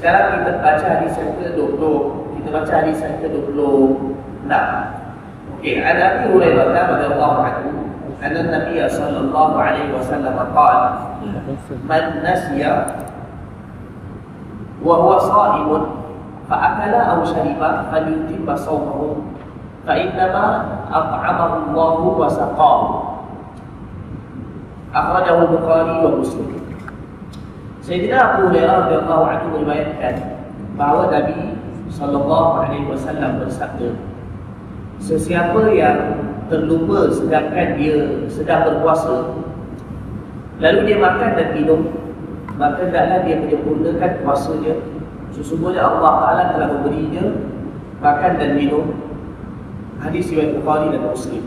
[0.00, 1.82] Sekarang kita baca hadis yang ke-20
[2.40, 4.52] Kita baca hadis yang ke-26
[5.56, 7.86] Okey, ada Abi Hurairah radhiyallahu anhu
[8.16, 10.80] أن النبي صلى الله عليه وسلم قال
[11.88, 12.62] من نسي
[14.84, 15.68] وهو صائم
[16.50, 17.60] فأكل أو شرب
[17.92, 19.16] فليتم صومه
[19.86, 20.44] فإنما
[20.92, 23.02] أطعمه الله وسقاه
[24.94, 26.59] أخرجه البخاري ومسلم
[27.81, 30.15] Sayyidina Abu Hurairah radhiyallahu anhu meriwayatkan
[30.77, 31.57] bahawa Nabi
[31.89, 33.89] sallallahu alaihi wasallam bersabda
[35.01, 35.97] Sesiapa yang
[36.45, 37.97] terlupa sedangkan dia
[38.29, 39.33] sedang berpuasa
[40.61, 41.81] lalu dia makan dan minum
[42.61, 44.77] maka hendaklah dia menyempurnakan puasanya.
[45.33, 47.25] Sesungguhnya Allah Taala telah memberinya
[47.97, 48.93] makan dan minum.
[49.97, 51.43] Hadis riwayat Bukhari dan Muslim.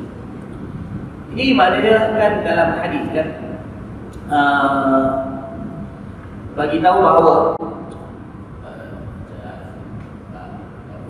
[1.35, 3.29] Ini maknanya kan dalam hadis kan
[4.31, 5.07] uh,
[6.55, 7.35] bagi tahu bahawa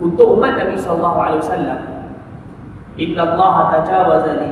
[0.01, 1.81] untuk umat Nabi sallallahu alaihi wasallam
[2.99, 4.49] inna Allah tajawaza li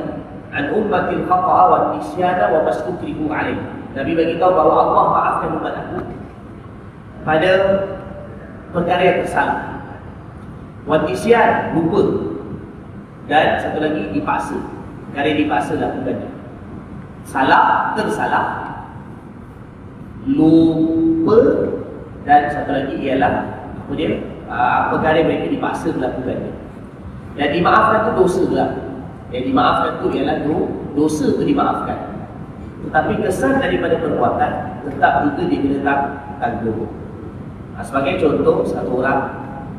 [0.54, 3.58] an ummati al-khata'a wa nisyana wa mastukrihu alaih.
[3.94, 5.98] Nabi bagi tahu bahawa Allah maafkan umat aku
[7.26, 7.52] pada
[8.70, 9.60] perkara yang tersalah.
[10.86, 12.02] Wa nisyan lupa.
[13.24, 14.58] Dan satu lagi dipaksa.
[15.10, 16.34] Perkara yang dipaksa lakukannya
[17.24, 18.63] salah tersalah
[20.28, 21.38] lupa.
[22.24, 23.32] Dan satu lagi ialah
[23.84, 24.16] apa dia?
[24.44, 26.52] Uh, perkara mereka dipaksa melakukannya
[27.34, 28.66] dan dimaafkan tu dosa pula.
[29.34, 30.36] Yang dimaafkan tu ialah
[30.94, 31.98] dosa tu dimaafkan.
[32.86, 34.52] Tetapi kesan daripada perbuatan
[34.86, 35.94] tetap juga dia kena
[36.38, 36.86] tanggung.
[37.74, 39.20] Nah, sebagai contoh satu orang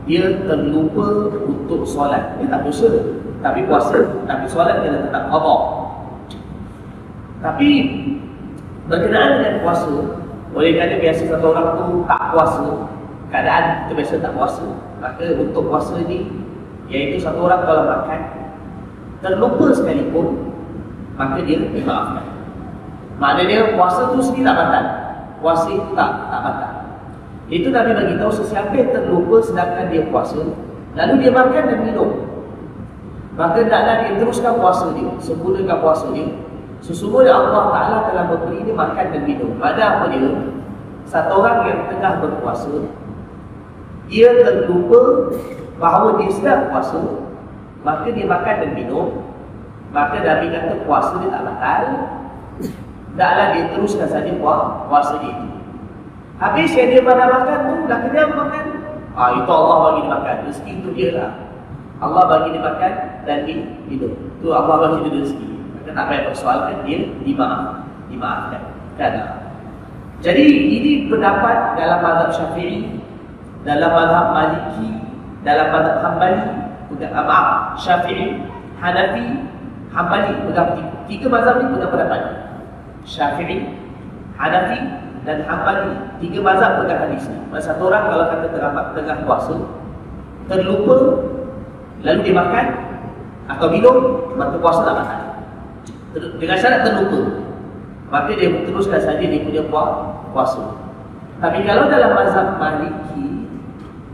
[0.04, 2.36] dia terlupa untuk solat.
[2.38, 2.90] Dia tak dosa
[3.40, 4.26] tapi puasa.
[4.28, 5.58] Tapi solat kena tetap qada
[7.46, 7.70] tapi
[8.90, 10.25] berkenaan dengan puasa
[10.56, 12.66] oleh kerana biasa satu orang tu tak puasa
[13.28, 14.66] keadaan kita biasa tak puasa.
[15.04, 16.32] Maka untuk puasa ni
[16.88, 18.22] iaitu satu orang kalau makan
[19.20, 20.56] terlupa sekalipun
[21.20, 22.26] maka dia dimaafkan.
[23.20, 24.86] Maknanya puasa tu sendiri tak batal.
[25.44, 26.74] Puasa itu tak tak batal.
[27.52, 30.40] Itu Nabi bagi tahu sesiapa yang terlupa sedangkan dia puasa
[30.96, 32.10] lalu dia makan dan minum.
[33.36, 36.32] Maka taklah dia teruskan puasa dia sempurnakan puasa dia
[36.86, 39.58] Sesungguhnya Allah Ta'ala telah memberi dia makan dan minum.
[39.58, 40.30] Pada apa dia?
[41.10, 42.70] Satu orang yang tengah berpuasa
[44.06, 45.34] Dia terlupa
[45.82, 47.02] bahawa dia sedang puasa
[47.82, 49.18] Maka dia makan dan minum.
[49.90, 51.84] Maka Nabi kata puasa dia tak batal.
[53.18, 55.34] Taklah dia teruskan saja puasa dia.
[55.42, 55.58] Itu
[56.38, 58.66] Habis yang dia pada makan tu dah kenyang makan.
[59.18, 60.36] Ah Itu Allah bagi dia makan.
[60.46, 61.32] Rezeki itu dia lah.
[61.98, 62.94] Allah bagi dia makan
[63.26, 63.38] dan
[63.90, 64.14] minum.
[64.38, 65.55] Itu Allah bagi dia rezeki
[65.86, 68.74] kita tak payah persoalkan dia dimaaf, dimaafkan.
[68.98, 69.14] Kan?
[70.18, 73.06] Jadi ini pendapat dalam mazhab Syafi'i,
[73.62, 74.98] dalam mazhab Maliki,
[75.46, 76.42] dalam mazhab Hambali,
[76.90, 78.50] bukan maaf, Syafi'i,
[78.82, 79.46] Hanafi,
[79.94, 80.34] Hambali,
[81.06, 82.22] tiga mazhab ini pegang pendapat.
[83.06, 83.78] Syafi'i,
[84.42, 84.82] Hanafi
[85.22, 87.38] dan Hambali, tiga mazhab pegang hadis ni.
[87.54, 89.54] Masa satu orang kalau kata tengah tengah puasa,
[90.50, 90.98] terlupa
[92.02, 92.68] lalu dia makan
[93.54, 93.98] atau minum,
[94.34, 95.25] maka puasa tak batal
[96.16, 97.20] dengan syarat terlupa.
[98.08, 99.64] Maka dia teruskan saja dia punya
[100.32, 100.64] puasa.
[101.44, 103.50] Tapi kalau dalam mazhab maliki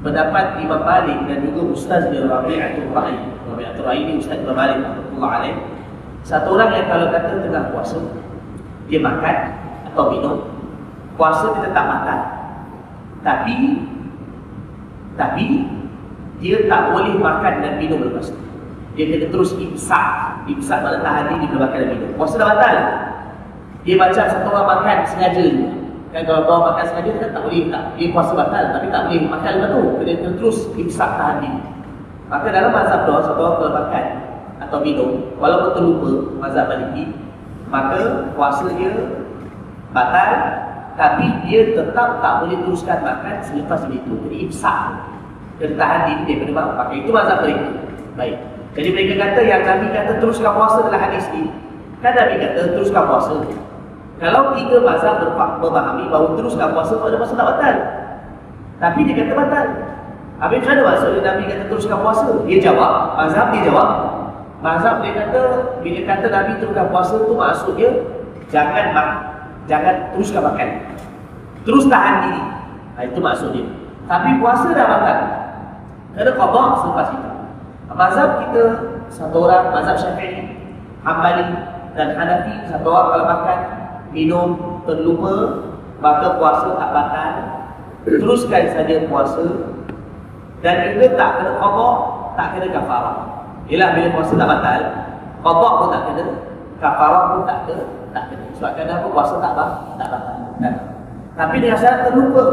[0.02, 4.82] pendapat Imam Malik dan juga Ustaz dia Rabi'atul Ra'i Rabi'atul Ra'i ni Ustaz Imam Malik
[5.22, 5.54] alaih
[6.26, 7.98] satu orang yang kalau kata tengah puasa
[8.90, 9.38] dia makan
[9.94, 10.36] atau minum
[11.14, 12.20] puasa dia tetap makan.
[13.22, 13.56] Tapi
[15.14, 15.46] tapi
[16.42, 18.42] dia tak boleh makan dan minum lepas itu
[18.98, 20.31] dia kena terus imsak
[20.68, 22.76] pada tahan diri dia makan dan minum puasa dah batal.
[23.82, 25.46] Dia macam satu orang makan sengaja.
[26.12, 29.20] Kan kalau orang makan sengaja kan tak boleh tak dia puasa batal tapi tak boleh
[29.30, 29.82] makan lepas tu.
[30.02, 31.62] Kena terus imsak tahan diri
[32.32, 34.06] maka dalam mazhab doa satu orang kalau makan
[34.64, 37.12] atau minum walaupun terlupa mazhab maliki
[37.68, 39.20] maka puasa dia
[39.92, 40.32] batal
[40.96, 44.80] tapi dia tetap tak boleh teruskan makan selepas itu jadi imsak
[45.60, 47.68] kena tahan diri daripada makan maka itu mazhab mereka.
[48.16, 48.38] Baik
[48.72, 51.52] jadi mereka kata yang Nabi kata teruskan puasa dalam hadis ini.
[52.00, 53.36] Kan Nabi kata teruskan puasa.
[54.22, 55.18] Kalau tiga mazhab
[55.60, 57.76] memahami bahawa teruskan puasa pada masa tak batal.
[58.80, 59.66] Tapi dia kata batal.
[60.42, 62.28] Habis macam mana maksudnya Nabi kata teruskan puasa?
[62.48, 63.90] Dia jawab, mazhab dia jawab.
[64.62, 65.42] Mazhab dia kata,
[65.84, 67.90] bila kata Nabi teruskan puasa tu maksudnya
[68.48, 69.10] jangan mak,
[69.68, 70.70] jangan teruskan makan.
[71.68, 72.44] Terus tahan diri.
[72.96, 73.64] Nah, itu maksudnya.
[74.08, 75.20] Tapi puasa dah batal.
[76.16, 77.31] Kena qada selepas itu.
[77.96, 78.64] Mazhab kita
[79.12, 80.56] satu orang mazhab Syafi'i,
[81.04, 81.44] Hambali
[81.94, 83.60] dan Hanafi satu orang kalau makan
[84.16, 84.50] minum
[84.88, 85.68] terlupa
[86.00, 87.34] maka puasa tak batal
[88.08, 89.46] teruskan saja puasa
[90.62, 91.90] dan juga tak kena qada,
[92.38, 93.18] tak kena kafarah.
[93.66, 94.82] Ialah bila puasa tak batal,
[95.42, 96.24] qada pun tak kena,
[96.78, 98.46] kafarah pun tak kena, tak kena.
[98.62, 99.98] Sebab kenapa puasa tak batal?
[99.98, 100.38] Tak batal.
[101.34, 102.46] Tapi dengan syarat terlupa.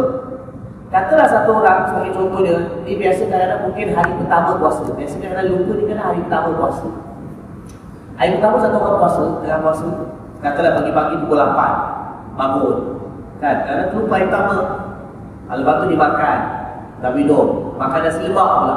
[0.89, 4.89] Katalah satu orang sebagai contohnya, dia biasa kadang-kadang mungkin hari pertama puasa.
[4.97, 6.89] Biasa kadang-kadang lupa dia kena hari pertama puasa.
[8.17, 9.89] Hari pertama satu orang puasa, tengah puasa,
[10.41, 12.77] katalah pagi-pagi pukul 8, bangun.
[13.37, 14.57] Kan, kadang terlupa hari pertama.
[15.49, 16.39] Lepas tu dia makan,
[17.05, 17.47] dah minum,
[17.77, 18.77] makan nasi lemak pula.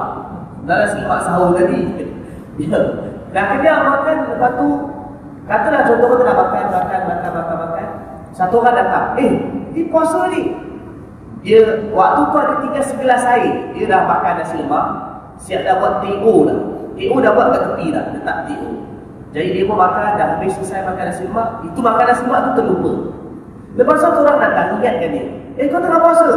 [0.68, 1.80] Dah nasi lemak sahur tadi.
[2.60, 2.80] Dia
[3.32, 4.68] dah kenyang makan, lepas tu,
[5.48, 7.88] katalah contoh kita nak makan, makan, makan, makan, makan.
[8.36, 9.32] Satu orang datang, eh,
[9.72, 10.71] ni puasa ni.
[11.42, 14.86] Dia waktu tu ada tiga segelas air, dia dah makan nasi lemak,
[15.42, 16.60] siap dah buat TO dah.
[16.94, 18.70] TO dah buat kat tepi dah, letak TO.
[19.34, 22.52] Jadi dia pun makan, dah habis selesai makan nasi lemak, itu makan nasi lemak tu
[22.62, 22.94] terlupa.
[23.74, 25.26] Lepas tu orang datang, ingatkan dia.
[25.58, 26.30] Eh kau tengah puasa?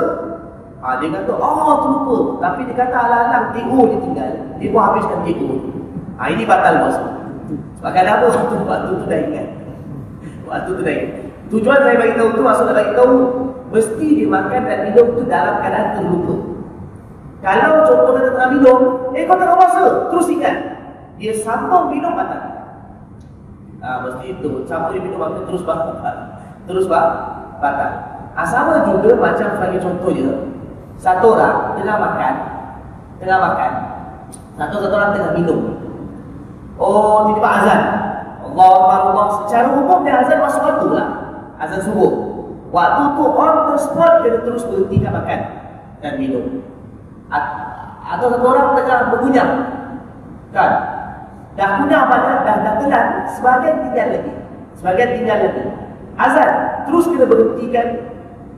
[0.81, 2.17] Ha, dia kata, oh terlupa.
[2.41, 4.33] Tapi dia kata alang-alang TO dia tinggal.
[4.57, 5.49] Dia pun habiskan TO.
[6.17, 7.03] Ha, ini batal puasa.
[7.85, 8.25] Sebab apa?
[8.33, 9.49] Waktu, waktu tu dah ingat.
[10.49, 11.24] Waktu tu dah ingat.
[11.53, 13.15] Tujuan saya bagi tahu tu maksud nak bagi tahu
[13.75, 16.35] mesti dimakan dan minum tu dalam keadaan terlupa.
[17.45, 18.79] Kalau contoh kata tengah minum,
[19.13, 20.57] eh kau tengah puasa, terus ingat.
[21.21, 22.43] Dia sambung minum batal.
[23.85, 26.17] Ah mesti itu, sambung dia minum batal terus batal.
[26.65, 27.91] Terus batal.
[28.33, 30.33] Ah sama juga macam sebagai contoh dia.
[30.97, 32.35] Satu orang tengah makan,
[33.21, 33.71] tengah makan.
[34.57, 35.61] Satu satu orang tengah minum.
[36.79, 37.83] Oh, tiba-tiba azan.
[38.41, 38.73] Allah
[39.11, 41.24] Allah secara umum dia azan masuk waktu lah.
[41.59, 42.13] Azan subuh.
[42.75, 45.41] Waktu tu on the spot kena terus berhentikan makan
[46.03, 46.67] dan minum.
[48.05, 49.49] Atau satu orang tengah bergunyah.
[50.51, 50.73] Kan?
[51.55, 54.33] Dah gunyah pada dah dah telan, sebagian tinggal lagi.
[54.75, 55.65] Sebagian tinggal lagi.
[56.19, 56.51] Azan
[56.91, 57.87] terus kena berhentikan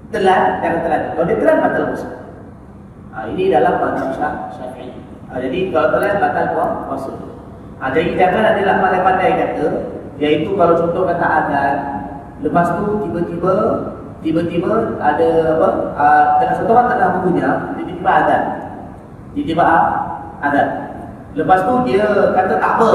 [0.09, 1.03] telan jangan telan.
[1.13, 2.09] Kalau dia telan batal puasa.
[3.13, 4.93] Ha, ini dalam mazhab Syafi'i.
[5.29, 6.47] Ha, jadi kalau telan batal
[6.89, 7.13] puasa.
[7.77, 9.67] Ha, jadi jangan ada lah pandai-pandai kata
[10.17, 11.77] iaitu kalau contoh kata azan
[12.45, 13.53] lepas tu tiba-tiba
[14.21, 15.69] tiba-tiba ada apa?
[15.97, 18.37] Uh, tengah satu orang tengah berpunya tiba-tiba ada
[19.33, 19.65] tiba-tiba
[20.41, 20.63] ada
[21.37, 22.91] lepas tu dia kata tak apa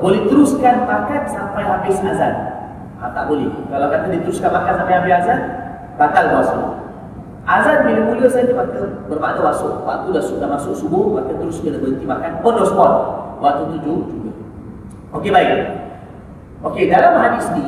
[0.00, 2.34] boleh teruskan makan sampai habis azan.
[2.96, 3.52] Ha, tak boleh.
[3.68, 5.40] Kalau kata diteruskan makan sampai habis azan
[5.96, 6.56] batal puasa
[7.46, 9.86] azan bila mula saja maka bermakna masuk.
[9.86, 12.92] Waktu dah sudah masuk subuh maka terus kena berhenti makan the spot.
[13.38, 14.32] Waktu tujuh juga
[15.20, 15.50] okey baik.
[16.66, 17.64] Okey dalam hadis ni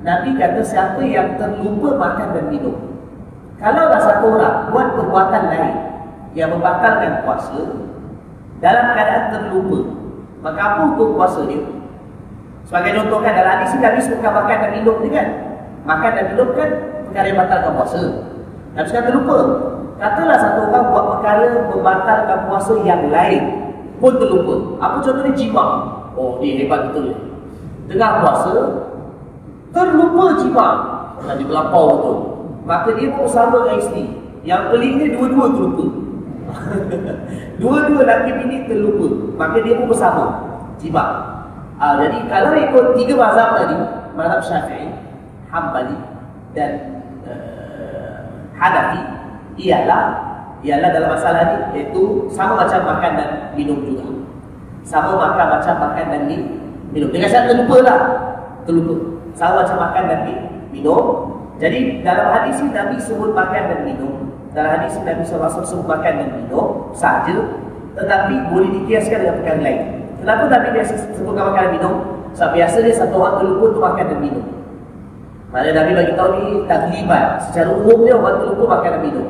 [0.00, 2.76] Nabi kata siapa yang terlupa makan dan minum
[3.60, 5.74] Kalau satu orang buat perbuatan lain
[6.32, 7.60] Yang membatalkan puasa
[8.64, 9.78] Dalam keadaan terlupa
[10.40, 11.60] Maka apa hukum puasa dia?
[12.64, 15.28] Sebagai contoh kan dalam hadis Nabi sebutkan makan dan minum ni kan?
[15.84, 16.70] Makan dan minum kan
[17.08, 18.02] perkara yang batalkan puasa.
[18.72, 19.38] Nabi sekarang terlupa.
[20.00, 23.42] Katalah satu orang buat perkara membatalkan puasa yang lain
[24.00, 24.80] Pun terlupa.
[24.80, 25.36] Apa contohnya?
[25.36, 25.64] Jima
[26.16, 27.36] Oh dia hebat betul.
[27.84, 28.52] Tengah puasa
[29.70, 30.68] terlupa jima
[31.36, 32.18] di berlampau betul.
[32.64, 34.04] Maka dia pun bersama dengan isteri.
[34.40, 35.86] Yang peliknya dua-dua terlupa.
[37.60, 39.06] Dua-dua lelaki bini terlupa.
[39.36, 40.24] Maka dia pun bersama.
[40.80, 41.04] Jima
[41.76, 43.76] uh, jadi kalau ikut tiga mazhab tadi
[44.16, 44.88] mazhab syafi'i
[45.52, 45.96] hambali
[46.56, 49.00] dan uh, hadafi
[49.60, 50.32] ialah
[50.64, 54.08] ialah dalam masalah ini iaitu sama macam makan dan minum juga.
[54.80, 56.22] Sama makan macam makan dan
[56.92, 57.08] minum.
[57.12, 58.00] Dengan syarat terlupa lah.
[58.64, 60.20] Terlupa sama macam makan dan
[60.70, 61.04] minum.
[61.60, 64.32] Jadi dalam hadis ini Nabi sebut makan dan minum.
[64.56, 67.36] Dalam hadis ini Nabi SAW sebut makan dan minum saja.
[67.94, 69.80] Tetapi boleh dikiaskan dengan perkara lain.
[70.20, 71.94] Kenapa Nabi biasa sebutkan makan dan minum?
[72.36, 74.46] Sebab biasanya satu orang terlupa untuk makan dan minum.
[75.50, 77.26] Mana Nabi bagi tahu ni tagliban.
[77.42, 79.26] Secara umumnya orang terlupa makan dan minum.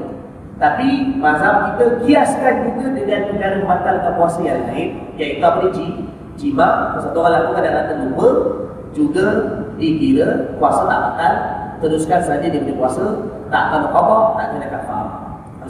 [0.61, 4.88] Tapi mazhab kita kiaskan juga dengan perkara membatalkan puasa yang lain.
[5.16, 5.87] Iaitu apa ni?
[6.37, 7.00] Jima.
[7.00, 8.28] Satu orang lakukan dan terlupa
[8.92, 9.26] juga
[9.80, 11.34] dikira puasa tak batal
[11.80, 13.04] teruskan saja dia punya puasa
[13.49, 15.04] tak akan berkata tak kena kafar.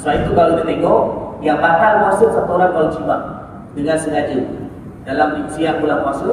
[0.00, 1.00] Sebab itu kalau kita tengok
[1.40, 3.16] yang batal puasa satu orang kalau ciba
[3.72, 4.36] dengan sengaja
[5.06, 6.28] dalam siang bulan puasa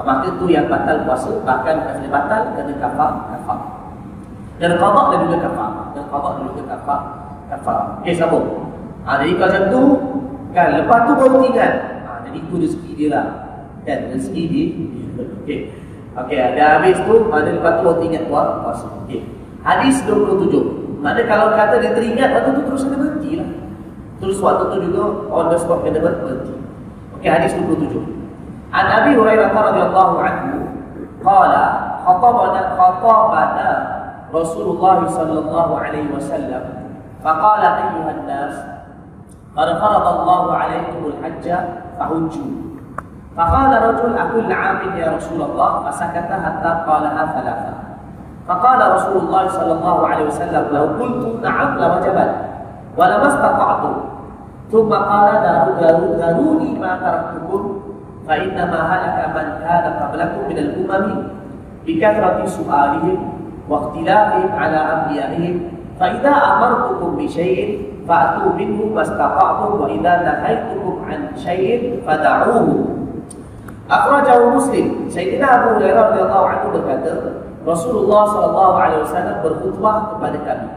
[0.00, 3.58] maka itu yang batal puasa bahkan kena batal kena kafar kafar.
[4.60, 5.70] Dan qada dan juga kafar.
[5.96, 7.00] Dan qada dan juga kafar
[7.48, 7.78] kafar.
[8.02, 8.46] Okey sambung
[9.06, 9.82] ha, jadi kalau macam tu
[10.50, 11.72] kan lepas tu baru tinggal.
[12.04, 13.26] Ha, jadi itu rezeki dia lah.
[13.86, 14.66] Dan rezeki dia.
[15.46, 15.79] Okey
[16.18, 18.48] Okey, ada habis tu, mana lepas tu waktu ingat puas.
[18.66, 18.78] puas.
[19.06, 19.22] Okey.
[19.62, 20.98] Hadis 27.
[20.98, 23.50] Mana kalau kata dia teringat, waktu tu terus kena berhenti lah.
[24.18, 26.54] Terus waktu tu juga on the spot kena berhenti.
[27.18, 28.02] Okey, hadis 27.
[28.70, 30.58] An Abi Hurairah radhiyallahu anhu
[31.26, 31.64] qala
[32.06, 33.70] khatabana khatabana
[34.30, 36.86] Rasulullah sallallahu alaihi wasallam
[37.18, 38.54] faqala ayyuhan nas
[39.58, 41.46] qad farada Allahu alaikum al-hajj
[41.98, 42.69] fahujju
[43.40, 47.72] فقال رجل أكل عام يا رسول الله فسكت حتى قالها ثلاثة.
[48.48, 52.30] فقال رسول الله صلى الله عليه وسلم لو قلت نعم لوجبت
[52.96, 53.82] ولما استطعت.
[54.72, 55.28] ثم قال
[56.20, 57.80] ذروني ما تركتكم
[58.28, 61.22] فإنما هلك من كان قبلكم من الأمم
[61.86, 63.18] بكثرة سؤالهم
[63.68, 65.60] واختلافهم على أنبيائهم.
[66.00, 73.00] فإذا أمرتكم بشيء فأتوا منه ما استطعتم وإذا نهيتكم عن شيء فدعوه.
[73.90, 75.10] Akhrajahu Muslim.
[75.10, 77.10] Sayyidina Abu Hurairah radhiyallahu anhu berkata,
[77.66, 80.68] Rasulullah sallallahu alaihi wasallam berkhutbah kepada kami.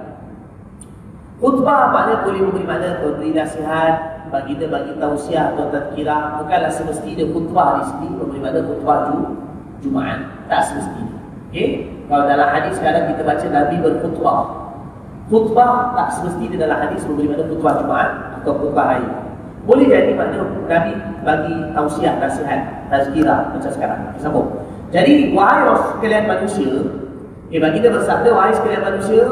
[1.37, 3.95] Khutbah maknanya boleh memberi mana memberi nasihat,
[4.33, 6.41] bagi dia bagi tausiah atau tazkirah.
[6.41, 9.17] Bukanlah semestinya khutbah di sini memberi mana khutbah tu
[9.85, 10.19] Jumaat.
[10.49, 11.13] Tak semestinya.
[11.53, 11.85] Okey?
[12.09, 14.41] Kalau dalam hadis sekarang kita baca Nabi berkhutbah.
[15.29, 18.09] Khutbah tak semestinya dalam hadis memberi mana khutbah Jumaat
[18.41, 19.07] atau khutbah hari.
[19.63, 20.91] Boleh jadi makna Nabi
[21.23, 23.99] bagi tausiah, nasihat, tazkirah macam sekarang.
[24.19, 24.47] Sambung.
[24.91, 26.71] Jadi wahai sekalian manusia,
[27.47, 29.23] eh bagi bersabda wahai sekalian manusia,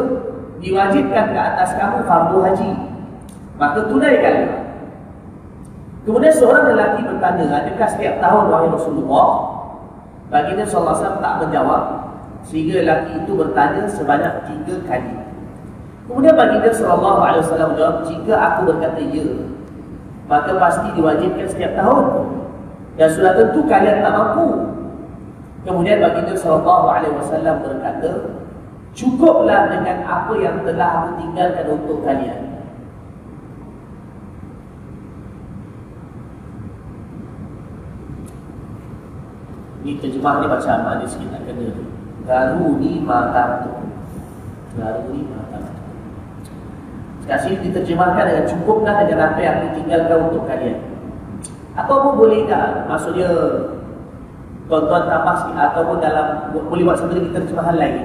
[0.63, 2.71] diwajibkan ke atas kamu fardu haji.
[3.59, 4.37] Maka tunaikan.
[6.01, 9.27] Kemudian seorang lelaki bertanya, adakah setiap tahun wahai Rasulullah?
[10.31, 11.83] Bagi dia sallallahu alaihi tak menjawab
[12.47, 15.13] sehingga lelaki itu bertanya sebanyak tiga kali.
[16.07, 19.27] Kemudian bagi dia sallallahu alaihi wasallam menjawab, jika aku berkata ya,
[20.31, 22.05] maka pasti diwajibkan setiap tahun.
[22.95, 24.71] Dan sudah tentu kalian tak mampu
[25.61, 28.33] Kemudian baginda sallallahu alaihi wasallam berkata,
[28.97, 32.49] cukuplah dengan apa yang telah aku tinggalkan untuk kalian.
[39.81, 41.73] Ini terjemah ni macam mana sikit nak kena
[42.21, 43.81] Garu ni mata tu
[47.21, 50.77] Garu ni mata tu Sekarang diterjemahkan dengan cukuplah dengan apa yang aku tinggalkan untuk kalian.
[51.77, 52.89] Apa pun boleh tak?
[52.89, 53.29] Maksudnya
[54.67, 57.97] tuan-tuan tambah sikit ataupun dalam boleh buat lagi terjemahan lain.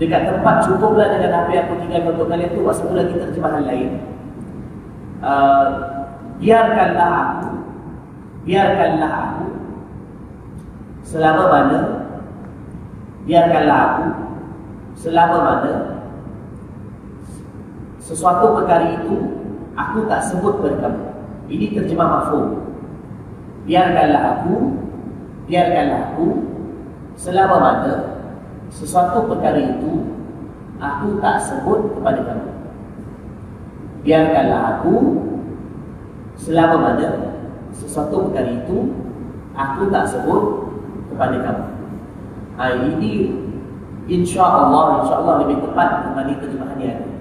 [0.00, 3.62] Dekat tempat cukuplah dengan apa yang aku tinggal untuk kalian tu buat satu lagi terjemahan
[3.66, 3.90] lain.
[5.22, 5.66] Uh,
[6.42, 7.48] biarkanlah aku
[8.42, 9.46] biarkanlah aku
[11.06, 11.80] selama mana
[13.22, 14.06] biarkanlah aku
[14.98, 15.91] selama mana
[18.12, 19.40] sesuatu perkara itu
[19.72, 21.02] aku tak sebut kepada kamu
[21.48, 22.60] ini terjemah mafhum
[23.64, 24.76] biarkanlah aku
[25.48, 26.26] biarkanlah aku
[27.16, 27.94] selama mana
[28.72, 30.16] sesuatu perkara itu
[30.80, 32.50] aku tak sebut kepada kamu.
[34.02, 34.94] Biarkanlah aku
[36.34, 37.08] selama mana
[37.70, 38.90] sesuatu perkara itu
[39.54, 40.72] aku tak sebut
[41.12, 41.66] kepada kamu.
[42.56, 43.12] Ha, ini
[44.08, 47.11] insya Allah, insya Allah lebih tepat berbanding terjemahan yang ada.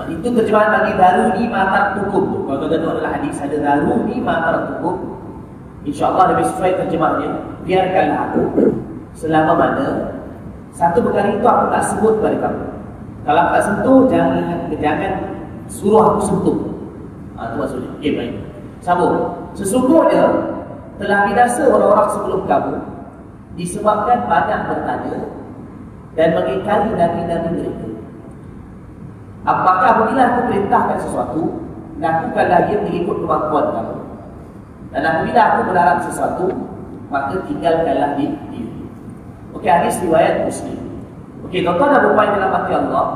[0.00, 2.48] Sebab itu terjemahan bagi daru ni matar tukum.
[2.48, 4.96] Kalau tuan-tuan adalah hadis ada daru ni matar tukum.
[5.84, 7.28] InsyaAllah lebih sesuai terjemahnya.
[7.68, 8.40] Biarkanlah aku
[9.12, 10.16] Selama mana
[10.72, 12.64] Satu perkara itu aku tak sebut kepada kamu.
[13.28, 14.44] Kalau aku tak sentuh Jangan
[14.80, 15.12] jangan
[15.68, 16.56] suruh aku sentuh.
[17.36, 17.90] Ha, Itu maksudnya.
[18.00, 18.34] Okay baik.
[18.80, 19.52] Sambung.
[19.52, 20.24] Sesungguhnya
[20.96, 22.76] Telah binasa orang-orang sebelum kamu
[23.60, 25.16] Disebabkan banyak bertanya
[26.16, 27.99] Dan mengikari nabi-nabi mereka
[29.44, 31.42] Apakah apabila aku perintahkan sesuatu
[32.00, 33.96] Lakukanlah ia mengikut kemampuan kamu.
[34.88, 36.46] Dan apabila aku berharap sesuatu
[37.12, 38.84] Maka tinggalkanlah di diri
[39.50, 40.78] Okey, hadis riwayat Muslim.
[41.48, 43.06] Okey, tuan-tuan dan puan dalam hati Allah.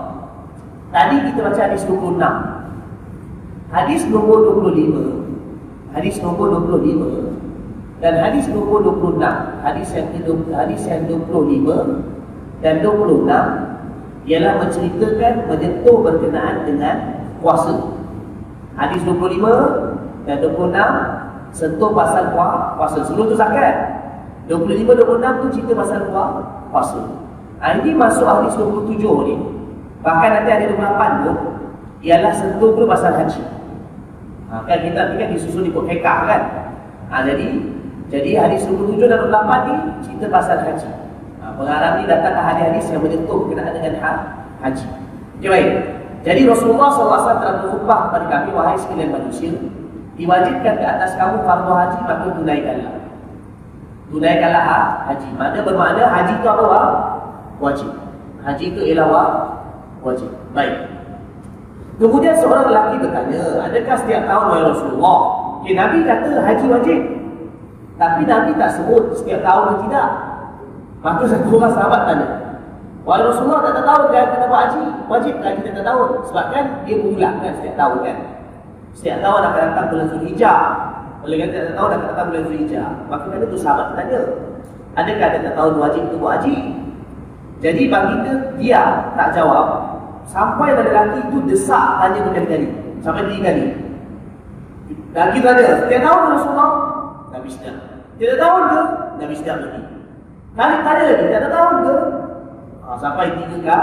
[0.91, 2.19] Tadi kita baca hadis 26
[3.71, 7.35] Hadis nombor 25 Hadis nombor 25
[8.05, 9.17] dan hadis nombor 26
[9.65, 10.13] hadis yang
[10.53, 13.25] hadis yang 25 dan 26
[14.25, 16.97] ialah menceritakan menyentuh berkenaan dengan
[17.45, 17.77] puasa
[18.75, 22.99] hadis 25 dan 26 sentuh pasal puasa.
[23.07, 24.03] Sebelum tu zakat.
[24.45, 26.13] 25-26 tu cerita pasal
[26.69, 27.01] puasa.
[27.65, 29.35] Ha, ini masuk hadis 27 ni.
[30.05, 31.37] Bahkan nanti ada 28 pun.
[32.05, 33.41] Ialah sentuh pun pasal haji.
[34.53, 36.43] Ha, kan kita nanti kan disusun ikut hekah kan.
[37.09, 37.47] Ha, jadi
[38.13, 41.04] jadi hadis 27 dan 28 ni cerita pasal haji.
[41.55, 44.13] Ni datang ke hadis-hadis yang menyentuh berkenaan dengan ha,
[44.67, 44.87] haji.
[45.39, 45.71] Okay, baik.
[46.25, 49.53] Jadi Rasulullah SAW telah berkhutbah kepada kami, wahai sekalian manusia,
[50.17, 52.95] diwajibkan ke atas kamu fardu haji maka tunaikanlah.
[54.11, 54.81] Tunaikanlah ha,
[55.13, 55.29] haji.
[55.37, 56.65] Mana bermakna haji itu apa
[57.63, 57.91] wajib.
[58.43, 59.29] Haji itu ialah wah?
[60.05, 60.31] wajib.
[60.53, 60.75] Baik.
[61.97, 65.19] Kemudian seorang lelaki bertanya adakah setiap tahun wahai Rasulullah?
[65.63, 66.99] Okay, Nabi kata haji wajib.
[67.95, 70.07] Tapi Nabi tak sebut setiap tahun atau tidak
[71.05, 72.29] maka satu orang sahabat tanya
[73.05, 74.85] Wahai Rasulullah tak tahu dia kena buat haji.
[75.13, 76.25] Wajib lagi kita tak tahu.
[76.33, 78.17] Sebab kan dia berulang kan setiap tahun kan.
[78.97, 80.61] Setiap tahun akan datang bulan Zulhijjah.
[81.21, 82.89] Oleh kata tak tahu dah datang bulan Zulhijjah.
[83.13, 84.21] Maka kena tu sahabat tanya.
[84.97, 86.57] Adakah dia tak tahu wajib untuk buat haji?
[87.61, 88.83] Jadi bagi kita, dia
[89.13, 89.67] tak jawab.
[90.25, 92.69] Sampai pada lelaki itu desak tanya berkali-kali.
[93.05, 93.65] Sampai tiga kali.
[95.13, 96.71] Lagi tanya, setiap tahun Rasulullah?
[97.37, 97.79] Nabi sedang.
[98.17, 98.81] Tidak tahu ke?
[99.21, 99.94] Nabi sedang lagi.
[100.55, 101.97] Kali tanya lagi, tak tahu ke?
[102.87, 103.79] Ha, sampai tiga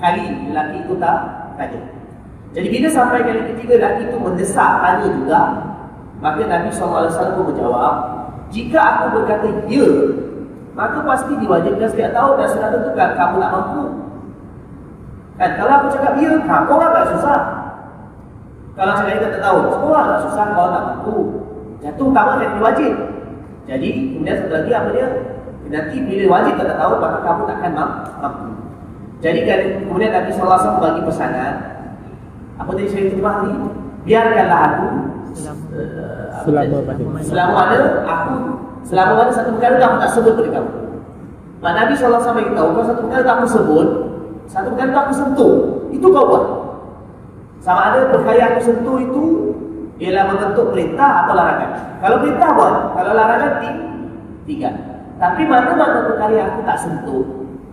[0.00, 1.18] kali lelaki itu tak
[1.60, 1.80] tanya.
[2.56, 5.40] Jadi bila sampai kali ketiga lelaki itu mendesak tanya juga,
[6.24, 7.94] maka Nabi SAW pun menjawab,
[8.48, 9.88] jika aku berkata ya,
[10.72, 13.84] maka pasti diwajibkan setiap tahun dan sudah tentu kan kamu tak mampu.
[15.36, 17.40] Kan kalau aku cakap ya, kamu orang tak susah.
[18.72, 21.16] Kalau cakap kita tak tahu, semua tak susah kalau tak mampu.
[21.84, 22.94] Jatuh kamu akan diwajib.
[23.68, 25.08] Jadi kemudian satu lagi apa dia?
[25.66, 28.46] Nanti bila wajib tak tahu, maka kamu takkan mampu.
[29.24, 31.54] Jadi kemudian Nabi SAW bagi pesanan,
[32.60, 33.56] apa tadi saya terjemah tadi?
[34.06, 34.86] Biarkanlah aku
[36.46, 38.36] selama pada selama ada aku
[38.86, 40.72] selama ada satu perkara aku tak sebut pada kamu.
[41.58, 43.88] Pak Nabi SAW beritahu kalau satu perkara tak aku sebut,
[44.46, 45.54] satu perkara tak aku sentuh,
[45.90, 46.44] itu kau buat.
[47.58, 49.22] Sama ada perkara aku sentuh itu
[49.98, 51.70] ialah membentuk perintah atau larangan.
[51.98, 53.52] Kalau perintah buat, kalau larangan
[54.46, 54.70] tiga.
[55.16, 57.24] Tapi mana-mana perkara aku tak sentuh,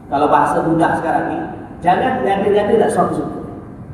[0.08, 1.40] kalau bahasa mudah sekarang ni,
[1.84, 3.44] jangan nyata-nyata tak suatu sentuh.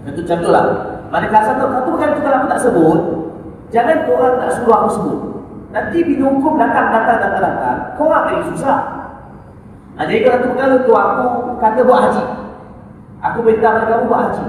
[0.06, 0.64] Itu contohlah.
[1.10, 3.00] Manakala satu, satu perkara itu kalau aku tak sebut,
[3.74, 5.20] jangan orang tak suruh aku sebut.
[5.70, 8.80] Nanti bila hukum datang, datang, datang, datang, kau akan susah.
[9.98, 11.26] Nah, jadi kalau satu perkara itu aku
[11.58, 12.26] kata buat haji.
[13.20, 14.46] Aku perintah pada kamu buat haji.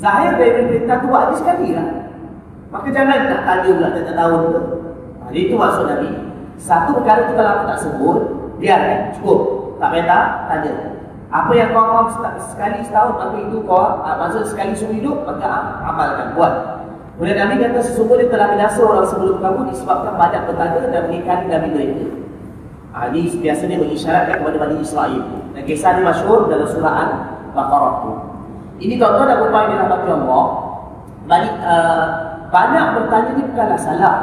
[0.00, 1.88] Zahir dari perintah tu buat haji sekali lah.
[2.70, 4.60] Maka jangan nak tanya pula tak tahu tu.
[5.30, 6.10] Jadi itu maksud Nabi.
[6.60, 8.18] Satu perkara tu kalau aku tak sebut,
[8.60, 9.40] biarkan, cukup.
[9.80, 10.72] Tak payah tak, tanya.
[11.30, 12.04] Apa yang kau mau
[12.36, 16.54] sekali setahun, maka itu kau, uh, maksud sekali seumur hidup, maka amalkan, buat.
[17.16, 21.68] Kemudian Nabi kata sesungguhnya telah binasa orang sebelum kamu disebabkan banyak bertanya dan mengikari Nabi
[21.72, 22.06] mereka.
[22.90, 25.22] Ha, ini biasanya mengisyaratkan kepada Bani Israel.
[25.52, 28.12] Dan kisah ini masyhur dalam surah Al-Baqarah itu.
[28.80, 30.46] Ini tuan-tuan dan puan yang dirahmati Allah.
[31.28, 32.06] Bani, uh,
[32.48, 34.16] banyak bertanya ini bukanlah salah.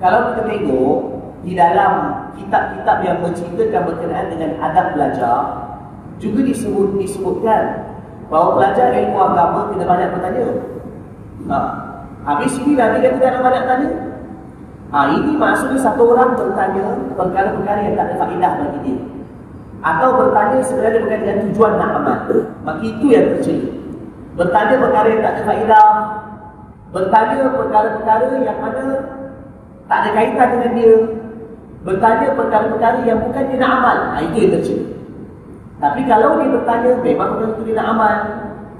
[0.00, 0.98] Kalau kita tengok
[1.44, 1.92] di dalam
[2.40, 5.38] kitab-kitab yang menceritakan berkenaan dengan adab belajar,
[6.16, 7.84] juga disebut disebutkan
[8.32, 10.44] bahawa pelajar ilmu agama kena banyak bertanya.
[11.52, 11.58] Ha.
[12.24, 13.88] Habis ini Nabi kata tidak banyak tanya.
[14.88, 18.98] Ha, ini maksudnya satu orang bertanya perkara-perkara yang tak ada faedah bagi dia.
[19.84, 22.20] Atau bertanya sebenarnya bukan dengan tujuan nak amal.
[22.64, 23.68] Maka itu yang tercela.
[24.34, 25.90] Bertanya perkara yang tak ada faedah.
[26.94, 28.84] Bertanya perkara-perkara yang mana
[29.84, 30.96] tak ada kaitan dengan dia.
[31.84, 33.96] Bertanya perkara-perkara yang bukan dia nak amal.
[34.16, 34.84] Ha, itu yang tercela.
[35.84, 38.16] Tapi kalau dia bertanya, memang perkara itu dia nak amal.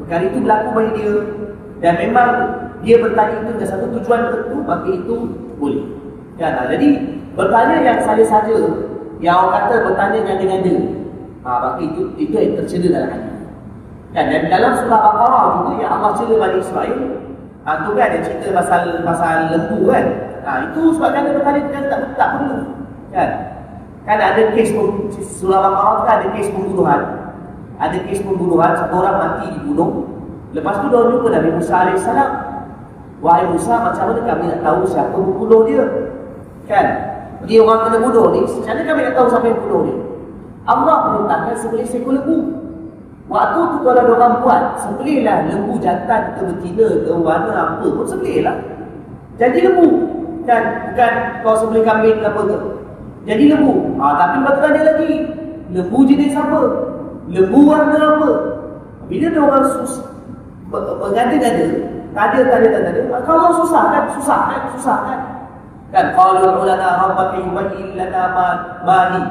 [0.00, 1.14] Perkara itu berlaku bagi dia.
[1.84, 2.28] Dan memang
[2.80, 5.14] dia bertanya itu dengan satu tujuan tertentu, maka itu
[5.60, 5.84] boleh.
[6.40, 6.64] Kan?
[6.72, 6.88] Jadi,
[7.36, 8.56] bertanya yang saja-saja,
[9.20, 10.80] yang orang kata bertanya yang dengan dia,
[11.44, 13.32] ha, maka itu, itu yang tercela dalam hati.
[14.16, 14.24] Kan?
[14.32, 16.98] Dan dalam surah Al-Baqarah juga, yang Allah cela Bani Israel,
[17.68, 20.06] ha, itu kan ada cerita pasal, pasal lembu kan?
[20.44, 22.83] Ha, itu sebabkan dia bertanya, dia tak, tak perlu.
[23.14, 23.30] Kan?
[24.04, 24.74] Kan ada kes
[25.38, 27.00] surah Al-Baqarah kan ada kes pembunuhan.
[27.78, 30.04] Ada kes pembunuhan, satu orang mati dibunuh.
[30.50, 32.06] Lepas tu dia jumpa Nabi Musa AS.
[33.22, 35.84] Wahai Musa, macam mana kami nak tahu siapa membunuh dia?
[36.68, 36.86] Kan?
[37.48, 39.96] Dia orang kena bunuh ni, macam mana kami nak tahu siapa yang bunuh dia?
[40.64, 42.36] Allah perintahkan sebelih seekor lembu.
[43.24, 48.60] Waktu tu kalau orang buat, sebelihlah lembu jantan ke betina ke warna apa pun sebelihlah.
[49.40, 49.88] Jadi lembu.
[50.44, 50.92] Kan?
[50.92, 52.58] Bukan kau sebelih kambing ke apa ke?
[53.24, 53.96] jadi lebu.
[53.96, 55.10] Ha, tapi lepas ada lagi,
[55.72, 56.60] lebu jenis apa?
[57.32, 58.30] Lebu warna apa?
[59.08, 60.04] Bila dia orang susah,
[60.68, 61.66] bergada-gada,
[62.12, 64.04] tak ada, tak ada, tak ada, ha, ah, susah kan?
[64.16, 64.60] Susah kan?
[64.76, 65.20] Susah kan?
[65.94, 66.10] Kan?
[66.12, 68.24] Qalul ulana rabbaki yubayin lana
[68.84, 69.22] mahi.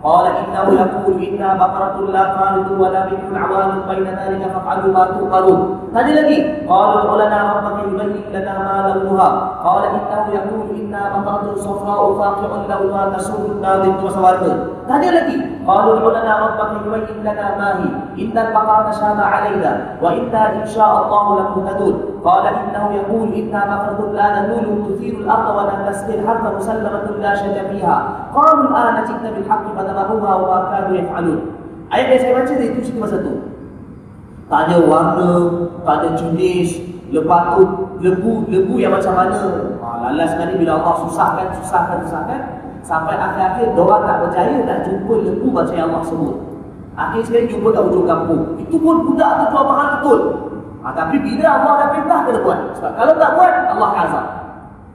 [0.00, 5.12] Qala inna ulakul inna bakaratul la qalutu wa la bintul awalun baina alika fa'alu ma
[5.12, 5.60] qalun.
[5.92, 6.38] Tadi lagi.
[6.64, 8.54] Qalul ulana rabbaki yubayin lana
[8.96, 9.55] mahi.
[9.64, 16.32] قال إنه يقول إنها بقرة صفراء فاقع لونها تسر الناظر وسوارها tadi lagi قالوا لنا
[16.46, 17.88] ربك يبين لنا ما هي.
[18.22, 24.26] إن البقرة شاب علينا وإنا إن شاء الله لمهتدون قال إنه يقول إنها بقرة لا
[24.40, 27.96] نذول تثير الأرض ولا تسقي الحرث مسلمة لا شج فيها.
[28.34, 31.40] قالوا الآن جئت بالحق فذبحوها وما كانوا يفعلون.
[31.86, 33.46] Ayat yang saya baca itu cerita masa tu
[34.50, 35.30] Tak ada warna,
[35.86, 36.82] tak jenis
[37.14, 39.38] Lepas tu lembu, lembu yang macam mana
[39.80, 42.40] ha, Lalas sekali bila Allah susahkan, susahkan, susahkan
[42.86, 46.36] Sampai akhir-akhir, diorang tak percaya nak jumpa lembu macam yang Allah sebut
[46.96, 48.42] Akhir sekali jumpa kat ujung kampung.
[48.56, 50.20] Itu pun budak tu jual mahal betul.
[50.80, 52.58] Ha, tapi bila Allah dah perintah, kena buat.
[52.80, 54.26] Sebab kalau tak buat, Allah akan azab.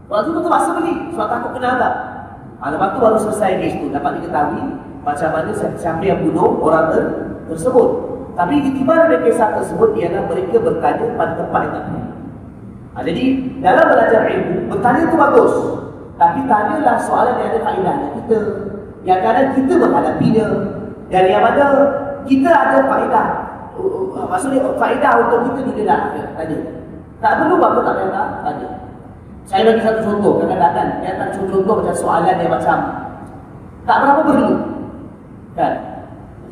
[0.09, 0.93] Orang tu terpaksa beli.
[1.13, 1.93] Sebab takut kena azab.
[2.57, 3.85] Ha, lepas tu baru selesai kes tu.
[3.93, 4.63] Dapat diketahui
[5.05, 7.03] macam mana siapa yang bunuh orang ter
[7.53, 7.89] tersebut.
[8.33, 11.85] Tapi di mana kisah tersebut ialah mereka bertanya pada tempat yang tak
[12.95, 13.23] ha, Jadi
[13.63, 15.53] dalam belajar ilmu, bertanya itu bagus.
[16.21, 18.39] Tapi tanyalah soalan yang ada faedahnya kita.
[19.01, 20.47] Yang kadang kita menghadapinya.
[21.09, 21.65] Dan yang mana
[22.29, 23.27] kita ada faedah.
[23.73, 26.57] Uh, maksudnya faedah untuk kita di dalam tanya.
[27.21, 28.69] Tak perlu apa tak payah tanya.
[29.49, 32.77] Saya bagi satu contoh kadang-kadang yang tak contoh macam soalan yang macam
[33.89, 34.51] tak berapa perlu.
[35.57, 35.73] Kan?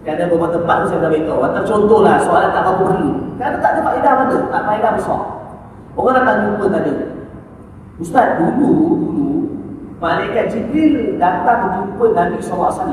[0.01, 1.39] Kadang beberapa tempat tu saya dah beritahu.
[1.69, 3.11] Contohlah soalan tak berapa perlu.
[3.37, 4.37] Kadang tak ada faedah mana?
[4.49, 5.38] Tak faedah besar.
[5.99, 6.93] Orang datang jumpa tadi.
[7.99, 9.27] Ustaz, dulu, dulu,
[9.99, 12.87] Malaikat Jibril datang jumpa Nabi SAW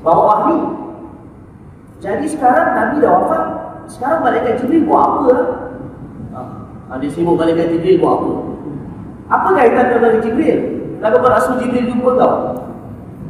[0.00, 0.58] bawa wahyu.
[2.00, 3.44] Jadi sekarang Nabi dah wafat.
[3.92, 5.36] Sekarang malaikat Jibril buat apa?
[6.88, 8.32] Ha, dia sibuk malaikat Jibril buat apa?
[9.28, 10.58] Apa kaitan dengan malaikat Jibril?
[11.04, 12.36] Lalu Rasul Jibril jumpa kau.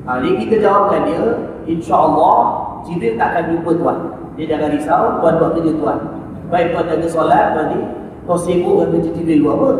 [0.06, 1.22] Ha, jadi kita jawabkan dia,
[1.66, 2.38] insya-Allah
[2.86, 3.98] Jibril tak akan jumpa tuan.
[4.38, 5.98] Dia jangan risau, tuan buat kerja tuan.
[6.46, 7.97] Baik tuan jaga solat, tuan ni
[8.28, 9.70] kau sibuk dengan kerja Jibril buat apa?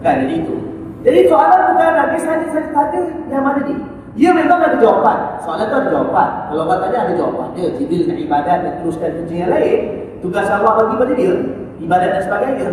[0.00, 0.56] Kan jadi itu.
[1.04, 3.76] Jadi soalan bukan lagi saja saja tadi yang mana ni?
[4.16, 5.38] Dia memang ada jawapan.
[5.44, 6.28] Soalan tu ada jawapan.
[6.48, 7.46] Kalau orang tanya ada jawapan.
[7.54, 9.78] Dia jibil dengan ibadat dan teruskan kerja yang lain.
[10.24, 11.34] Tugas Allah bagi pada dia.
[11.80, 12.68] Ibadat dan sebagainya.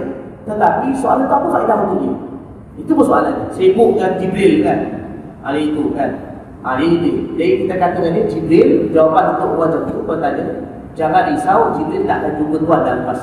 [0.48, 2.14] Tetapi soalan tu apa faedah untuk dia?
[2.82, 3.34] Itu pun soalan.
[3.54, 4.80] Sibuk dengan Jibril kan.
[5.46, 6.10] Hari itu kan.
[6.66, 7.12] Hari itu.
[7.38, 8.70] Jadi kita kata dengan dia Jibril.
[8.92, 9.98] Jawapan untuk orang tu.
[10.04, 10.46] Kau tanya.
[10.98, 11.62] Jangan risau.
[11.78, 13.20] Jibril tak akan jumpa Tuhan dalam pas.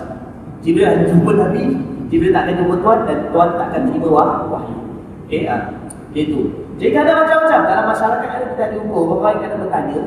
[0.62, 1.64] Jibril akan jumpa Nabi.
[2.12, 2.98] Jibril tak akan jumpa Tuhan.
[3.08, 4.76] Dan Tuhan tak akan terima wahyu.
[5.24, 5.48] Okay.
[5.48, 5.56] Ha.
[6.14, 6.64] Itu.
[6.74, 10.00] Jadi ada macam-macam dalam masyarakat ada kita diukur bahawa yang kena bertanya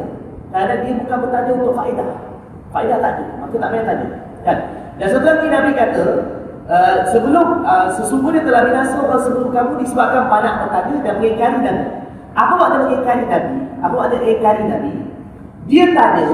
[0.52, 2.10] Kadang dia bukan bertanya untuk faedah
[2.76, 4.08] Faedah tak ada, maka tak payah tanya
[4.44, 4.58] kan?
[5.00, 6.06] Dan setelah ini Nabi kata
[6.68, 11.86] uh, Sebelum, uh, sesungguhnya telah binasa orang sebelum kamu disebabkan banyak bertanya dan mengingkari Nabi
[12.36, 13.56] Apa makna mengingkari Nabi?
[13.80, 14.94] Apa makna mengingkari Nabi?
[15.68, 16.26] Dia tanya,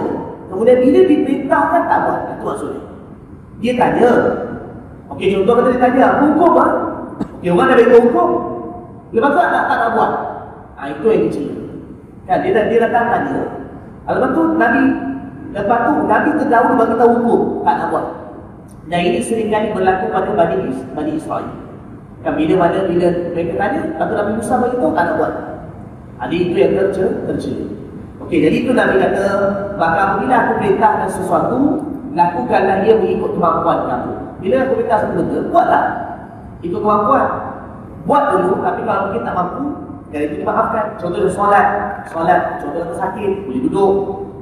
[0.49, 2.82] kemudian bila diperintahkan tak buat Itu maksudnya
[3.62, 4.10] Dia tanya
[5.13, 6.71] Okey, contoh kata dia tanya, hukum lah
[7.38, 8.30] Okey, orang dah beritahu hukum
[9.13, 10.12] Lepas tu tak, tak nak buat.
[10.73, 11.47] Ha, itu yang kecil.
[12.26, 13.45] Kan, dia, dia datang tanya.
[14.10, 14.84] Lepas tu Nabi,
[15.54, 17.41] lepas tu Nabi terdahulu bagi tahu hukum.
[17.62, 18.06] Tak nak buat.
[18.89, 21.45] Dan ini seringkali berlaku pada Bani, Bani Israel.
[22.26, 25.34] Kan, bila mana, bila mereka tanya, lepas tu Nabi Musa bagi tahu, tak nak buat.
[26.17, 27.12] Ha, itu yang tercela.
[27.30, 27.65] tercela.
[28.26, 29.23] Okey, jadi itu Nabi kata,
[29.78, 31.60] maka apabila aku perintahkan sesuatu,
[32.17, 34.13] lakukanlah ia mengikut kemampuan kamu.
[34.44, 35.84] Bila aku perintah sesuatu, buatlah.
[36.60, 37.28] Ikut kemampuan.
[38.04, 39.64] Buat dulu, tapi kalau mungkin tak mampu,
[40.12, 41.00] jadi itu dimaafkan.
[41.00, 41.68] Contohnya solat,
[42.12, 43.94] solat, contohnya sakit, boleh duduk.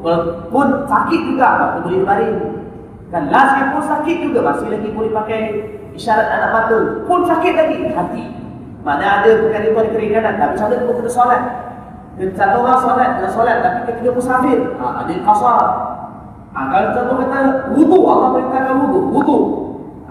[0.02, 2.38] Walaupun sakit juga, maka boleh baring.
[3.14, 5.42] Kan last pun sakit juga, masih lagi boleh pakai
[5.94, 6.78] isyarat anak mata.
[7.06, 8.24] Pun sakit lagi, hati.
[8.82, 11.42] Mana ada bukan itu ada keringanan, tapi cara pun kena solat.
[12.18, 15.66] Dan satu orang solat, kena solat, tapi ketika musafir, ha, ada kasar.
[16.52, 17.40] Ha, kalau contoh kata,
[17.78, 19.38] wudu, Allah perintahkan wudu, wudu.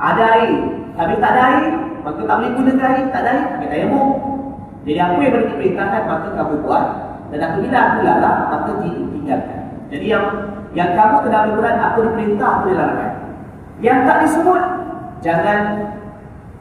[0.01, 0.53] Ada air,
[0.97, 4.09] tapi tak ada air, maka tak boleh guna air, tak ada air, ambil tayamum.
[4.89, 6.87] Jadi apa yang boleh diperintahkan, maka kamu buat.
[7.31, 9.61] Dan apabila aku larang, maka tinggalkan.
[9.93, 10.25] Jadi yang
[10.73, 13.13] yang kamu kena berat, apa diperintah, apa dilarangkan.
[13.85, 14.63] Yang tak disebut,
[15.21, 15.61] jangan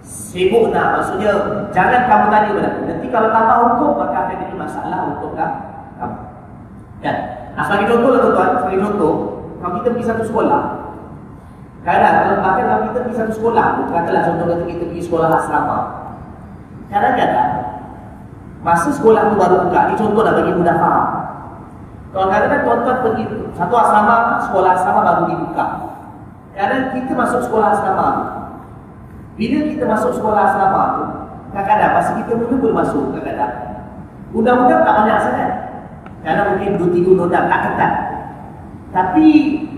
[0.04, 0.88] sibuk nak.
[1.00, 1.32] Maksudnya,
[1.72, 2.74] jangan kamu tanya berat.
[2.90, 5.60] Nanti kalau tambah hukum, maka akan jadi masalah untuk kamu.
[7.00, 7.16] Kan?
[7.56, 9.14] Nah, sebagai contoh lah tuan-tuan, sebagai contoh,
[9.64, 10.62] kalau kita pergi satu sekolah,
[11.90, 15.78] Kadang kalau bahkan kalau kita pergi satu sekolah, katalah contoh kata kita pergi sekolah asrama.
[16.94, 17.52] Kadang-kadang
[18.62, 21.08] masa sekolah tu baru buka, ni contoh dah bagi mudah faham.
[22.14, 23.24] Kalau kadang-kadang tuan-tuan pergi
[23.58, 25.66] satu asrama, sekolah asrama baru dibuka.
[26.54, 28.08] Kadang kita masuk sekolah asrama
[29.34, 31.04] Bila kita masuk sekolah asrama tu,
[31.58, 33.54] kadang-kadang masa kita mula boleh masuk kadang-kadang.
[34.30, 35.52] Undang-undang tak banyak sangat.
[36.22, 37.94] Kadang mungkin dua tiga undang tak ketat.
[38.94, 39.26] Tapi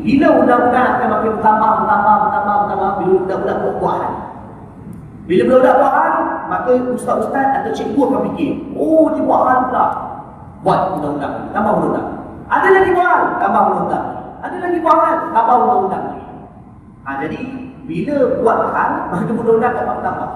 [0.02, 4.14] bila undang-undang akan makin bertambah, bertambah, bertambah, bertambah bila budak-budak buat buahan.
[5.30, 6.14] Bila budak-budak buahan,
[6.50, 9.86] maka ustaz-ustaz atau cikgu akan fikir, oh dia buahan pula.
[10.62, 12.08] Buat undang-undang, tambah undang-undang.
[12.50, 14.06] Ada lagi buahan, tambah undang-undang.
[14.42, 16.06] Ada lagi buahan, tambah undang-undang.
[17.02, 17.40] Ha, jadi
[17.86, 20.32] bila buat hal, maka undang-undang akan bertambah.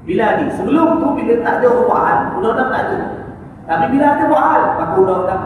[0.00, 2.98] Bila ni, sebelum tu bila tak ada buahan, undang-undang tak ada.
[3.64, 5.44] Tapi bila ada buahan, maka undang-undang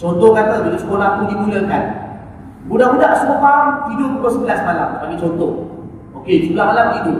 [0.00, 1.99] Contoh kata bila sekolah tu dimulakan
[2.68, 5.52] Budak-budak semua faham tidur pukul 11 malam Bagi contoh
[6.20, 7.18] Okey, sebelah malam tidur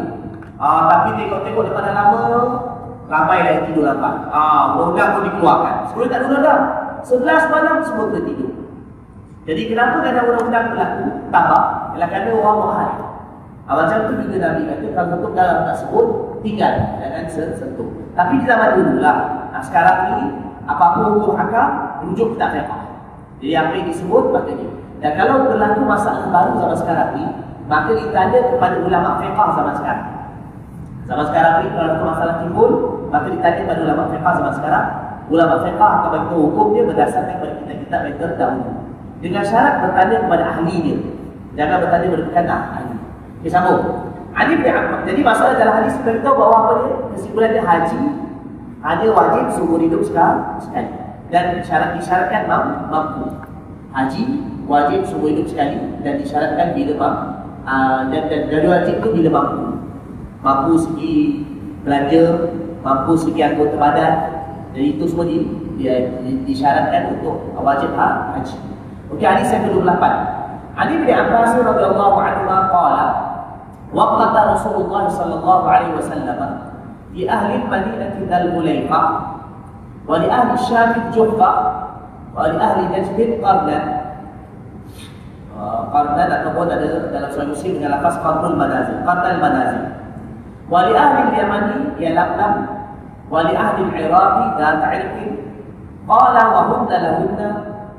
[0.61, 2.23] ah, Tapi tengok-tengok daripada lama
[3.09, 6.63] Ramai yang tidur lambat ah, Undang pun dikeluarkan Sekolah tak ada undang
[7.01, 8.53] 11 malam semua kena tidur
[9.49, 11.65] Jadi kenapa ada undang-undang berlaku tabak?
[11.97, 12.91] Ialah kerana orang mahal.
[13.67, 16.07] Ha, macam tu juga Nabi kata kalau satu perkara tak sebut
[16.43, 17.89] tinggal jangan sentuh.
[18.19, 19.17] Tapi di zaman dulu lah.
[19.55, 20.19] Ha, sekarang ni
[20.67, 21.69] apa-apa hukum hakam
[22.05, 22.73] rujuk kita fiqh.
[23.41, 24.69] Jadi apa yang disebut maknanya.
[25.01, 27.25] Dan kalau berlaku masalah baru zaman sekarang ni,
[27.67, 30.09] maka ditanya kepada ulama fiqh zaman sekarang.
[31.09, 32.71] Zaman sekarang ni ada masalah timbul,
[33.09, 34.87] maka ditanya kepada ulama fiqh zaman sekarang.
[35.33, 38.71] Ulama fiqh akan bagi hukum dia berdasarkan kepada kitab-kitab yang terdahulu.
[39.21, 40.99] Dengan syarat bertanya kepada ahli dia.
[41.57, 42.97] Jangan bertanya bukan ahli.
[43.41, 43.83] Okay, sambung.
[44.37, 45.01] Ali bin Abbas.
[45.09, 46.95] Jadi masalah dalam hadis kita bahawa apa dia?
[47.17, 48.01] Kesimpulan dia haji
[48.81, 50.89] hanya wajib seumur hidup sekali.
[51.31, 52.47] Dan syarat disyaratkan
[52.91, 53.27] mampu.
[53.91, 54.23] Haji
[54.71, 57.15] wajib seumur hidup sekali dan disyaratkan bila mak
[57.67, 59.67] ah, dan, dan dari wajib itu bila mampu.
[60.41, 61.15] Mampu segi
[61.83, 62.55] belanja
[62.87, 64.15] mampu segi anggota badan.
[64.71, 65.43] Dan itu semua di,
[65.75, 65.91] di,
[66.23, 68.57] di, disyaratkan untuk wajib ha, haji.
[69.11, 70.05] Ok hadis yang ke-28.
[70.79, 73.05] Hadis bin Abbas radhiyallahu anhu qala
[73.91, 76.39] waqata Rasulullah sallallahu alaihi wasallam
[77.11, 79.07] di ahli Madinah dal Mulaiqah
[80.07, 81.51] wa li ahli Syam Juhfa
[82.31, 84.00] wa li ahli Najd Qarnah
[85.91, 89.83] Karena dan ada dalam surah Muslim dengan lafaz qardul manazil, qarnal manazil.
[90.71, 92.55] Wali ahli Yamani ya lam
[93.27, 95.27] wali ahli Iraqi dan ta'rifi
[96.07, 97.49] qala wa hunna lahunna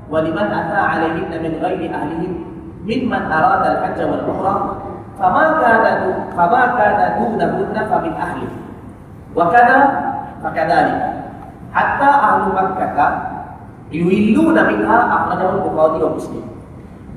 [0.08, 2.34] wa liman ata alaihinna min ghairi ahlihim
[2.88, 4.60] mimman arada al-hajj wal umrah
[5.20, 5.28] fa
[8.02, 8.48] min ahli
[9.32, 9.80] Wa دونهن
[10.44, 10.96] fa kadali.
[11.72, 13.08] Hatta ahlu حتى أهل minha
[13.96, 16.44] يولون منها أخرجه wa Muslim.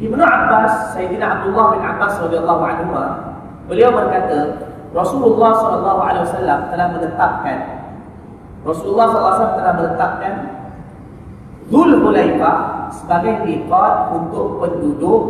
[0.04, 2.92] Ibnu Abbas, Sayyidina Abdullah bin Abbas radhiyallahu anhu,
[3.72, 7.58] beliau berkata, Rasulullah sallallahu alaihi wasallam telah menetapkan
[8.64, 10.34] Rasulullah sallallahu alaihi wasallam telah menetapkan
[11.68, 12.56] Dhul Hulaifah
[12.92, 15.22] sebagai miqat untuk penduduk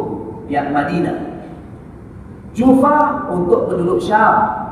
[0.50, 1.18] yang Madinah.
[2.54, 4.66] Jufa untuk penduduk Syam.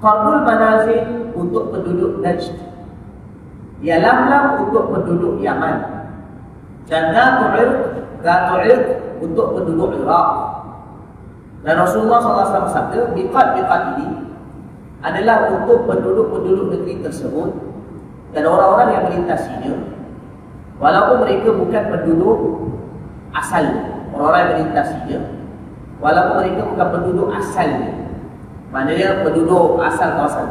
[0.00, 2.56] Qarnul Manazil untuk penduduk Najd.
[3.80, 6.08] Yalamlam untuk penduduk Yaman.
[6.88, 7.70] Dan Natu'ir
[8.24, 8.82] Gatu'id
[9.20, 10.28] untuk penduduk Iraq.
[11.64, 14.08] Dan Rasulullah SAW sabda, biqat-biqat ini
[15.04, 17.52] adalah untuk penduduk-penduduk negeri tersebut
[18.32, 19.72] dan orang-orang yang melintasinya.
[20.80, 22.38] Walaupun mereka bukan penduduk
[23.36, 23.64] asal
[24.16, 25.18] orang-orang yang melintasinya.
[26.00, 27.70] Walaupun mereka bukan penduduk asal
[28.74, 30.48] maknanya penduduk asal kawasan.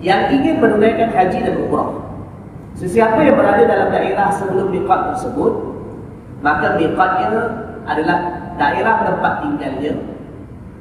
[0.00, 1.92] Yang ingin menunaikan haji dan umrah.
[2.72, 5.75] Sesiapa yang berada dalam daerah sebelum biqat tersebut
[6.40, 7.28] maka miqatnya
[7.86, 8.18] adalah
[8.56, 9.94] daerah tempat tinggalnya.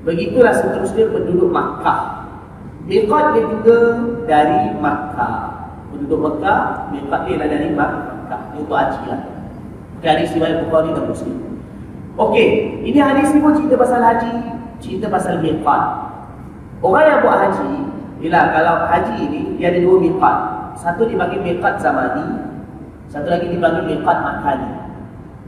[0.05, 2.29] Begitulah seterusnya penduduk Makkah.
[2.85, 3.77] Miqatnya juga
[4.29, 5.35] dari Makkah.
[5.91, 8.41] Penduduk Makkah miqatnya adalah dari Makkah.
[8.53, 9.21] Ini untuk haji lah.
[10.03, 11.37] Dari Sibay Bukhari dan Muslim.
[12.15, 14.31] Okey, ini hadis ni pun cerita pasal haji
[14.79, 15.83] cerita pasal miqat.
[16.79, 17.71] Orang yang buat haji
[18.21, 20.37] bila kalau haji ini dia ada dua miqat.
[20.75, 22.55] Satu dipanggil miqat zamani
[23.09, 24.84] satu lagi dipanggil miqat makani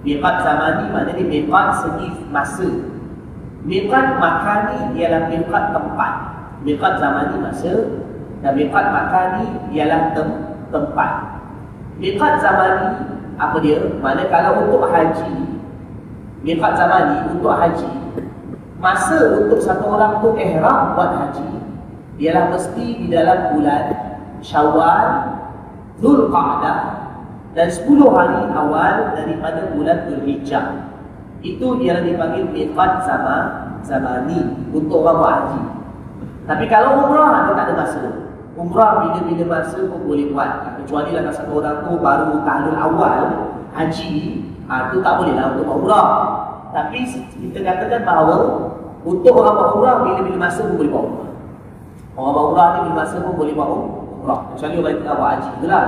[0.06, 2.70] Miqat zamani maknanya miqat segi masa.
[3.66, 6.14] Miqat makani ialah miqat tempat.
[6.62, 7.74] Miqat zamani masa
[8.46, 10.30] dan miqat makani ialah tem
[10.70, 11.12] tempat.
[11.98, 12.90] Miqat zamani
[13.38, 13.82] apa dia?
[14.02, 15.48] Mana kalau untuk haji
[16.48, 17.92] miqat zamani untuk haji
[18.78, 21.50] masa untuk satu orang tu ihram buat haji
[22.22, 23.84] ialah mesti di dalam bulan
[24.40, 25.34] Syawal
[25.98, 26.78] Zulqa'dah
[27.58, 30.94] dan 10 hari awal daripada bulan Dzulhijjah.
[31.42, 33.38] Itu dia dipanggil miqat sama
[33.82, 35.62] zamani untuk orang haji.
[36.46, 38.02] Tapi kalau umrah dia tak ada masa.
[38.54, 40.82] Umrah bila-bila masa pun boleh buat.
[40.82, 43.22] Kecuali lah satu orang tu baru tahlul awal
[43.74, 46.08] haji, ha, itu tak boleh lah untuk umrah.
[46.70, 48.38] Tapi kita katakan bahawa
[49.02, 51.32] untuk orang umrah bila-bila masa pun boleh buat umrah.
[52.22, 53.70] Orang umrah ni bila masa pun boleh buat
[54.22, 54.40] umrah.
[54.54, 55.50] Kecuali orang yang tak buat haji.
[55.58, 55.82] Itulah.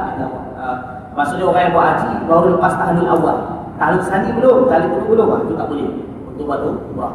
[1.19, 3.38] Maksudnya orang yang buat haji baru lepas tahlul awal.
[3.75, 5.39] Tahlul sani belum, tahlul kedua belum.
[5.43, 5.88] Itu tak boleh
[6.32, 7.13] untuk buat umrah.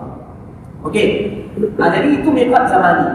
[0.84, 1.08] Okey.
[1.80, 3.08] Nah, jadi itu miqat zaman ni.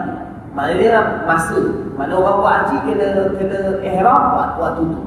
[0.58, 1.62] Maknanya masa.
[1.94, 5.00] Mana orang buat haji kena kena ihram buat waktu tu.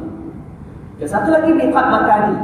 [1.03, 2.37] Dan satu lagi miqat makani.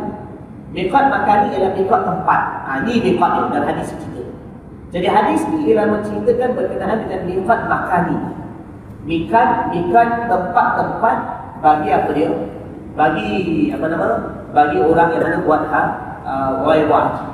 [0.75, 2.41] Miqat makani ialah miqat tempat.
[2.67, 4.23] Ha, ini miqat yang dalam hadis kita.
[4.91, 8.17] Jadi hadis ni ialah menceritakan berkenaan dengan miqat makani.
[9.07, 11.17] Miqat, miqat tempat-tempat
[11.63, 12.58] bagi apa dia?
[12.99, 14.07] Bagi apa nama
[14.51, 15.81] bagi orang yang mana buat ha,
[16.27, 17.27] uh, orang yang buat haji.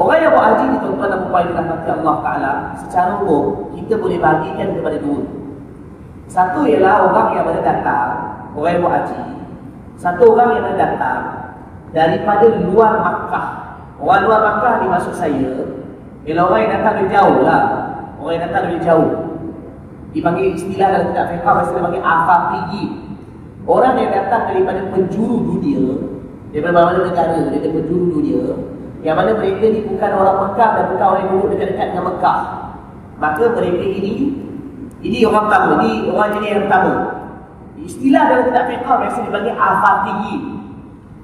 [0.00, 4.16] Orang yang buat haji ni tuan-tuan dan puan dirahmati Allah Taala, secara umum kita boleh
[4.16, 5.20] bagikan kepada dua.
[6.28, 8.08] Satu ialah orang yang mana datang,
[8.56, 9.20] orang yang buat haji.
[10.00, 11.20] Satu orang yang mana datang
[11.92, 13.46] daripada luar Makkah.
[13.98, 15.52] Orang luar Makkah ni maksud saya,
[16.24, 17.64] bila orang yang datang dari jauh lah.
[18.16, 19.12] Orang yang datang dari jauh.
[20.16, 23.07] Dipanggil istilah dalam kitab fiqah, biasa dipanggil afaqigi.
[23.68, 25.84] Orang yang datang daripada penjuru dunia,
[26.56, 28.42] daripada mana-mana negara, daripada penjuru dunia,
[29.04, 32.38] yang mana mereka ni bukan orang Mekah dan bukan orang yang duduk dekat-dekat dengan Mekah.
[33.20, 34.14] Maka mereka ini,
[35.04, 36.94] ini orang pertama, ini orang jenis yang pertama.
[37.78, 40.36] Istilah dalam kitab fiqah biasa dipanggil afaqigi.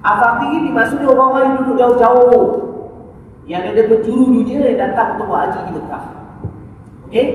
[0.04, 2.44] Afaqigi ni maksudnya orang-orang yang duduk jauh-jauh.
[3.48, 6.04] Yang ada penjuru dunia yang datang untuk buat haji di Mekah.
[7.08, 7.26] Okey?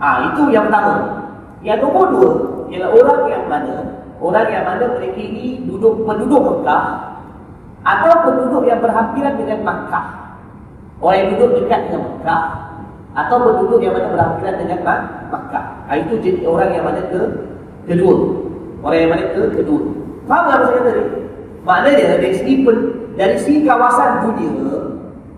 [0.00, 1.28] Ah itu yang pertama.
[1.60, 2.30] Yang nombor dua
[2.72, 6.84] ialah orang yang mana orang yang mana mereka ini duduk penduduk Mekah
[7.80, 10.06] atau penduduk yang berhampiran dengan Makkah.
[11.00, 12.42] Orang yang duduk dekat dengan Makkah
[13.16, 14.78] atau penduduk yang mana berhampiran dengan
[15.32, 15.64] Makkah.
[15.88, 17.20] Ah itu jadi orang yang mana ke
[17.88, 18.14] kedua.
[18.84, 19.82] Orang yang mana ke kedua.
[20.28, 21.04] Faham tak saya ni?
[21.64, 22.54] Maknanya dari segi
[23.16, 24.80] dari segi kawasan dunia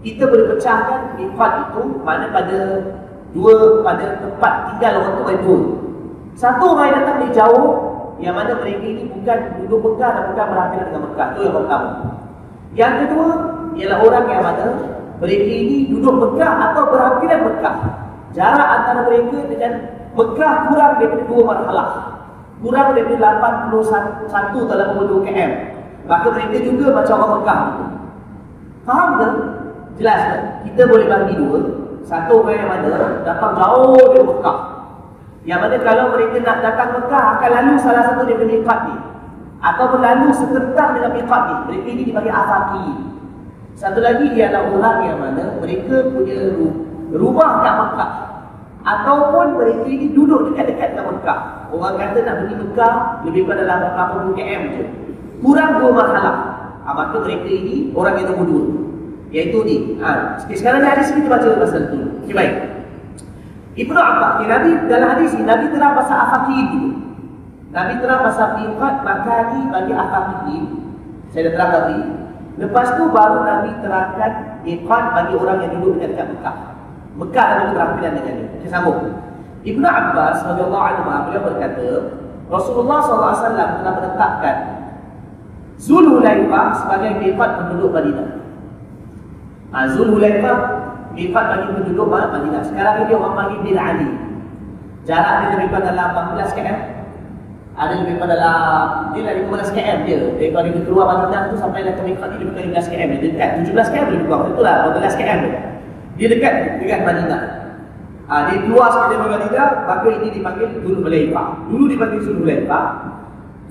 [0.03, 2.59] kita boleh pecahkan miqat itu mana pada
[3.31, 5.61] dua pada tempat tinggal orang tu ada dua.
[6.35, 7.71] Satu orang yang datang dari jauh
[8.23, 11.27] yang mana mereka ini bukan duduk Mekah dan bukan berhadapan dengan Mekah.
[11.35, 11.91] Itu yang pertama.
[12.73, 13.29] Yang kedua
[13.75, 14.67] ialah orang yang mana
[15.19, 17.77] mereka ini duduk Mekah atau berhadapan Mekah.
[18.33, 19.73] Jarak antara mereka dengan
[20.15, 21.89] Mekah kurang daripada dua marhalah.
[22.63, 23.43] Kurang daripada
[23.75, 25.51] 81 dalam 82 km.
[26.07, 27.61] Maka mereka juga macam orang Mekah.
[28.87, 29.33] Faham tak?
[29.99, 30.43] Jelas kan?
[30.63, 31.59] Kita boleh bagi dua.
[32.07, 32.89] Satu orang yang mana
[33.27, 34.59] datang jauh dari Mekah.
[35.42, 38.96] Yang mana kalau mereka nak datang Mekah akan lalu salah satu daripada miqat ni.
[39.62, 41.55] Atau lalu sekitar dengan miqat ni.
[41.66, 42.87] Mereka ini dipanggil afaki.
[43.74, 46.38] Satu lagi ialah orang yang mana mereka punya
[47.11, 48.11] rumah kat Mekah.
[48.83, 51.40] Ataupun mereka ini duduk dekat-dekat dengan Mekah.
[51.74, 52.94] Orang kata nak pergi Mekah
[53.26, 53.90] lebih pada dalam
[54.35, 54.85] 80 km je.
[55.42, 56.37] Kurang dua masalah.
[56.83, 58.64] Ha, maka mereka ini orang yang nombor dua.
[59.35, 59.76] Iaitu ni.
[59.98, 60.38] Ha.
[60.55, 61.98] Sekarang ni hadis kita baca pasal tu.
[62.26, 62.82] Okay, baik.
[63.73, 66.91] Ibnu Abbas, Nabi dalam hadis ni Nabi terang pasal afaqi dulu.
[67.73, 70.57] Nabi terang pasal miqat makani bagi afaqi.
[71.33, 71.99] Saya dah terang tadi.
[72.61, 76.57] Lepas tu baru Nabi terangkan miqat bagi orang yang duduk dekat, dekat Mekah.
[77.17, 78.49] Mekah dan itu berampilan dengan dia.
[78.61, 78.99] Saya sambung.
[79.63, 81.89] Ibnu Abbas radhiyallahu anhu beliau berkata,
[82.53, 84.57] Rasulullah SAW telah menetapkan
[85.81, 88.29] Zulhulaifah sebagai miqat penduduk Madinah.
[89.73, 90.57] Ha, Zulhulaifah
[91.12, 94.09] Mifat bagi penduduk Madinah Sekarang ini orang panggil bin Ali.
[95.03, 96.79] Jarak dia lebih pada dalam 14 km
[97.75, 101.81] Ada lebih pada dalam Dia lah 15 km dia Daripada dia keluar Madinah tu sampai
[101.85, 105.18] ke Mifat ni lebih pada 15 km Dia dekat 17 km lebih kurang Itulah 15
[105.18, 105.61] km dia.
[106.12, 107.42] Dia dekat dengan Madinah
[108.31, 112.87] ha, Dia keluar sekali dari Madinah Maka ini dipanggil Zulhulaifah Dulu dipanggil Zulhulaifah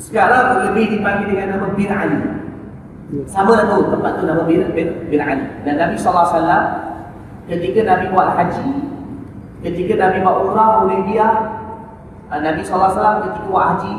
[0.02, 2.20] Sekarang lebih dipanggil dengan nama bin Ali.
[3.30, 5.46] Sama lah tu tempat tu nama bin, bin, bin Ali.
[5.62, 6.34] Dan Nabi SAW
[7.52, 8.70] ketika Nabi buat haji
[9.60, 11.34] ketika Nabi buat umrah Hudaybiyah
[12.32, 13.96] Nabi SAW ketika buat haji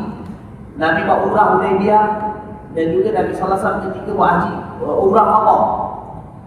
[0.80, 2.06] Nabi buat umrah Hudaybiyah
[2.72, 5.62] dan juga Nabi SAW ketika buat haji umrah Allah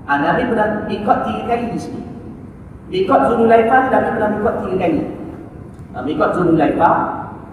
[0.10, 2.02] Nabi pernah mikot tiga kali di sini
[2.89, 5.02] mikot Zululaifah Nabi pernah mikot tiga kali.
[5.96, 6.96] Mikot Zululaifah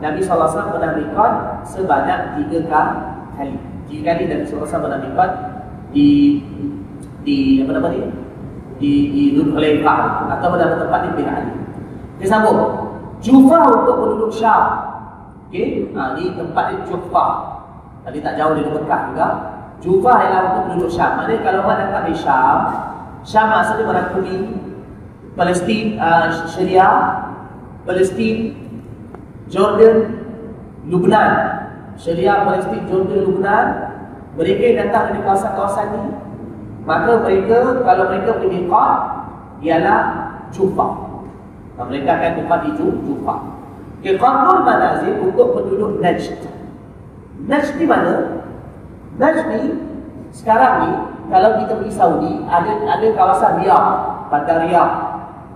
[0.03, 2.59] Nabi SAW pernah mikot sebanyak tiga
[3.39, 3.55] kali.
[3.87, 5.31] Tiga kali Nabi SAW pernah lipat
[5.93, 6.41] di
[7.23, 8.22] di apa nama ni
[8.83, 11.55] di di Dul Khulaifah atau pada tempat di Bin Ali.
[12.19, 12.91] Kita sambung.
[13.23, 14.91] Jufa untuk penduduk Syam.
[15.47, 17.27] Okey, ha, di tempat di Jufa.
[18.03, 19.29] Tadi tak jauh dari Mekah juga.
[19.79, 21.23] Jufa ialah untuk penduduk Syam.
[21.23, 22.59] Maksudnya kalau orang datang di Syam,
[23.23, 24.37] Syam maksudnya merangkumi
[25.39, 26.89] Palestin, uh, Syria,
[27.87, 28.59] Palestin,
[29.47, 29.97] Jordan,
[30.91, 31.31] Lubnan,
[31.95, 33.67] Syria, Palestin, Jordan, Lubnan
[34.33, 36.11] Mereka yang datang dari kawasan-kawasan ini
[36.83, 39.01] Maka mereka, kalau mereka pergi Qad
[39.63, 40.03] Ialah
[40.51, 40.89] Jufa
[41.79, 43.37] nah, Mereka akan tempat di Jufa
[44.03, 46.43] okay, Qadul Manazil untuk penduduk Najd
[47.47, 48.15] Najd di mana?
[49.15, 49.61] Najd ni
[50.35, 50.91] Sekarang ni
[51.31, 53.89] Kalau kita pergi Saudi Ada ada kawasan Riyadh
[54.27, 54.95] Bandar Riyadh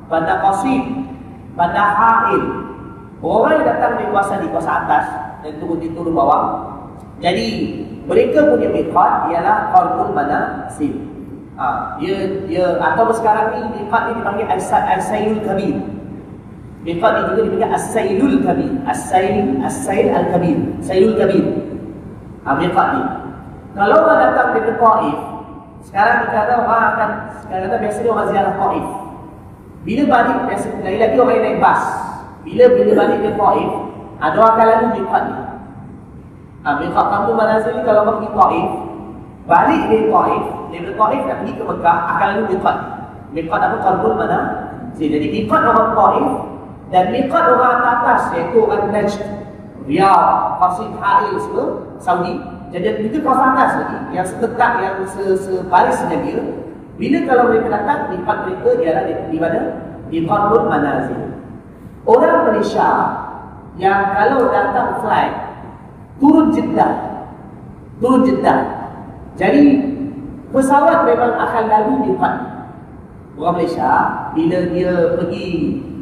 [0.06, 1.10] Bandar Qasim
[1.58, 2.66] Bandar Ha'il
[3.24, 5.06] Orang yang datang dari kawasan di kawasan atas
[5.40, 6.42] dan turun di turun bawah.
[7.22, 7.46] Jadi
[8.04, 11.05] mereka punya miqat ialah qalbul manasil.
[11.56, 15.80] Ha, dia dia atau sekarang ni miqat ni dipanggil as-sailul kabir.
[16.84, 18.72] Miqat ni juga dipanggil as-sailul kabir.
[18.84, 20.58] As-sail as-sail al-kabir.
[20.84, 21.44] Sailul kabir.
[22.44, 23.02] Ha, miqat ni.
[23.72, 25.18] Kalau orang datang dari Taif,
[25.88, 27.10] sekarang kita ada orang akan
[27.44, 28.86] sekarang kita biasanya orang ziarah Taif.
[29.86, 31.82] Bila balik biasa lagi-lagi orang naik bas.
[32.44, 33.70] Bila bila balik ke Taif,
[34.20, 35.36] ada orang akan lalu miqat ni.
[36.64, 38.68] Ha, miqat kamu manazil ni kalau pergi Taif,
[39.48, 40.44] balik dari Taif,
[40.82, 42.76] dari Taif nak pergi ke Mekah akan lalu miqat.
[43.32, 44.38] Miqat apa qalbul mana?
[44.96, 46.26] Jadi miqat orang Taif
[46.92, 49.22] dan miqat orang atas iaitu orang Najd,
[49.86, 50.28] Riyadh,
[50.60, 51.64] Qasim Hail semua
[52.00, 52.34] Saudi.
[52.74, 56.40] Jadi itu kawasan atas lagi yang sedekat yang se sebaris dengan dia.
[56.96, 59.60] Bila kalau mereka datang, miqat mereka ialah di, di mana?
[60.08, 61.20] Di qalbul manazil.
[62.06, 62.88] Orang Malaysia
[63.76, 65.34] yang kalau datang flight
[66.16, 66.92] turun Jeddah
[68.00, 68.58] turun Jeddah
[69.36, 69.62] jadi
[70.54, 72.34] pesawat memang akan lalu di tempat
[73.36, 73.92] orang Malaysia
[74.32, 75.48] bila dia pergi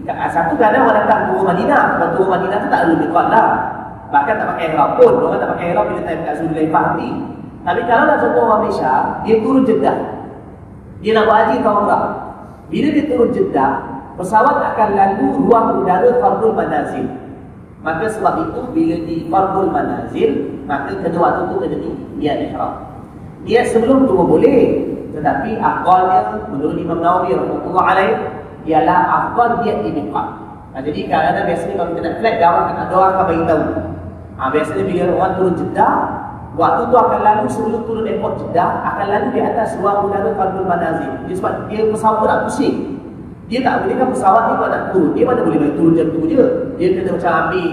[0.05, 1.83] satu kadang orang datang turun Madinah.
[1.97, 3.49] Kalau turun Madinah tu tak lalu di lah.
[4.13, 5.13] Bahkan tak pakai ihram pun.
[5.17, 7.09] Orang tak pakai ihram bila time kat Zulaifa ni
[7.65, 8.93] tapi kalau nak contoh orang Malaysia
[9.25, 9.99] dia turun Jeddah.
[11.01, 12.05] Dia nak buat haji atau umrah
[12.69, 13.73] bila dia turun Jeddah
[14.21, 17.09] pesawat akan lalu ruang udara Fardul Manazil.
[17.85, 22.94] Maka sebab itu bila di fardul manazil, maka kena waktu tu kena di ihram.
[23.45, 24.61] Niat sebelum tu boleh,
[25.13, 28.13] tetapi aqalnya menurut Imam Nawawi rahimahullah alaih
[28.65, 30.29] ialah aqal dia di miqat.
[30.75, 33.65] Nah, jadi kadang-kadang biasanya kalau kita nak flight, dia akan ada orang akan bagi tahu.
[34.35, 35.95] Ha, biasanya bila orang turun Jeddah,
[36.59, 40.67] waktu tu akan lalu sebelum turun airport Jeddah, akan lalu di atas ruang udara fardul
[40.67, 41.13] manazil.
[41.23, 42.77] Jadi sebab dia pesawat nak pusing.
[43.47, 45.11] Dia tak boleh kan pesawat ni kalau nak turun.
[45.15, 46.45] Dia mana boleh turun jam tu je.
[46.75, 47.71] Dia kena macam ambil,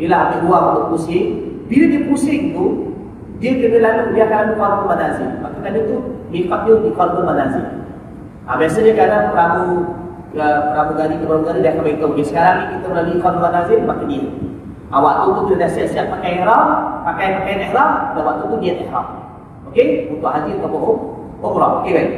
[0.00, 1.26] ambil ruang untuk pusing.
[1.70, 2.64] Bila dia pusing tu,
[3.40, 5.28] dia kena lalu, dia akan lalu kalbul manazil.
[5.40, 5.96] Maka kena tu,
[6.28, 7.64] mikat dia di kalbul manazil.
[8.44, 9.68] Ha, biasanya kadang peramu,
[10.36, 14.04] ya, pramugari ke pramugari dia akan beritahu, okay, sekarang ni kita melalui kalbul manazil, maka
[14.04, 14.28] dia.
[14.92, 16.68] Ha, waktu tu kita dah siap-siap pakai ihram,
[17.08, 19.06] pakai pakai ihram, dan waktu tu dia ihram.
[19.70, 20.92] Okey, untuk haji atau
[21.40, 21.80] umrah.
[21.80, 22.12] Okey, baik.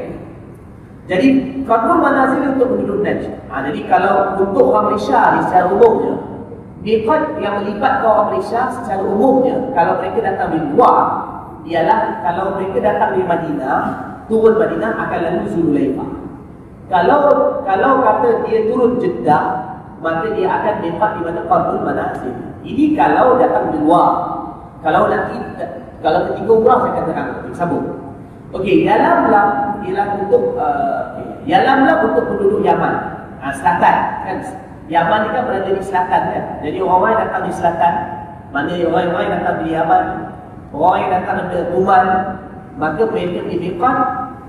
[1.11, 1.27] Jadi
[1.67, 3.27] kabul manazil untuk penduduk Najd.
[3.51, 6.15] Ha, jadi kalau untuk orang Malaysia secara umumnya,
[6.83, 10.99] miqat yang melibatkan orang Malaysia secara umumnya, kalau mereka datang dari luar,
[11.63, 13.81] ialah kalau mereka datang dari Madinah,
[14.27, 16.07] turun Madinah akan lalu Zulaifa.
[16.91, 17.21] Kalau
[17.65, 19.45] kalau kata dia turun Jeddah,
[20.03, 22.35] maka dia akan miqat di mana kabul manazil.
[22.67, 24.11] Ini kalau datang dari luar.
[24.83, 25.31] Kalau nak
[26.03, 27.87] kalau ketika umrah saya katakan, sambung.
[28.51, 29.49] Okey, dalam lam
[29.87, 31.15] ialah untuk uh,
[31.47, 32.95] dalam lam untuk penduduk Yaman.
[33.39, 34.39] Ha, selatan kan.
[34.93, 36.45] Yaman ni kan berada di selatan kan.
[36.61, 37.95] Jadi orang yang datang di selatan,
[38.53, 40.05] mana orang-orang datang di Yaman,
[40.77, 42.05] orang yang datang dari Oman,
[42.77, 43.99] maka mereka di Miqat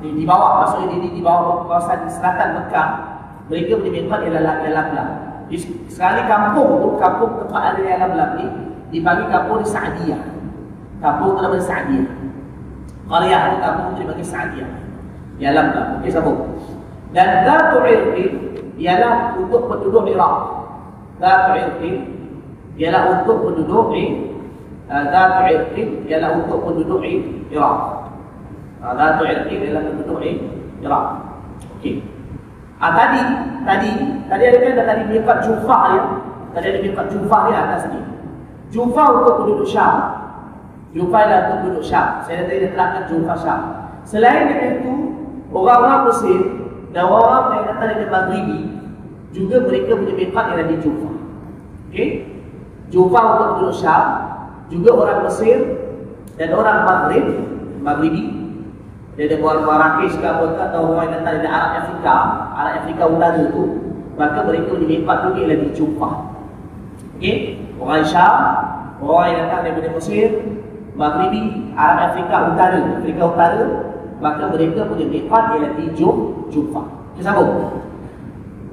[0.03, 2.89] di, di bawah maksudnya di, di bawah kawasan selatan Mekah,
[3.47, 5.09] mereka di Miqat ialah dalam lam.
[5.47, 5.55] Di
[5.87, 8.45] sekali kampung tu, kampung tempat ada dalam lam ni
[8.91, 10.21] dipanggil kampung di Saadiyah.
[10.99, 12.23] Kampung tu nama Saadiyah.
[13.03, 14.71] Qaryah itu kampung itu dibagi Sa'adiyah
[15.39, 16.39] Ialah lah Okey sambung
[17.11, 18.31] Dan Zatu Irqin
[18.77, 20.35] Ialah untuk penduduk Iraq
[21.21, 21.95] Zatu Irqin
[22.77, 23.93] Ialah untuk penduduk
[24.89, 27.01] uh, Zatu Irqin Ialah untuk penduduk
[27.53, 27.77] Iraq
[28.81, 30.19] uh, Zatu Irqin ialah penduduk
[30.81, 31.05] Iraq
[31.79, 32.13] Okey
[32.83, 33.21] Ah tadi,
[33.63, 33.91] tadi,
[34.27, 36.03] tadi ada kan tadi miqat Jufah ya.
[36.51, 37.99] Tadi ada miqat Jufah ya atas ni.
[38.75, 39.95] Jufah untuk penduduk Syam.
[40.91, 42.19] Jufai lah untuk penduduk Syam.
[42.27, 43.59] Saya tadi dah terangkan Jufai Syam.
[44.03, 45.15] Selain itu,
[45.55, 46.39] orang-orang Mesir
[46.93, 48.59] dan orang-orang yang datang dari Maghribi
[49.33, 51.15] juga mereka punya mikat yang di Jufai.
[51.89, 52.09] Okey?
[52.93, 54.05] Jufai untuk penduduk Syam,
[54.69, 55.57] juga orang Mesir
[56.37, 57.25] dan orang Maghrib,
[57.81, 58.23] Maghribi.
[59.13, 62.15] Dia ada orang Marrakesh ke apa atau orang yang datang dari Arab Afrika,
[62.57, 63.65] Arab Afrika Utara itu,
[64.17, 66.15] maka mereka punya mikat juga yang di Jufai.
[67.17, 67.35] Okey?
[67.81, 68.37] Orang Syam,
[69.01, 70.29] orang yang datang dari Mesir,
[70.93, 71.41] Maghribi,
[71.73, 73.65] Arab Afrika Utara, Afrika Utara,
[74.23, 76.83] maka mereka punya miqat ialah di Jufa.
[77.19, 77.83] Kita sambung.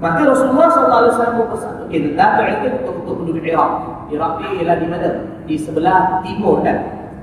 [0.00, 3.70] Maka Rasulullah SAW berpesan, okey, data itu untuk, penduduk Iraq.
[4.08, 5.08] Iraq ni ialah di mana?
[5.44, 6.78] Di sebelah timur kan?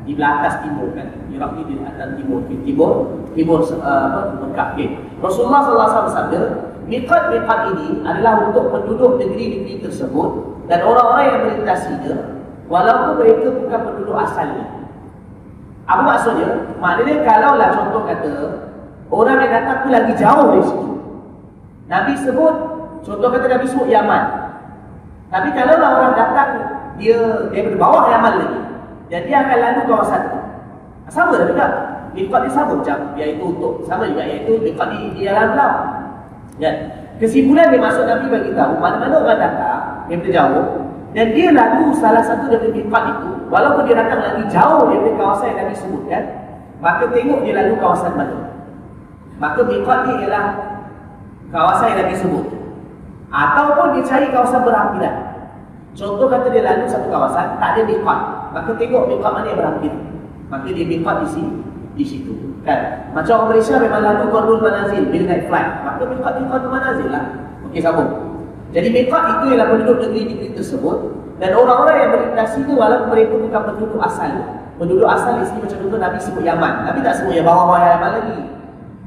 [0.05, 1.09] Di belah atas timur kan?
[1.33, 2.45] Iraq ni di atas timur.
[2.45, 2.91] Di timur,
[3.33, 4.19] timur uh, apa?
[4.45, 4.67] Mekah.
[4.77, 4.93] Okay.
[5.17, 6.39] Rasulullah SAW bersabda,
[6.85, 10.29] miqat-miqat ini adalah untuk penduduk negeri-negeri tersebut
[10.69, 12.15] dan orang-orang yang melintasinya
[12.69, 14.76] walaupun mereka bukan penduduk asalnya.
[15.87, 16.75] Apa maksudnya?
[16.83, 18.31] Maknanya kalau lah contoh kata
[19.07, 20.91] Orang yang datang tu lagi jauh dari situ.
[21.87, 22.55] Nabi sebut
[23.07, 24.23] Contoh kata Nabi sebut Yaman.
[25.31, 26.49] Tapi kalau lah orang datang
[26.99, 28.61] Dia dia bawah Yaman lagi
[29.07, 30.39] Dan dia akan lalu kawasan tu.
[31.07, 31.67] Sama lah juga.
[32.11, 35.73] Mikot dia sama macam Iaitu untuk Sama juga iaitu Mikot di, di dalam lam
[36.59, 36.71] ya.
[37.15, 39.81] Kesimpulan dia masuk Nabi bagi tahu Mana-mana orang datang
[40.11, 44.91] Yang jauh dan dia lalu salah satu dari mikot itu Walaupun dia datang lagi jauh
[44.91, 46.23] dari kawasan yang Nabi sebutkan
[46.83, 48.37] Maka tengok dia lalu kawasan mana.
[49.39, 50.45] Maka mikot ni ialah
[51.47, 52.45] Kawasan yang Nabi sebut.
[53.31, 55.15] Ataupun dia cari kawasan berhampiran
[55.97, 58.19] Contoh kata dia lalu satu kawasan Tak ada mikot
[58.51, 59.99] Maka tengok mikot mana yang berhampiran
[60.47, 61.53] Maka dia mikot di sini
[61.97, 62.31] di situ
[62.61, 63.09] kan?
[63.11, 65.69] Macam orang Malaysia memang lalu Qadul Manazil bila naik flight.
[65.81, 67.25] Maka miqat Qadul Manazil lah.
[67.67, 68.11] Okey sambung.
[68.71, 70.97] Jadi miqat itu ialah penduduk negeri-negeri tersebut
[71.37, 74.31] dan orang-orang yang berimigrasi itu walaupun mereka bukan penduduk asal
[74.77, 76.73] penduduk asal di sini macam contoh Nabi sebut Yaman.
[76.85, 78.37] Nabi tak sebut yang bawah-bawah Yaman lagi.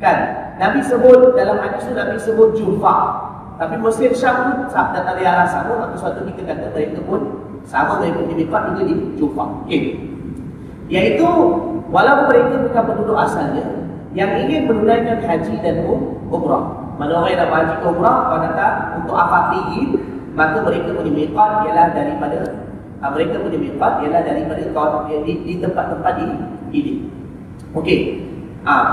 [0.03, 0.19] Kan?
[0.59, 2.97] Nabi sebut dalam hadis itu Nabi sebut Jufa
[3.61, 8.01] tapi Mesir Syam pun datang dari arah sama maka suatu kita kata mereka pun sama
[8.01, 9.83] mereka di miqat itu di Jufa okey.
[10.91, 11.29] Iaitu
[11.93, 13.65] walaupun mereka bukan penduduk asalnya
[14.11, 16.91] yang ingin menunaikan haji dan um, umrah.
[16.99, 19.83] Mana orang yang nak haji ke umrah, kalau datang untuk apa tinggi,
[20.35, 22.39] maka mereka punya miqat ialah daripada
[23.03, 24.63] uh, mereka punya miqat ialah daripada
[25.27, 26.25] di, di tempat-tempat di
[26.71, 26.95] ini.
[27.75, 27.99] Okey.
[28.63, 28.87] Ah.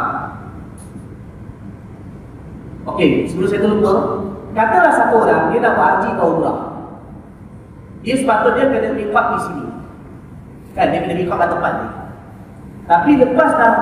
[2.87, 3.93] Okey, sebelum saya terlupa,
[4.55, 6.57] katalah satu orang dia nak haji ke umrah.
[8.01, 9.65] Dia sepatutnya kena miqat di sini.
[10.71, 11.87] Kan dia kena mikot kat tempat ni.
[12.87, 13.73] Tapi lepas dah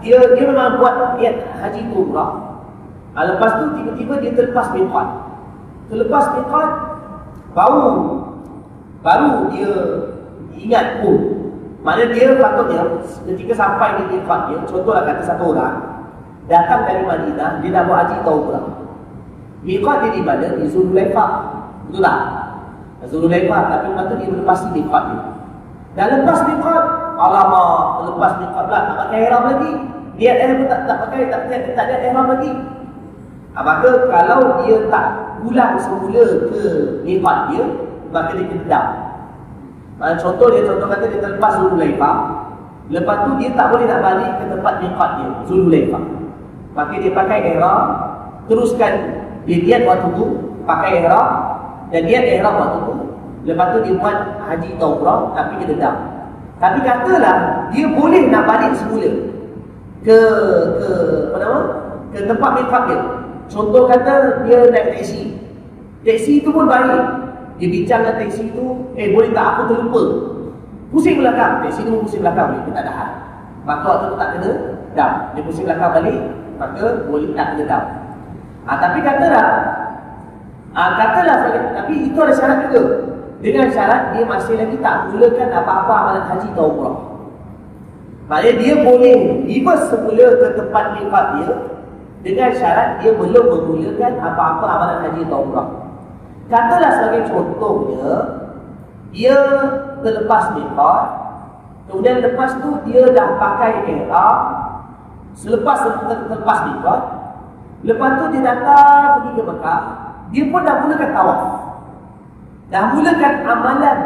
[0.00, 2.30] dia dia memang buat niat haji tu umrah.
[3.14, 5.08] Ha, lepas tu tiba-tiba dia terlepas mikot.
[5.92, 6.93] Terlepas mikot
[7.54, 8.20] baru
[9.00, 9.72] baru dia
[10.58, 11.18] ingat pun.
[11.84, 12.80] Mana dia patutnya
[13.28, 15.76] ketika sampai di mikot dia, contohlah kata satu orang
[16.48, 18.64] datang dari Madinah, dia nak buat haji atau umrah.
[19.60, 20.46] Mikot dia di mana?
[20.56, 21.30] Di Zululaifah.
[21.88, 22.20] Betul tak?
[23.04, 25.20] Zululaifah tapi tu dia melepasi mikot dia.
[25.94, 26.84] Dan lepas miqat,
[27.20, 29.72] alamak, lepas miqat pula tak pakai ihram lagi.
[30.16, 32.52] Dia ihram pun tak, tak pakai, tak, tak, tak ada ihram lagi.
[33.54, 35.06] Ha, maka kalau dia tak
[35.44, 36.62] pulang semula ke
[37.04, 37.64] miqat dia,
[38.08, 38.86] maka dia kena dam.
[40.00, 42.16] Ha, contoh dia, contoh kata dia terlepas Zululaifah.
[42.88, 46.04] Lepas tu dia tak boleh nak balik ke tempat miqat dia, Zululaifah.
[46.72, 47.84] Maka dia pakai ihram,
[48.48, 48.92] teruskan
[49.44, 50.26] dia niat waktu tu,
[50.64, 51.28] pakai ihram,
[51.92, 52.94] dan dia ihram waktu tu,
[53.44, 54.16] Lepas tu dia buat
[54.48, 55.96] haji atau umrah tapi dia dendam.
[56.56, 59.10] Tapi katalah dia boleh nak balik semula
[60.00, 60.18] ke
[60.80, 60.88] ke
[61.28, 61.60] apa nama?
[62.08, 63.00] ke tempat miqat dia.
[63.48, 65.36] Contoh kata dia naik teksi.
[66.04, 67.24] Teksi itu pun baik.
[67.54, 68.66] Dia bincang dengan teksi itu,
[68.98, 70.02] eh boleh tak aku terlupa.
[70.90, 71.62] Pusing belakang.
[71.64, 73.10] Teksi itu pusing belakang dia tak ada hal.
[73.64, 74.50] Maka waktu tu tak kena
[74.92, 75.12] dam.
[75.32, 76.18] Dia pusing belakang balik,
[76.60, 77.84] maka boleh tak kena dam.
[78.64, 79.48] Ha, tapi katalah,
[80.72, 81.36] ha, katalah,
[81.76, 82.82] tapi itu ada syarat juga.
[83.44, 86.96] Dengan syarat dia masih lagi tak mulakan apa-apa amalan haji atau umrah.
[88.24, 91.52] Maksudnya dia boleh reverse semula ke tempat miqat dia
[92.24, 95.68] dengan syarat dia belum memulakan apa-apa amalan haji atau umrah.
[96.48, 98.08] Katalah sebagai contohnya
[99.12, 99.36] dia
[100.00, 101.06] terlepas miqat
[101.86, 104.38] kemudian lepas tu dia dah pakai ihram
[105.36, 107.00] selepas terlepas miqat
[107.86, 109.80] lepas tu dia datang pergi ke Mekah
[110.34, 111.40] dia pun dah mulakan tawaf
[112.72, 113.98] Dah mulakan amalan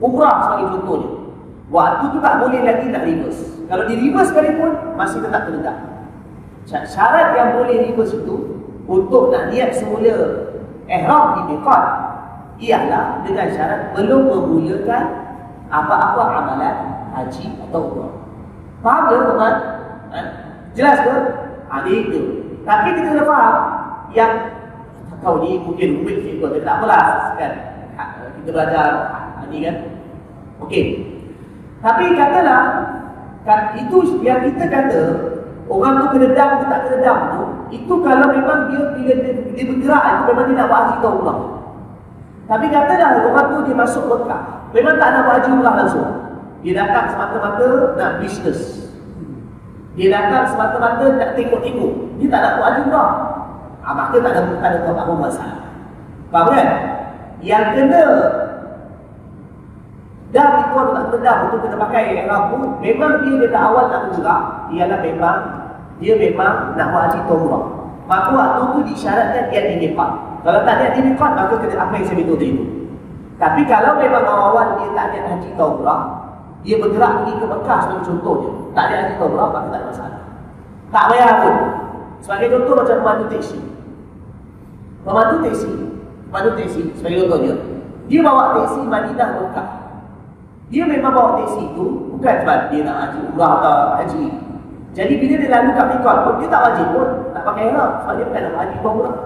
[0.00, 1.10] umrah sebagai contohnya.
[1.70, 3.42] Waktu tu tak boleh lagi nak reverse.
[3.66, 5.76] Kalau di reverse sekalipun, masih tetap terletak.
[6.66, 8.36] Syarat yang boleh reverse itu,
[8.90, 10.50] untuk nak niat semula
[10.90, 11.84] ihram di Miqat,
[12.58, 15.04] ialah dengan syarat belum memulakan
[15.70, 16.76] apa-apa amalan
[17.12, 18.14] haji atau umrah.
[18.80, 19.54] Faham ke tuan?
[20.14, 20.20] Ha?
[20.74, 21.14] Jelas ke?
[21.66, 22.20] Ada ha, itu.
[22.62, 23.54] Tapi kita kena faham
[24.14, 24.32] yang
[25.22, 27.52] kau ni mungkin rumit sikit pun, tak apalah kan?
[27.98, 28.02] Ha,
[28.42, 28.88] kita belajar
[29.50, 29.76] ni kan?
[30.62, 30.84] Okey.
[31.82, 32.62] Tapi katalah,
[33.46, 35.02] kan, itu yang kita kata,
[35.66, 37.42] orang tu kena dam ke tak kena dam tu,
[37.74, 41.10] itu kalau memang dia bila dia, dia bergerak, itu memang dia nak buat haji atau
[41.18, 41.38] umrah.
[42.46, 46.08] Tapi katalah orang tu dia masuk Mekah, memang tak nak buat haji umrah langsung.
[46.62, 48.90] Dia datang semata-mata nak bisnes.
[49.94, 51.92] Dia datang semata-mata nak tengok-tengok.
[52.18, 53.10] Dia tak nak buat haji umrah.
[53.86, 55.62] Ha, maka tak ada tak ada apa-apa masalah.
[56.34, 56.68] Faham kan?
[57.38, 58.02] Yang kena
[60.36, 64.42] dah itu tak kena untuk kita pakai ihram pun memang dia dari awal nak bergerak
[64.68, 65.38] ialah memang
[65.96, 67.64] dia memang nak buat haji umrah.
[68.06, 70.10] Maka waktu tu disyaratkan dia di Miqat.
[70.44, 72.50] Kalau tak ada di Miqat maka kena apa yang saya minta tadi
[73.36, 76.00] Tapi kalau memang awal dia tak ada haji umrah,
[76.62, 78.50] dia bergerak pergi ke Mekah sebagai contohnya.
[78.76, 80.22] Tak ada haji umrah maka tak ada masalah.
[80.92, 81.54] Tak payah pun.
[82.20, 83.58] Sebagai contoh macam pemandu teksi.
[85.02, 85.70] Pemandu teksi,
[86.28, 87.54] pemandu teksi sebagai contohnya,
[88.10, 89.68] dia bawa teksi Madinah Mekah.
[90.66, 94.24] Dia memang bawa teksi itu bukan sebab dia nak haji umrah atau haji.
[94.98, 98.14] Jadi bila dia lalu kat Mikot pun, dia tak wajib pun nak pakai ihram sebab
[98.18, 99.16] dia bukan nak haji umrah.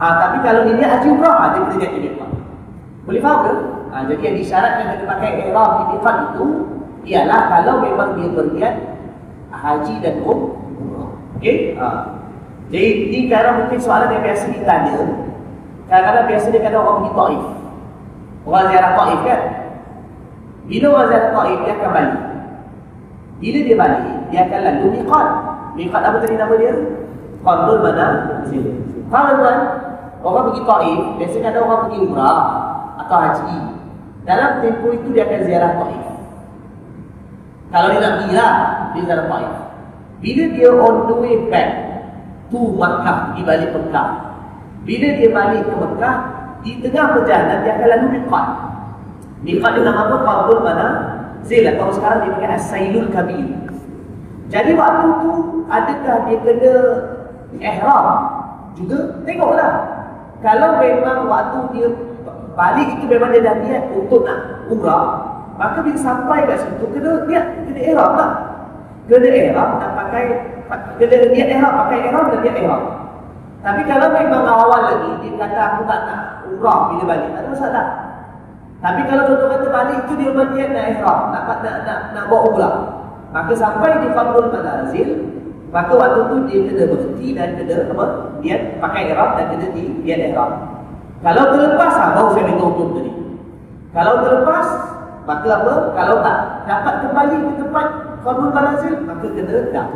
[0.00, 2.30] Ha, tapi kalau dia haji umrah, ha, dia kena jadi Mikot.
[3.04, 3.52] Boleh faham ke?
[3.92, 6.46] Ha, jadi yang disyaratkan dia pakai ihram di Mikot itu
[7.02, 8.74] ialah kalau memang dia berniat
[9.52, 11.12] haji dan umrah.
[11.36, 11.76] Okey?
[11.76, 11.88] Ha.
[12.72, 14.96] Jadi ini kadang mungkin soalan yang biasa ditanya
[15.92, 17.44] Kadang-kadang biasa dia kata orang pergi ta'if
[18.48, 19.40] Orang ziarah ta'if kan
[20.70, 22.20] Bila ziarah ta'if dia akan balik
[23.42, 24.02] Bila dia balik
[24.32, 25.28] dia akan lalu miqat.
[25.76, 26.72] Miqat apa tadi nama dia?
[27.44, 28.06] Qardul mana?
[29.12, 29.58] Faham tuan?
[30.22, 32.40] Orang pergi Taif, biasanya ada orang pergi umrah
[33.02, 33.58] atau haji.
[34.22, 36.04] Dalam tempoh itu dia akan ziarah Taif.
[37.74, 38.54] Kalau dia nak pergi lah,
[38.94, 39.54] dia ziarah Taif.
[40.22, 41.70] Bila dia on the way back
[42.54, 44.08] to Makkah, pergi balik Makkah.
[44.86, 46.16] Bila dia balik ke Makkah,
[46.62, 48.46] di tengah perjalanan dia akan lalu miqat.
[49.42, 50.16] Miqat dia nama apa?
[50.22, 50.86] Qardul mana?
[51.42, 51.74] Zila.
[51.74, 53.46] Kalau sekarang dia panggil As-Sailul Kabir.
[54.52, 55.32] Jadi waktu tu,
[55.66, 56.74] adakah dia kena
[57.58, 58.06] ihram?
[58.78, 59.74] Juga tengoklah.
[60.42, 61.88] Kalau memang waktu dia
[62.52, 65.24] balik itu memang dia dah niat untuk nak umrah,
[65.56, 68.30] maka bila sampai kat situ, kena niat, kena ihram lah.
[69.08, 70.24] Kena ihram, nak pakai,
[71.00, 72.82] kena niat ihram, pakai ihram dan niat ihram.
[73.62, 76.20] Tapi kalau memang awal lagi, dia kata aku tak nak
[76.50, 77.86] umrah bila balik, tak ada masalah.
[78.82, 82.24] Tapi kalau contoh kata balik itu dia niat nak ihram, nak, nak, nak, nak, nak
[82.26, 82.74] bawa umrah.
[83.30, 85.08] Maka sampai di Fadlul Manazil,
[85.70, 88.06] maka waktu tu dia kena berhenti dan kena apa?
[88.42, 90.82] Dia pakai ihram dan kena di dia ihram.
[91.22, 93.12] Kalau terlepas ah baru saya beritahu hukum tadi.
[93.94, 94.66] Kalau terlepas
[95.30, 95.74] maka apa?
[95.94, 97.86] Kalau tak dapat kembali ke tempat
[98.26, 99.88] Fadlul Manazil, maka kena dah.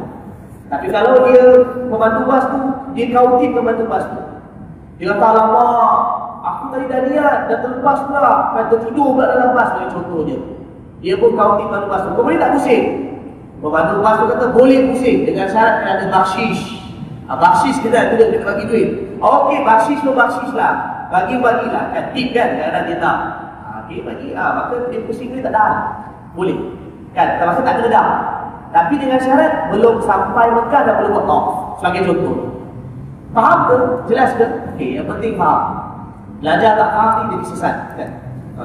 [0.70, 1.42] Tapi kalau dia
[1.90, 2.60] pemandu bas tu,
[2.94, 4.18] dia kautin pemandu bas tu.
[5.02, 5.46] Dia aku
[6.72, 8.34] tadi dah lihat, dah terlepas pula.
[8.54, 10.38] Kan tertidur pula dalam bas, bagi contoh dia.
[11.04, 12.10] Dia pun kautin pemandu bas tu.
[12.16, 12.84] Kau boleh tak pusing?
[13.60, 15.18] Pemandu bas tu kata, boleh pusing.
[15.28, 16.62] Dengan syarat kena ada bakshish.
[17.26, 18.88] Ha, bakshish kena, kena, kena bagi duit.
[19.20, 21.06] Okey, bakshish tu bakshish lah.
[21.12, 21.84] Bagi-bagilah.
[21.92, 23.18] Kan tip kan, kadang dia tak.
[23.66, 24.28] Ha, Okey, bagi.
[24.32, 25.72] Ha, maka dia pusing dia tak dah.
[26.32, 26.58] Boleh.
[27.12, 28.08] Kan, tak masa tak kena dah.
[28.72, 31.44] Tapi dengan syarat belum sampai Mekah dah boleh buat.
[31.80, 32.36] Sebagai contoh.
[33.36, 33.76] Faham ke?
[34.08, 34.46] Jelas ke?
[34.72, 35.75] Okey, yang penting faham.
[36.40, 38.10] Belajar tak faham ni jadi sesat kan?
[38.60, 38.64] Ha.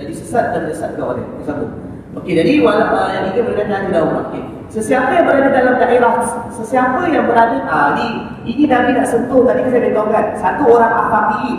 [0.00, 1.28] Jadi sesat dan sesat orang dia.
[1.44, 1.72] Sambung.
[2.12, 4.24] Okey, jadi walaupun uh, yang ini berkaitan dengan umrah.
[4.28, 4.42] Okey.
[4.72, 6.12] Sesiapa yang berada dalam daerah,
[6.48, 8.08] sesiapa yang berada, ah ini
[8.48, 10.26] ini Nabi nak sentuh tadi saya beritahu kan.
[10.36, 11.52] Satu orang afaqi.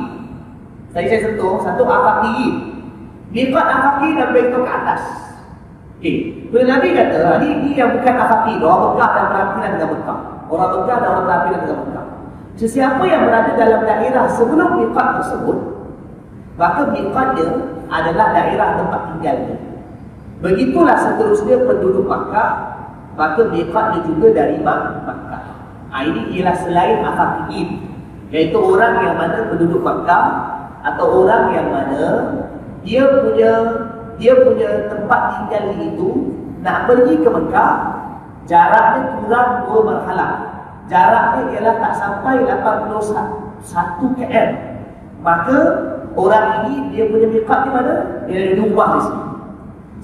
[0.93, 2.37] Tadi saya sentuh satu afaqi.
[3.33, 5.01] Miqat afaqi dan beritahu ke atas.
[5.97, 6.15] Okey.
[6.53, 10.19] Bila Nabi kata, ni, ni yang bukan afaqi, orang Mekah dan berampinan dengan Mekah.
[10.53, 12.02] Orang Mekah dan orang berampinan dengan Mekah.
[12.53, 15.57] Sesiapa yang berada dalam daerah sebelum miqat tersebut,
[16.55, 17.49] maka miqat dia
[17.89, 19.57] adalah daerah tempat tinggalnya.
[20.43, 22.51] Begitulah seterusnya penduduk Makkah,
[23.17, 25.43] maka miqat dia juga dari Makkah.
[25.93, 27.69] Ha, ini ialah selain afaqiyin,
[28.29, 30.25] iaitu orang yang mana penduduk Makkah
[30.83, 32.03] atau orang yang mana
[32.83, 33.51] dia punya
[34.19, 36.09] dia punya tempat tinggal itu
[36.61, 37.73] nak pergi ke Mekah
[38.45, 40.31] jaraknya kurang dua marhalah
[40.93, 44.35] jaraknya ialah tak sampai 81 km
[45.25, 45.57] maka
[46.13, 47.93] orang ini dia punya miqat di mana?
[48.29, 49.23] dia ada di rumah di sini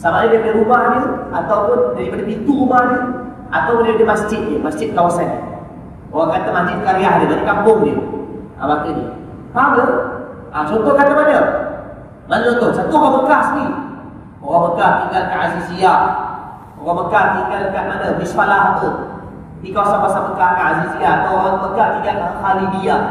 [0.01, 3.01] sama ada dari rumah dia ataupun daripada pintu rumah dia
[3.53, 5.45] atau dari masjid dia masjid kawasan dia
[6.09, 7.95] orang kata masjid karyah dia dari kampung dia
[8.57, 9.05] ha, maka ni
[9.53, 9.85] faham ke?
[10.49, 11.39] Ha, contoh kata mana?
[12.25, 12.69] mana contoh?
[12.73, 13.65] satu orang bekas ni
[14.41, 15.99] orang bekas tinggal kat Aziziyah
[16.81, 18.07] orang bekas tinggal kat mana?
[18.17, 19.08] Misfalah tu
[19.59, 23.01] di kawasan-kawasan Mekah ke Aziziyah atau orang Mekah tinggal kat Khalidiyah.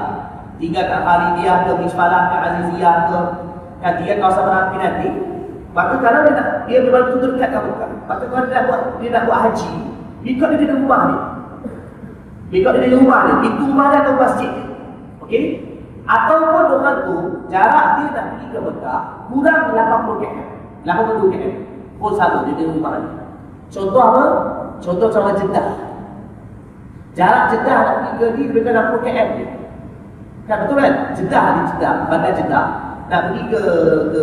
[0.59, 2.37] Tinggal kat Khalidiyah ke Misfalah ke.
[2.41, 3.19] Aziziyah ke
[3.79, 5.09] kan tinggal kawasan Merapi nanti
[5.77, 8.81] maka kalau dia nak dia memang betul dekat kat Mekah maka kalau dia nak buat
[8.99, 9.73] dia nak buat haji
[10.27, 11.21] bikot dia di rumah dia
[12.51, 14.67] bikot dia di rumah dia pintu rumah dia atau masjid dia
[15.23, 15.45] okey
[16.09, 17.17] ataupun orang tu
[17.53, 20.39] jarak dia nak pergi ke Mekah kurang 80 km.
[20.89, 21.45] 80 km.
[21.99, 23.23] Pun sama dia di rumah dia
[23.69, 24.25] contoh apa?
[24.83, 25.67] contoh sama Jeddah
[27.19, 29.47] Jarak Jeddah nak pergi ke ni kurang 60 km je.
[30.47, 30.95] Kan betul kan?
[31.19, 32.66] Jeddah ni Jeddah, bandar Jeddah
[33.11, 33.61] nak pergi ke
[34.14, 34.23] ke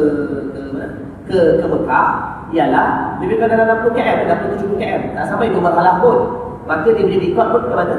[0.55, 0.87] ke mana?
[1.27, 2.09] Ke ke Mekah
[2.55, 2.87] ialah
[3.19, 5.01] lebih kurang dalam 60 km, 60 70 km.
[5.11, 6.19] Tak sampai dua marhalah pun.
[6.65, 7.97] Maka dia boleh ikut pun ke mana?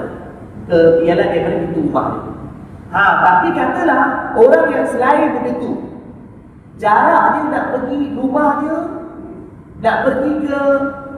[0.64, 2.08] Ke ialah daripada pintu dia.
[2.86, 5.86] Ha, tapi katalah orang yang selain begitu
[6.76, 8.78] jarak dia nak pergi rumah dia
[9.80, 10.60] nak pergi ke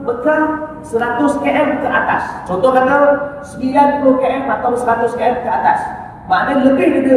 [0.06, 0.42] Mekah
[0.84, 2.22] 100 km ke atas.
[2.48, 2.96] Contoh kata
[3.44, 5.78] 90 km atau 100 km ke atas.
[6.28, 7.14] Maknanya lebih dari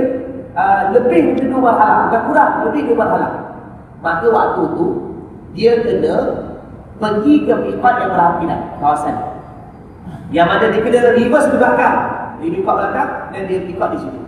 [0.55, 1.71] uh, lebih dari dua
[2.07, 3.31] bukan kurang, lebih dua marhalah.
[4.01, 4.87] Maka waktu tu
[5.51, 6.15] dia kena
[6.97, 9.15] pergi ke miqat yang berhampiran kawasan.
[10.31, 11.95] Yang mana dia kena reverse ke belakang.
[12.39, 14.21] Dia miqat belakang dan dia miqat di sini.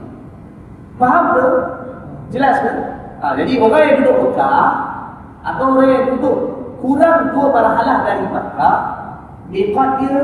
[1.00, 1.46] Faham ke?
[2.34, 2.72] Jelas ke?
[3.24, 4.68] Ha, jadi orang yang duduk Mekah
[5.48, 6.38] atau orang yang duduk
[6.84, 8.76] kurang dua marhalah dari Makkah
[9.54, 10.18] Miqat dia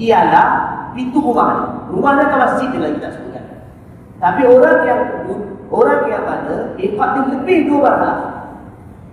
[0.00, 0.48] ialah
[0.96, 1.68] pintu rumah dia.
[1.92, 3.44] Rumah dia kan masjid dia lagi tak sebutkan.
[4.16, 5.00] Tapi orang yang
[5.68, 8.18] orang yang mana miqat dia lebih dua marhalah.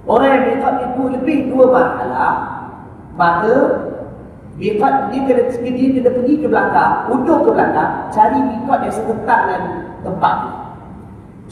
[0.07, 2.35] Orang yang miqat itu lebih dua marhalah,
[3.19, 3.55] maka
[4.53, 9.39] Miqat dia kena, dia kena pergi ke belakang, undur ke belakang, cari miqat yang serentak
[9.49, 9.63] dengan
[10.05, 10.51] tempat tu.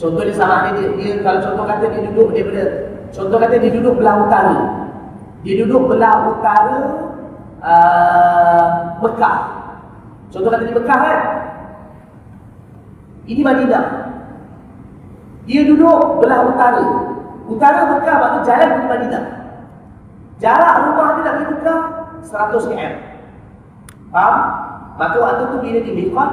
[0.06, 2.64] Contohnya sama dia, dia, kalau contoh kata dia duduk daripada,
[3.10, 4.58] contoh kata dia duduk belah utara.
[5.42, 6.78] Dia duduk belah utara
[7.62, 9.38] uh, Mekah.
[10.34, 11.20] Contoh kata di Mekah kan.
[13.22, 13.84] Ini Madinah.
[15.46, 16.84] Dia duduk belah utara.
[17.46, 19.24] Utara Mekah maksudnya jalan ke Madinah.
[20.42, 21.80] Jarak rumah dia nak pergi Mekah
[22.26, 22.82] 100 km.
[24.10, 24.36] Faham?
[24.98, 26.30] Maka waktu tu bila dia miqat,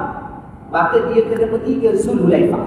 [0.68, 2.64] maka dia kena pergi ke Zulhulaifah.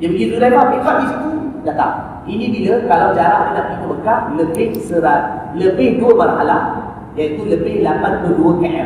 [0.00, 1.30] Dia pergi Zulhulaifah, miqat di situ,
[1.68, 1.94] datang.
[2.24, 5.22] Ini bila kalau jarak dia nak pergi ke Mekah lebih serat,
[5.58, 6.62] lebih dua marhalah,
[7.14, 8.78] iaitu lebih 82 km.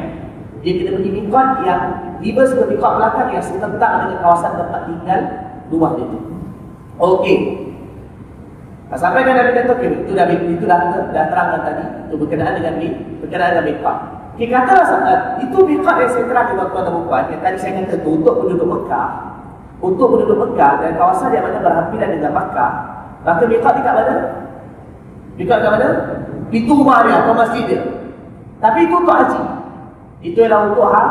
[0.59, 1.83] Dia kena pergi miqat yang
[2.19, 5.21] reverse ke miqat belakang yang serentak dengan kawasan tempat tinggal
[5.71, 6.19] rumah dia.
[6.99, 7.39] Okey.
[8.89, 10.81] Nah, sampai kan Nabi kata, okay, itu dah itu dah,
[11.13, 12.89] dah terangkan tadi, itu berkenaan dengan ni,
[13.21, 13.99] berkenaan dengan miqat.
[14.35, 17.73] Okay, katalah sahabat, itu miqat yang saya terang dengan tuan dan puan, yang tadi saya
[17.85, 19.09] kata tu, untuk penduduk Mekah,
[19.85, 22.73] untuk penduduk Mekah dan kawasan yang mana berhampiran dengan Mekah,
[23.29, 24.15] maka miqat di kat mana?
[25.37, 25.89] Miqat kat mana?
[26.49, 27.81] Itu rumah dia, atau masjid dia.
[28.59, 29.43] Tapi itu untuk haji.
[30.19, 31.05] Itu ialah untuk ha?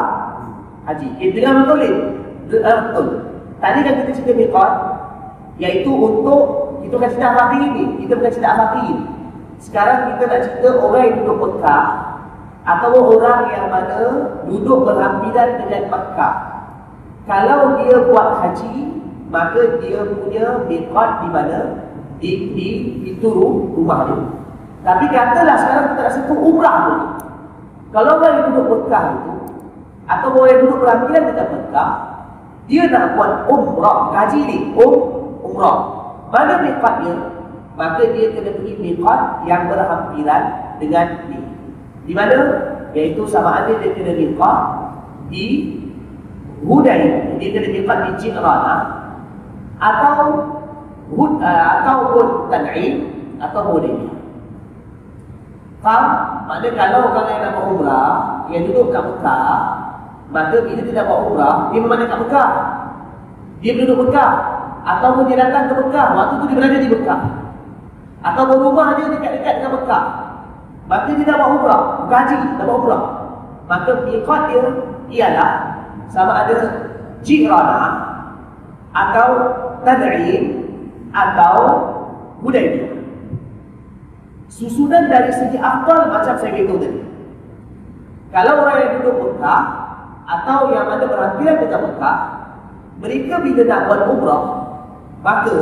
[0.88, 1.08] haji.
[1.20, 1.89] Eh, dengan betul ni?
[2.52, 3.08] Eh, betul.
[3.58, 4.72] Tadi kan kita cerita miqat,
[5.58, 6.41] iaitu untuk
[6.84, 7.84] kita bukan cerita Afaqi ini.
[8.04, 9.06] Kita bukan cerita Afaqi ini.
[9.58, 11.86] Sekarang kita nak cerita orang yang duduk Mekah
[12.68, 14.00] atau orang yang mana
[14.45, 16.36] duduk berhampiran dengan Mekah.
[17.28, 18.76] Kalau dia buat haji,
[19.28, 21.60] maka dia punya miqat di mana?
[22.18, 22.68] Di, di
[23.04, 23.30] pintu
[23.76, 24.20] rumah dia.
[24.88, 27.06] Tapi katalah sekarang kita nak sebut umrah dulu.
[27.96, 29.34] Kalau orang yang duduk Mekah itu,
[30.08, 31.92] atau orang yang duduk berhampiran dengan Mekah,
[32.68, 34.96] dia nak buat umrah, kaji ni, um,
[35.40, 35.78] umrah.
[36.28, 37.16] Mana miqatnya?
[37.80, 40.44] Maka dia kena pergi miqat yang berhampiran
[40.84, 41.40] dengan ni.
[42.04, 42.38] Di mana?
[42.92, 44.60] Iaitu sama ada dia kena miqat
[45.32, 45.46] di
[46.60, 47.38] Hudai.
[47.40, 48.76] Dia kena miqat di Jirana.
[49.80, 50.20] Atau
[51.08, 52.96] Hud, uh, ataupun Tan'im
[53.40, 53.96] atau Hudai.
[55.80, 56.37] Faham?
[56.48, 58.12] Maksudnya kalau orang yang buat umrah,
[58.48, 59.60] yang duduk kat Mekah,
[60.32, 62.50] maka bila dia buat umrah, dia memang dekat Mekah.
[63.60, 64.32] Dia duduk Mekah.
[64.88, 67.22] Ataupun dia datang ke Mekah, waktu tu dia berada di Mekah.
[68.24, 70.04] Ataupun rumah dia dekat-dekat dengan Mekah.
[70.88, 73.04] Maka dia dah buat umrah, gaji, dah buat umrah.
[73.68, 74.64] Maka miqat dia
[75.12, 75.52] ialah
[76.08, 76.56] sama ada
[77.28, 77.84] Jirana
[78.95, 79.30] atau
[79.84, 80.43] Tad'in
[81.12, 81.56] atau
[82.39, 82.97] Hudaybiyah.
[84.58, 87.01] Susunan dari segi afdal macam saya beritahu tadi.
[88.34, 89.64] Kalau orang yang duduk Mekah
[90.26, 92.18] atau yang mana berhampiran dekat Mekah,
[92.97, 94.43] mereka bila nak buat umrah,
[95.22, 95.58] Maka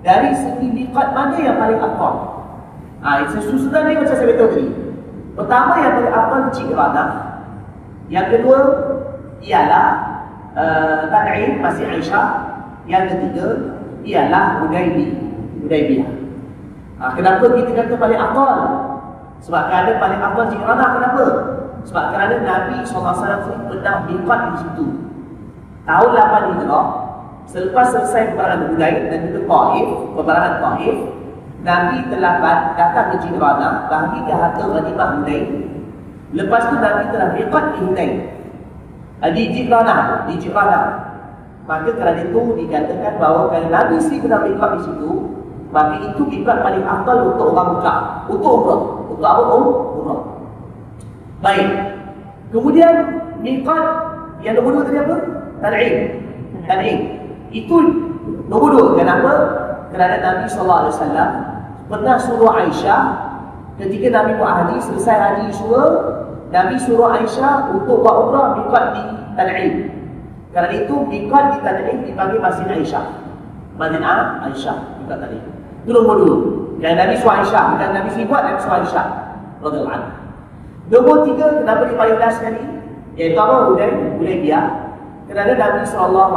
[0.00, 2.14] dari segi miqat mana yang paling afdal?
[3.04, 4.72] Ha, susunan ni macam saya beritahu tadi.
[5.36, 7.04] Pertama yang paling afdal Jikrana.
[8.08, 8.58] Yang kedua
[9.44, 9.88] ialah
[10.56, 12.28] uh, Tan'im masih Aisyah.
[12.88, 13.46] Yang ketiga
[14.00, 15.12] ialah Hudaybi,
[15.60, 16.23] Hudaybiyah.
[17.04, 18.60] Ha, kenapa kita kata paling afdal?
[19.44, 21.24] Sebab kerana paling afdal Jikrana kenapa?
[21.84, 24.86] Sebab kerana Nabi SAW pernah miqat di situ.
[25.84, 26.86] Tahun 8 Hijrah
[27.44, 30.96] Selepas selesai peperangan Hudain dan juga Taif, peperangan Taif,
[31.60, 32.40] Nabi telah
[32.72, 35.44] datang ke Jihrana bagi ke harta ghanimah Hudain.
[36.32, 38.12] Lepas tu Nabi telah miqat di Hudain.
[39.20, 40.80] Ah, di Jihrana, di Jihrana.
[41.68, 45.12] Maka kerana itu dikatakan bahawa kalau Nabi sendiri pernah miqat di situ,
[45.74, 47.98] maka itu miqat paling akal untuk orang Mekah,
[48.30, 48.80] untuk umrah.
[49.10, 49.42] Untuk apa?
[49.50, 49.64] Um,
[49.98, 50.20] umrah.
[51.42, 51.68] Baik.
[52.54, 52.94] Kemudian
[53.42, 53.84] miqat
[54.46, 55.16] yang nombor dua tadi apa?
[55.58, 55.94] Tan'im.
[56.70, 56.98] Tan'im.
[57.50, 57.74] Itu
[58.46, 58.86] nombor dua.
[59.02, 59.32] Kenapa?
[59.90, 60.94] Kerana Nabi SAW
[61.90, 63.02] pernah suruh Aisyah
[63.74, 65.82] ketika Nabi buat haji, selesai haji semua,
[66.54, 69.02] Nabi suruh Aisyah untuk buat umrah miqat di
[69.34, 69.74] Tan'im.
[70.54, 73.06] Kerana itu miqat di Tan'im dipanggil Masjid Aisyah.
[73.74, 75.53] Masjid Aisyah miqat Tan'im.
[75.84, 76.36] Itu nombor dua.
[76.80, 79.06] Kerana Nabi suruh Aisyah, bukan Nabi sendiri buat, Nabi suruh Aisyah.
[79.60, 80.10] Radhiallahu anha.
[80.88, 82.62] Nombor tiga, kenapa dia paling last sekali?
[83.20, 83.54] Iaitu apa?
[83.72, 84.64] Hudain, Hudaibiyah.
[85.28, 86.32] Kerana Nabi SAW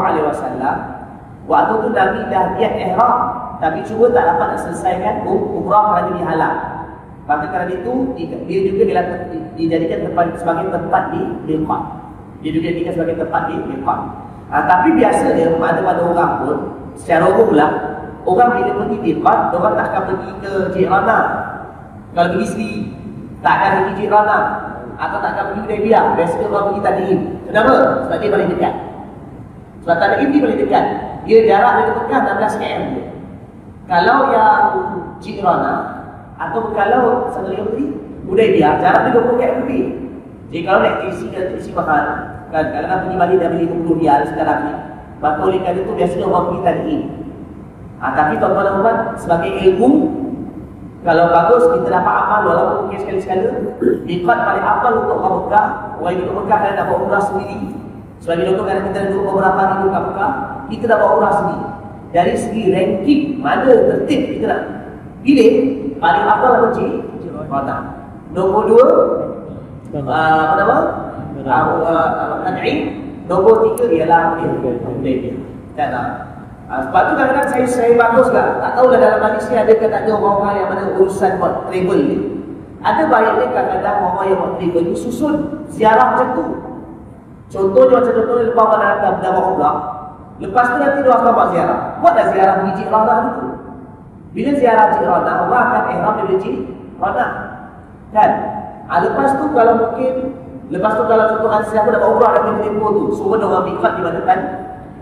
[1.47, 3.17] Waktu tu Nabi dah niat ihram
[3.57, 6.57] tapi cuma tak dapat nak selesaikan um, umrah kerana dihalang.
[7.27, 8.83] Maka kerana itu dia juga
[9.57, 11.81] dijadikan tempat sebagai tempat di miqat.
[12.43, 13.99] Dia juga dijadikan sebagai tempat di miqat.
[14.47, 16.57] Ha, tapi biasanya pada pada orang pun
[16.95, 17.96] secara umum lah
[18.27, 21.19] orang bila pergi miqat, orang tak akan pergi ke Jirana.
[22.11, 22.79] Kalau pergi sendiri
[23.39, 24.39] tak akan pergi Jirana
[24.99, 26.03] atau tak akan pergi ke Hudaybiyah.
[26.19, 27.19] Biasanya orang pergi Tadim.
[27.47, 27.73] Kenapa?
[28.03, 28.73] Sebab dia paling dekat.
[29.81, 30.85] Sebab Tadim dia paling dekat.
[31.27, 32.83] Dia jarak dari Mekah 16 km.
[33.87, 34.63] Kalau yang
[35.23, 35.75] Jirana
[36.37, 37.85] atau kalau satu lagi tadi
[38.27, 39.83] Hudaybiyah jarak dia 20 km lebih.
[40.47, 42.03] Jadi kalau naik taksi dan taksi mahal,
[42.55, 44.73] kan kadang-kadang pergi balik dah beli 50 rial sekarang ni.
[45.19, 47.01] Maka oleh kerana itu biasanya orang pergi tan'in.
[47.97, 50.17] Ha, tapi tuan-tuan dan puan sebagai ilmu
[51.07, 53.47] kalau bagus kita dapat amal walaupun mungkin sekali-sekala
[54.03, 55.67] Mikat paling amal untuk orang Mekah
[56.03, 57.59] Orang yang duduk Mekah nak buat umrah sendiri.
[58.19, 60.31] Sebab contoh kadang kita duduk beberapa hari duduk Mekah
[60.67, 61.67] Kita dah buat umrah sendiri.
[62.11, 64.61] Dari segi ranking mana tertib kita nak
[65.23, 65.51] pilih
[65.95, 66.91] Paling amal apa cik?
[67.47, 67.75] Rana
[68.35, 68.87] Nombor dua
[69.95, 70.77] uh, Apa nama?
[72.43, 72.77] Tan'im
[73.31, 75.39] Nombor tiga ialah Hudaybiyah
[75.79, 76.07] Kan tak?
[76.67, 78.59] Uh, sebab tu kadang-kadang saya, saya bagus tak?
[78.59, 82.17] Tak tahu dalam Malaysia ada ke tak ada orang-orang yang mana urusan buat travel ni.
[82.83, 85.35] Ada baiknya kadang-kadang orang yang buat travel ni susun
[85.71, 86.45] ziarah macam tu.
[87.47, 89.77] Contohnya macam contohnya lepas orang datang dah buat umrah.
[90.43, 91.79] Lepas tu nanti dia akan buat ziarah.
[92.03, 93.47] Buatlah ziarah pergi Cik Rana dulu.
[94.35, 96.55] Bila ziarah Cik Rana, orang akan ihram dari Cik
[96.99, 97.25] Rana.
[98.11, 98.31] Kan?
[98.87, 100.13] Ha, lepas tu kalau mungkin
[100.67, 103.03] Lepas tu kalau contoh hari siapa dah buat umrah dah pergi tempoh tu.
[103.15, 104.39] Semua orang mikot di mana kan?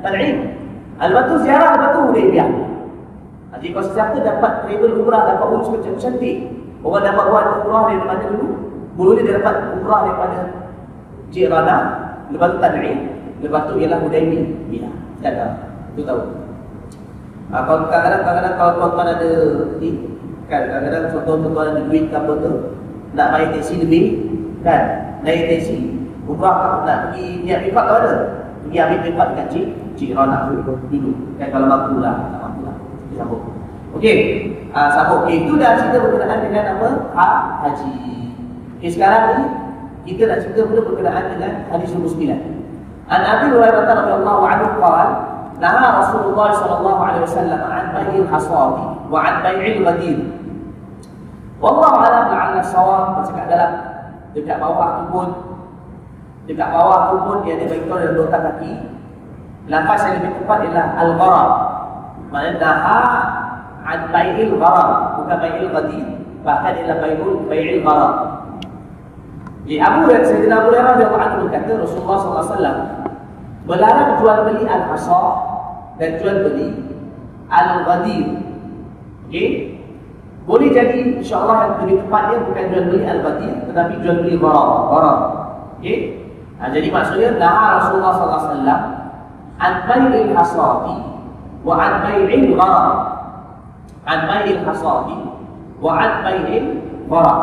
[0.06, 0.65] Tan'im.
[0.96, 2.50] Lepas tu ziarah, lepas tu Hudaybiyah.
[3.56, 6.38] Jadi kalau siapa dapat travel umrah, dapat urus macam cantik.
[6.84, 8.48] Orang dapat buat umrah daripada dulu.
[8.96, 10.40] Mula dia dapat umrah daripada
[11.32, 11.78] Jirana.
[12.32, 12.98] Lepas tu Tan'im.
[13.44, 14.48] Lepas tu ialah Hudaybiyah.
[14.72, 14.90] Ya,
[15.20, 15.48] tak ada.
[15.96, 16.22] Tu tahu.
[17.52, 19.32] Ha, kalau kadang-kadang kalau tuan-tuan ada
[19.78, 19.90] ni,
[20.50, 22.52] kan kadang-kadang tuan-tuan ada duit ke apa tu,
[23.14, 24.06] nak main taksi lebih,
[24.66, 24.82] kan?
[25.22, 25.94] Naik taksi.
[26.26, 28.14] Umrah nak pergi niat mikot tu ada.
[28.66, 31.12] Pergi ambil mikot dekat cik, Cik Rona dulu.
[31.40, 32.76] Dan kalau mampu lah, tak mampu lah.
[33.16, 33.44] Sambung.
[33.96, 34.16] Okey,
[34.76, 35.24] uh, sambung.
[35.24, 36.90] Okay, itu dah cerita berkenaan dengan apa?
[37.16, 37.28] Ha,
[37.64, 37.96] haji.
[38.80, 39.46] Okey, sekarang ni
[40.06, 42.30] kita nak cerita pula berkenaan dengan hadis nombor 9.
[43.06, 49.20] An Abi Hurairah radhiyallahu anhu qala Naha Rasulullah sallallahu alaihi wasallam an bai'il hasabi wa
[49.24, 50.20] an bai'il ghadir.
[51.64, 53.72] Wallahu a'lam la'alla sawab macam dalam
[54.36, 55.28] dekat bawah tu pun
[56.46, 58.72] dekat bawah tu pun dia ada baikon dalam dua kaki
[59.66, 61.52] Lafaz yang lebih tepat ialah Al-Gharab.
[62.30, 63.02] Maksudnya Naha
[63.86, 66.02] An Bai'il Gharab Bukan Bai'il Ghadi.
[66.46, 68.14] Bahkan ialah Bai'il Bai'il Gharab.
[69.66, 72.78] Jadi Abu dan Sayyidina Abu Hurairah Dia Anhu berkata Rasulullah SAW
[73.66, 75.24] Melarang jual beli Al-Hasa
[75.98, 76.70] Dan jual beli
[77.50, 78.26] Al-Ghadir.
[79.26, 79.50] Okey?
[80.46, 85.22] Boleh jadi insyaAllah yang lebih tepatnya bukan jual beli Al-Ghadir Tetapi jual beli Gharab.
[85.82, 85.98] Okey?
[86.62, 88.95] Nah, jadi maksudnya Naha Rasulullah SAW
[89.60, 90.96] an bai'il hasadi
[91.64, 92.96] wa an bai'il gharar
[94.04, 95.18] an bai'il hasadi
[95.80, 96.66] wa an bai'il
[97.08, 97.40] gharar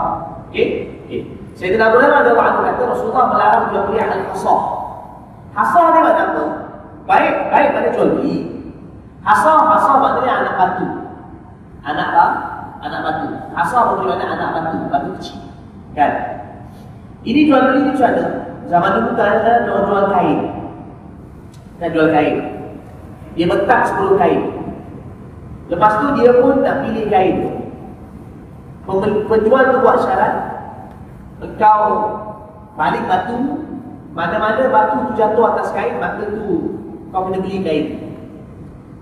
[0.52, 0.92] okey?
[1.08, 1.20] Okey.
[1.52, 4.62] Sayyidina Abu Hurairah radhiyallahu anhu kata Rasulullah melarang jual beli al-hasah
[5.52, 6.44] hasah ni macam apa?
[7.04, 8.36] Baik baik pada jual beli.
[9.22, 10.86] Hasah hasah maknanya anak batu.
[11.84, 12.26] Anak apa?
[12.82, 13.28] Anak batu.
[13.52, 15.40] Hasah maksudnya anak batu batu kecil.
[15.92, 16.12] Kan?
[17.22, 18.28] Ini jual beli ni macam mana?
[18.72, 20.61] Zaman dulu kan ada jual kain
[21.82, 22.36] nak jual kain.
[23.34, 24.40] Dia letak 10 kain.
[25.66, 27.36] Lepas tu dia pun nak pilih kain.
[29.26, 30.34] Penjual tu buat syarat.
[31.42, 31.82] Engkau
[32.78, 33.66] balik batu.
[34.14, 36.78] Mana-mana batu tu jatuh atas kain, maka tu
[37.10, 37.86] kau kena beli kain.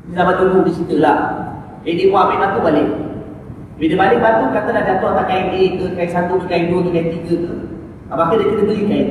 [0.09, 1.51] Di zaman dulu di situ lah.
[1.85, 2.89] Jadi dia pun ambil batu balik.
[3.81, 6.81] Bila balik batu, kata dah jatuh atas kain A ke, kain satu ke, kain dua
[6.87, 7.55] ke, kain tiga ke.
[8.09, 9.09] Maka dia kena beli kain.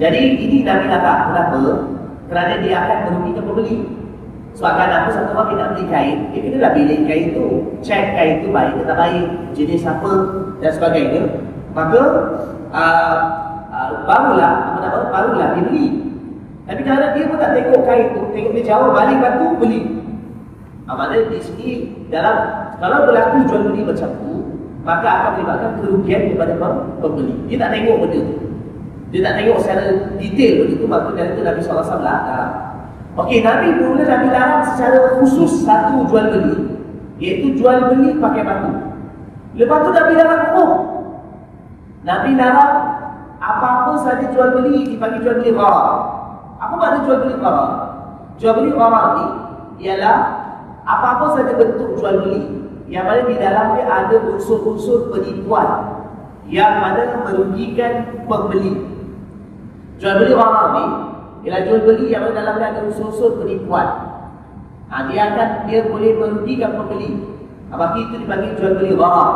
[0.00, 1.99] Jadi ini Nabi kata, kenapa?
[2.30, 3.78] Kerana dia akan merugikan pembeli.
[4.54, 7.46] Sebab apa satu orang tidak beli kain, dia kena dah pilih kain itu,
[7.86, 10.12] cek kain itu baik atau tak baik, jenis apa
[10.58, 11.22] dan sebagainya.
[11.70, 12.02] Maka
[12.74, 13.18] uh,
[13.70, 15.86] uh, barulah apa nama barulah dia beli.
[16.66, 19.80] Tapi kalau dia pun tak tengok kain itu, tengok dia jauh balik batu beli.
[20.90, 21.70] Ah, maknanya di sini
[22.10, 22.36] dalam
[22.82, 24.34] kalau berlaku jual beli macam tu,
[24.82, 26.54] maka akan menyebabkan kerugian kepada
[26.98, 27.34] pembeli.
[27.46, 28.49] Dia tak tengok benda itu.
[29.10, 29.84] Dia tak tengok secara
[30.22, 32.50] detail begitu maka dari itu Nabi SAW larang.
[33.18, 36.78] Okey, Nabi mula Nabi larang secara khusus satu jual beli
[37.18, 38.70] iaitu jual beli pakai batu.
[39.58, 40.72] Lepas tu Nabi larang umum.
[42.06, 42.74] Nabi larang
[43.42, 45.90] apa-apa saja jual beli dipanggil jual beli gharar.
[46.62, 47.70] Apa makna jual beli gharar?
[48.38, 49.26] Jual beli gharar ni
[49.90, 50.18] ialah
[50.86, 55.98] apa-apa saja bentuk jual beli yang mana di dalamnya ada unsur-unsur penipuan
[56.50, 58.89] yang mana merugikan pembeli.
[60.00, 60.84] Jual beli orang ni
[61.44, 64.16] ialah jual beli yang dalam dia ada unsur-unsur penipuan.
[64.88, 67.20] Ha, dia akan dia boleh merugikan pembeli.
[67.68, 69.32] Apa itu dipanggil jual beli gharar.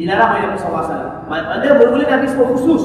[0.00, 1.28] Dilarang oleh Nabi SAW.
[1.28, 2.84] Maksudnya bermula Nabi sebut khusus.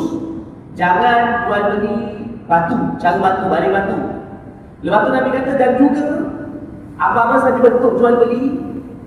[0.76, 1.96] Jangan jual beli
[2.44, 3.98] batu, cara batu, balik batu.
[4.84, 6.08] Lepas tu Nabi kata dan juga
[7.00, 8.60] apa-apa saja bentuk jual beli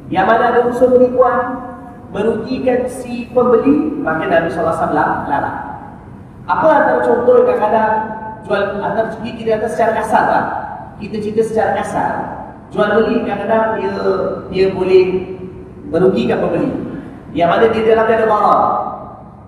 [0.09, 1.69] yang mana ada unsur penipuan
[2.17, 5.68] merugikan si pembeli, maka Nabi SAW larang.
[6.49, 7.95] Apa antara contoh kadang-kadang
[8.49, 10.45] jual antara segi kita kata secara kasar lah.
[10.97, 12.13] Kita cerita secara kasar.
[12.73, 13.93] Jual beli kadang-kadang dia
[14.49, 15.05] dia boleh
[15.93, 16.73] merugikan pembeli.
[17.37, 18.65] Yang mana di dalamnya ada marah.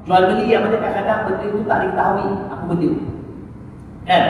[0.04, 2.90] Jual beli yang mana kadang-kadang benda itu tak diketahui apa benda.
[4.04, 4.24] Kan?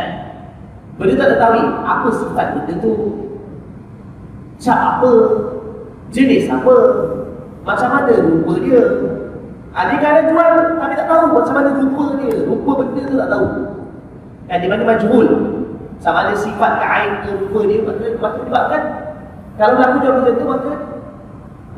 [0.95, 2.93] Benda tak diketahui apa sifat benda tu.
[4.63, 5.13] Cap apa?
[6.15, 6.77] Jenis apa?
[7.67, 8.83] Macam mana rupa dia?
[9.71, 10.53] Ada kadang jual
[10.83, 12.35] tapi tak tahu macam mana rupa dia.
[12.43, 13.47] Rupa benda tu tak tahu.
[14.51, 15.29] Kan di mana majhul.
[16.03, 18.83] Sama ada sifat kain ke rupa dia maka maka sebabkan
[19.61, 20.73] kalau berlaku jual beli tu maka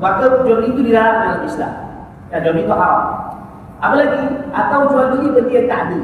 [0.00, 1.74] maka jual beli itu dilarang dalam Islam.
[2.32, 3.00] Dan jual beli itu haram.
[3.82, 4.22] Apa lagi?
[4.56, 6.00] Atau jual beli benda yang tak ada.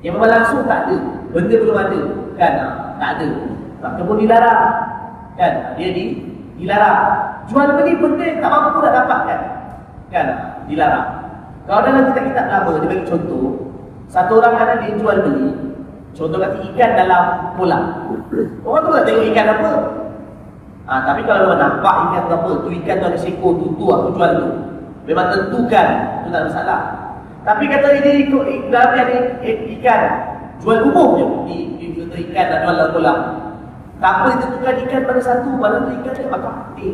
[0.00, 0.96] Yang memang langsung tak ada.
[1.34, 2.00] Benda belum ada.
[2.40, 2.52] Kan?
[2.96, 3.28] Tak ada.
[3.84, 4.64] Maka pun dilarang.
[5.36, 5.52] Kan?
[5.76, 6.04] Dia di,
[6.56, 7.04] dilarang.
[7.52, 9.40] Jual beli benda yang tak mampu nak dapatkan.
[10.08, 10.26] Kan?
[10.70, 11.08] Dilarang.
[11.66, 13.46] Kalau dalam kitab-kitab lama, dia bagi contoh.
[14.06, 15.50] Satu orang ada dia jual beli.
[16.14, 17.82] Contoh kata ikan dalam kolam.
[18.66, 19.70] Orang tu tak tengok ikan apa.
[20.90, 23.86] Ha, tapi kalau orang nampak ikan tu apa, tu ikan tu ada seekor, tu tu
[23.86, 24.48] aku jual tu.
[25.06, 25.86] Memang tentukan,
[26.26, 26.80] tu tak ada masalah.
[27.46, 29.16] Tapi kata dia ikut dalam dia ada
[29.78, 30.02] ikan
[30.60, 33.18] jual umum je di, di, di ikan dan jual dalam kolam.
[34.00, 36.88] Tak apa ditentukan ikan pada satu, mana tu ikan dia makan mati.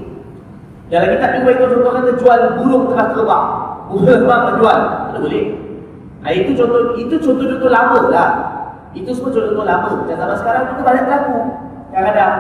[0.87, 3.47] Dalam kitab juga itu contoh kata jual burung tengah terbang.
[3.91, 4.79] Burung terbang menjual.
[5.11, 5.47] Tak boleh.
[6.23, 8.31] Nah, itu contoh itu contoh-contoh lama lah.
[8.95, 9.89] Itu semua contoh-contoh lama.
[10.07, 11.39] Dan zaman sekarang juga banyak berlaku.
[11.91, 12.35] Kadang-kadang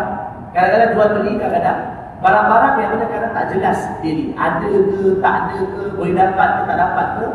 [0.54, 1.78] kadang-kadang jual beli kadang-kadang
[2.16, 4.32] barang-barang yang mana kadang tak jelas ni.
[4.38, 7.26] Ada ke, tak ada ke, boleh dapat ke, tak dapat ke.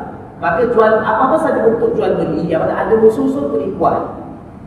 [0.42, 4.22] Maka jual apa-apa saja bentuk jual beli yang mana ada unsur-unsur penipuan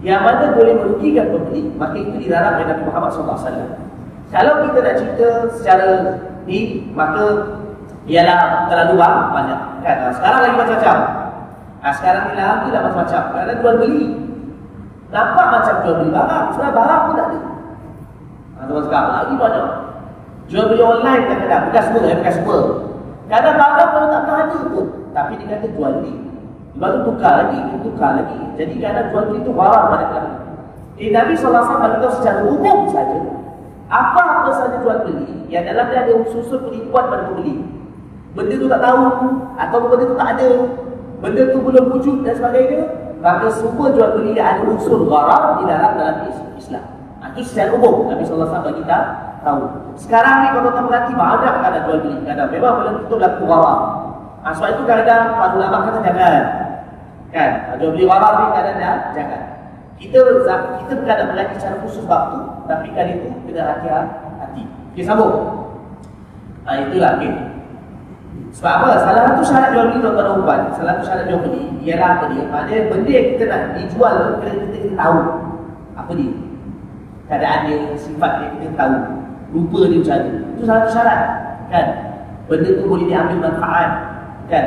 [0.04, 3.56] yang mana boleh merugikan pembeli, maka itu dilarang oleh Nabi Muhammad SAW.
[4.28, 5.88] Kalau kita nak cerita secara
[6.44, 7.24] ni, maka
[8.04, 9.60] ialah terlalu banyak.
[9.80, 9.96] Kan?
[10.12, 10.96] Sekarang lagi macam-macam.
[11.84, 13.22] Nah, sekarang ni lah macam-macam.
[13.32, 14.04] Kerana jual beli.
[15.12, 16.46] Nampak macam jual beli barang.
[16.52, 17.38] Sebenarnya barang pun tak ada.
[18.54, 19.68] Nah, sekarang lagi banyak.
[20.48, 21.62] Jual beli online kadang-kadang.
[21.68, 22.58] Bukan semua, eh, bukan semua.
[23.28, 24.86] Kadang barang pun tak pernah ada pun.
[25.14, 26.14] Tapi dia kata jual beli.
[26.74, 28.38] Lepas tu tukar lagi, tukar lagi.
[28.56, 30.32] Jadi kadang jual beli itu barang mana lagi.
[30.94, 33.18] Eh, Nabi SAW secara umum saja.
[33.88, 37.60] Apa-apa saja jual beli yang dalam dia ada unsur penipuan pada pembeli.
[38.34, 39.02] Benda tu tak tahu
[39.54, 40.48] atau benda tu tak ada.
[41.22, 42.82] Benda tu belum wujud dan sebagainya.
[43.24, 46.16] Maka semua jual beli yang ada unsur gharar di dalam dalam
[46.58, 46.84] Islam.
[47.34, 48.98] Itu secara umum Nabi SAW bagi kita
[49.42, 49.62] tahu.
[49.98, 52.20] Sekarang ni kalau tuan berhati banyak ada jual beli.
[52.28, 53.78] Kadang memang belum tentu berlaku gharar.
[54.44, 56.44] Ha, sebab itu kadang-kadang Pak Ulama kata jangan.
[57.32, 57.50] Kan?
[57.80, 59.42] Jual beli gharar ni kadang-kadang jangan.
[59.94, 60.18] Kita
[60.84, 64.23] kita nak belajar secara khusus bab tu, tapi kali itu kena hati-hati.
[64.94, 65.34] Okey, sambung.
[66.62, 67.34] Ha, itulah okay.
[68.54, 68.88] Sebab apa?
[69.02, 72.46] Salah satu syarat jual beli tuan-tuan puan, salah satu syarat jual beli ialah apa dia?
[72.46, 75.18] Maknanya benda yang kita nak dijual kena kita, kita tahu
[75.98, 76.32] apa dia.
[77.26, 78.94] Keadaan dia, sifat dia kita tahu.
[79.50, 80.30] Rupa dia macam mana.
[80.54, 81.20] Itu salah satu syarat.
[81.74, 81.86] Kan?
[82.46, 83.90] Benda tu boleh diambil manfaat.
[84.46, 84.64] Kan?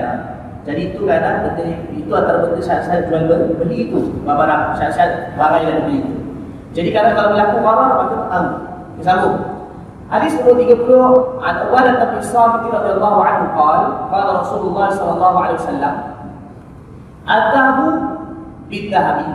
[0.67, 1.63] Jadi itu kadang benda
[1.95, 6.13] itu antara benda syarat-syarat jual beli itu barang syarat-syarat barang yang beli itu.
[6.75, 8.47] Jadi kadang kalau berlaku barang maka tahu.
[8.99, 9.56] Kita sambung.
[10.07, 15.95] Hadis nomor 30 An Ubadah bin Samit radhiyallahu anhu qala qala Rasulullah sallallahu alaihi wasallam
[17.27, 17.87] At-tahbu
[18.71, 19.27] bid-dhahabi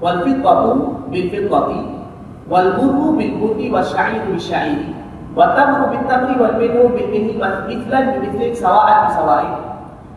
[0.00, 0.72] wal fiddatu
[1.12, 1.80] bil fiddati
[2.48, 4.96] wal burru bil burri was sya'iru bis sya'iri
[5.36, 9.52] wa tamru bit tamri wal minhu bil minhi wa mithlan bi mithlin sawa'an bi sawa'in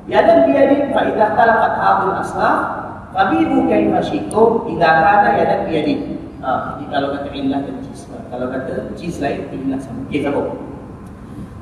[0.08, 2.58] yadan bi yadin fa idza talaqat hadhihi al-asnaf
[3.12, 6.00] fabibu kaifa syi'tum idza kana yadan bi yadin
[6.40, 10.08] ah jadi kalau kata illah dan jism kalau kata jis lain illah sama.
[10.08, 10.56] Okey, sambung.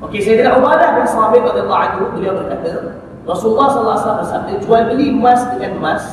[0.06, 4.82] Okey, Sayyidina Ubadah bin Samit radhiyallahu anhu beliau berkata, Rasulullah sallallahu alaihi wasallam bersabda, jual
[4.94, 6.04] beli emas dengan emas,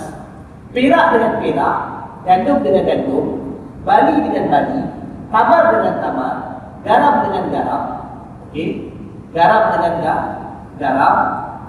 [0.73, 1.77] perak dengan perak,
[2.25, 3.25] gandum dengan gandum,
[3.85, 4.81] bali dengan bali,
[5.29, 6.35] tamar dengan tamar,
[6.81, 7.83] garam dengan garam.
[8.49, 8.91] Okey,
[9.37, 9.95] garam dengan
[10.81, 11.17] garam,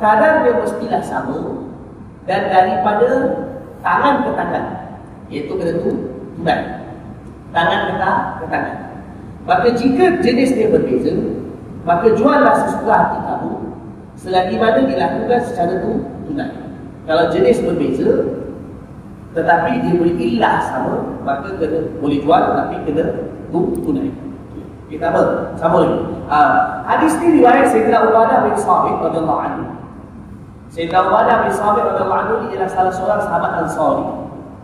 [0.01, 1.69] kadar dia mestilah sama
[2.25, 3.09] dan daripada
[3.85, 4.65] tangan ke tangan
[5.29, 5.93] iaitu kena tu
[6.41, 6.88] tunai
[7.55, 7.81] tangan
[8.41, 8.77] ke tangan
[9.49, 11.13] maka jika jenis dia berbeza
[11.89, 13.53] maka juallah sesuka hati kamu
[14.19, 16.53] selagi mana dilakukan secara tu tunai
[17.09, 18.39] kalau jenis berbeza
[19.33, 23.05] tetapi dia boleh ilah sama maka kena boleh jual tapi kena
[23.49, 24.13] tu tunai
[24.89, 25.53] kita apa?
[25.61, 26.01] Sama lagi.
[26.33, 26.57] Uh,
[26.89, 29.65] hadis ni riwayat Sayyidina Ubadah bin Sabit radhiyallahu anhu.
[30.73, 34.09] Sayyidina Ubadah bin Sabit radhiyallahu anhu ialah salah seorang sahabat Ansari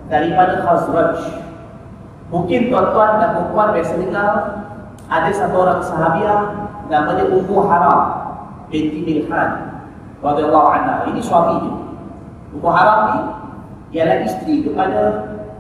[0.09, 1.44] daripada Khazraj.
[2.33, 4.31] Mungkin tuan-tuan dan puan biasa dengar
[5.09, 6.41] ada satu orang sahabiah
[6.89, 8.01] namanya Ummu Haram.
[8.73, 9.51] binti Milhan
[10.25, 10.95] radhiyallahu anha.
[11.07, 11.75] Ini suami dia.
[12.57, 13.19] Ummu Haram ni
[13.95, 15.01] ialah isteri kepada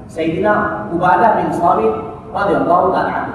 [0.09, 1.95] Sayyidina Ubadah bin Samit
[2.33, 3.33] radhiyallahu anhu.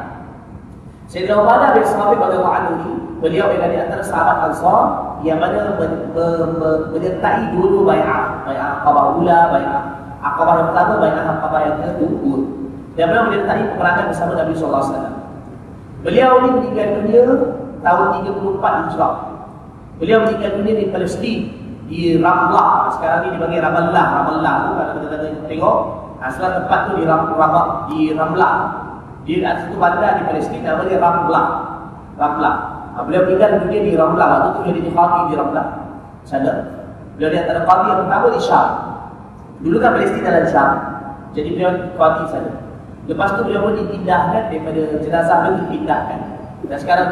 [1.07, 4.83] Sayyidina Ubadah bin Samit radhiyallahu anhu ni beliau adalah di antara sahabat Ansar
[5.23, 5.75] yang mana
[6.91, 9.81] menyertai dulu bai'ah, bai'ah Aqabah Ula, bai'ah
[10.23, 12.58] Aqabah yang pertama, bai'ah Aqabah yang kedua.
[12.99, 15.15] Dan beliau menyertai peperangan bersama Nabi sallallahu alaihi wasallam.
[16.03, 17.23] Beliau ni meninggal dunia
[17.79, 19.13] tahun 34 Hijrah.
[20.03, 21.39] Beliau meninggal dunia di Palestin
[21.87, 22.91] di Ramlah.
[22.91, 24.05] Sekarang ni dipanggil Ramallah.
[24.19, 25.77] Ramallah tu kalau kita tengok
[26.19, 28.55] asal tempat tu di Ramlah, di Ramlah.
[29.23, 31.47] Di satu bandar di Palestin nama dia Ramlah.
[32.19, 32.55] Ramlah.
[32.99, 34.27] Ha, beliau meninggal dunia di Ramlah.
[34.27, 35.65] Waktu tu dia jadi qadi di Ramlah.
[36.27, 36.53] Sana.
[37.15, 38.67] Beliau di antara qadi yang pertama di Syam.
[39.63, 40.69] Dulu kan Palestin dalam Syam.
[41.31, 42.68] Jadi beliau qadi sana.
[43.09, 46.19] Lepas tu beliau pun dipindahkan daripada jenazah beliau dipindahkan.
[46.69, 47.07] Dan sekarang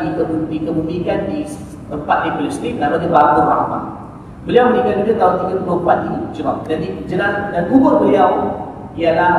[0.45, 1.41] dikebumikan di
[1.89, 3.83] tempat di Palestin nama dia Babur Rahman.
[4.45, 6.57] Beliau meninggal dunia tahun 34 ini Hijrah.
[6.69, 8.29] Dan di jenazah dan kubur beliau
[8.93, 9.33] ialah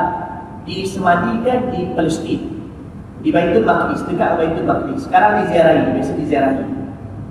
[0.66, 2.40] disemadikan di Palestin.
[3.22, 5.06] Di Baitul Maqdis, dekat Baitul Maqdis.
[5.06, 6.64] Sekarang diziarahi, biasa diziarahi.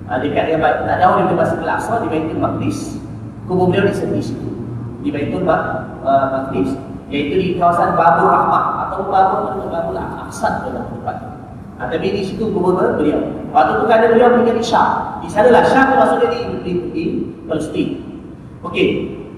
[0.08, 2.96] Ha, dekat yang tak jauh dari Masjid Al-Aqsa di Baitul Maqdis.
[3.44, 4.48] Kubur beliau di situ.
[5.04, 5.68] Di Baitul uh,
[6.32, 8.64] Maqdis iaitu di kawasan Babur Rahmah
[8.98, 11.16] atau Babur atau Babur Aqsad dalam tempat
[11.78, 13.22] ha, tapi di situ gubernur beliau.
[13.54, 14.90] Waktu itu kan beliau menjadi Syah
[15.22, 17.04] di sana lah Syah maksudnya di, di, di
[17.46, 18.02] Palestin.
[18.66, 18.88] Okey,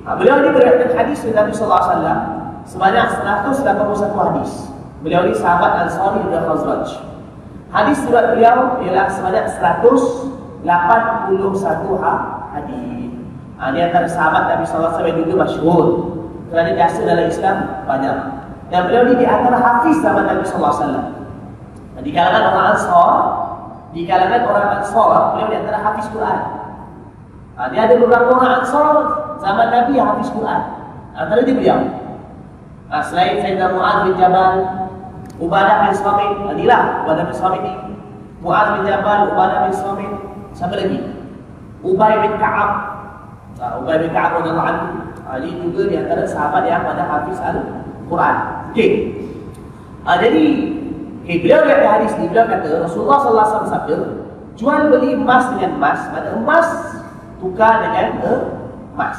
[0.09, 4.73] ha, beliau ini berikan hadis dari Nabi SAW sebanyak 181 hadis.
[5.05, 6.89] Beliau ini sahabat Ansari dan Khazraj.
[7.71, 10.65] Hadis surat beliau ialah sebanyak 181
[12.57, 13.13] hadis.
[13.61, 15.87] Ha, ini antara sahabat Nabi SAW juga masyhur.
[16.51, 17.57] Kerana biasa dalam Islam
[17.87, 18.40] banyak.
[18.71, 21.07] Dan beliau ni di antara hafiz zaman Nabi sallallahu alaihi wasallam.
[22.01, 23.13] Di kalangan orang Ansar,
[23.93, 26.41] di kalangan orang Ansar, beliau di antara hafiz Quran.
[27.59, 28.95] Ha, dia ada beberapa orang Ansar
[29.43, 30.61] zaman Nabi yang hafiz Quran.
[31.19, 31.79] Antara dia beliau.
[32.89, 34.55] Ha, selain Sayyidina Mu'ad bin Jabal,
[35.43, 37.75] Ubadah bin Samit, inilah Ubadah bin Samit ni.
[38.41, 40.13] Mu'ad bin Jabal, Ubadah bin Samit,
[40.55, 40.99] siapa lagi?
[41.83, 42.71] Ubay bin Ka'ab.
[43.59, 48.37] Ha, Ubay bin Ka'ab radhiyallahu anhu ini juga di antara sahabat yang pada hafiz Al-Quran.
[48.71, 48.91] Okey.
[50.07, 50.45] Ha, jadi,
[51.27, 53.97] okay, beliau lihat hadis ni, beliau kata, Rasulullah SAW sabda,
[54.57, 56.69] jual beli emas dengan emas, mana emas
[57.43, 58.07] tukar dengan
[58.97, 59.19] emas.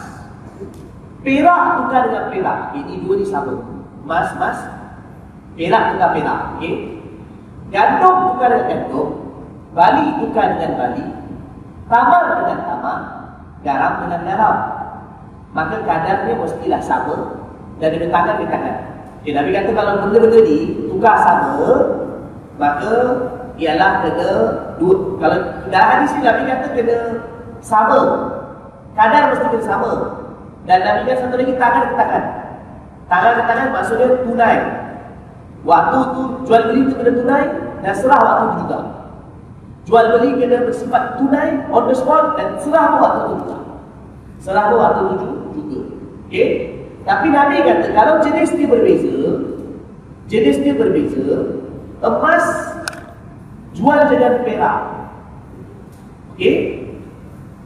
[1.22, 2.60] Perak tukar dengan perak.
[2.74, 3.54] Ini dua ni sama.
[4.02, 4.58] Emas, emas.
[5.54, 6.40] Perak tukar perak.
[6.58, 6.74] Okey.
[7.70, 9.10] Gandum tukar dengan gandum.
[9.72, 11.06] Bali tukar dengan bali.
[11.86, 13.00] Tamar dengan tamar.
[13.62, 14.58] Garam dengan garam
[15.52, 17.16] maka kadarnya mestilah sama
[17.84, 18.78] dan dari tangan ke tangan.
[19.22, 21.70] Okay, Nabi kata kalau benda-benda ni tukar sama,
[22.58, 22.94] maka
[23.54, 24.30] ialah kena
[24.82, 25.22] dua.
[25.22, 25.38] Kalau
[25.70, 26.98] dalam hadis ni Nabi kata kena
[27.62, 28.00] sama.
[28.98, 29.92] Kadar mesti kena sama.
[30.66, 32.24] Dan Nabi kata satu lagi tangan ke tangan.
[33.06, 34.58] Tangan ke tangan maksudnya tunai.
[35.70, 37.46] Waktu tu jual beli tu kena tunai
[37.86, 38.80] dan serah waktu tu juga.
[39.86, 43.58] Jual beli kena bersifat tunai on the spot dan serah waktu tu juga.
[44.42, 45.80] Serah waktu tu juga.
[46.26, 46.81] Okey?
[47.02, 49.18] Tapi Nabi kata kalau jenis dia berbeza,
[50.30, 51.58] jenis dia berbeza,
[51.98, 52.46] emas
[53.74, 54.80] jual dengan perak.
[56.34, 56.56] Okey?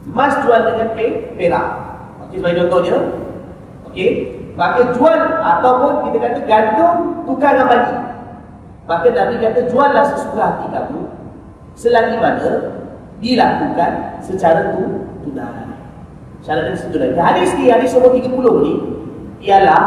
[0.08, 0.88] Emas jual dengan
[1.36, 1.66] perak.
[2.26, 2.96] Okey, sebagai contohnya.
[3.92, 4.08] Okey?
[4.56, 6.94] Maka jual ataupun kita kata gandum
[7.28, 7.96] tukar dengan bagi.
[8.88, 11.00] Maka Nabi kata juallah sesuka hati kamu
[11.76, 12.50] selagi mana
[13.20, 13.92] dilakukan
[14.24, 15.76] secara tu tunai.
[16.40, 17.18] Syarat yang satu lagi.
[17.18, 18.95] Hadis ni, hadis nombor 30 ni
[19.42, 19.82] ialah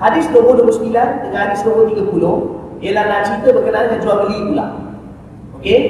[0.00, 4.66] hadis nombor 29 dengan hadis nombor 30 ialah nak cerita berkenaan dengan jual beli pula.
[5.60, 5.80] Okey?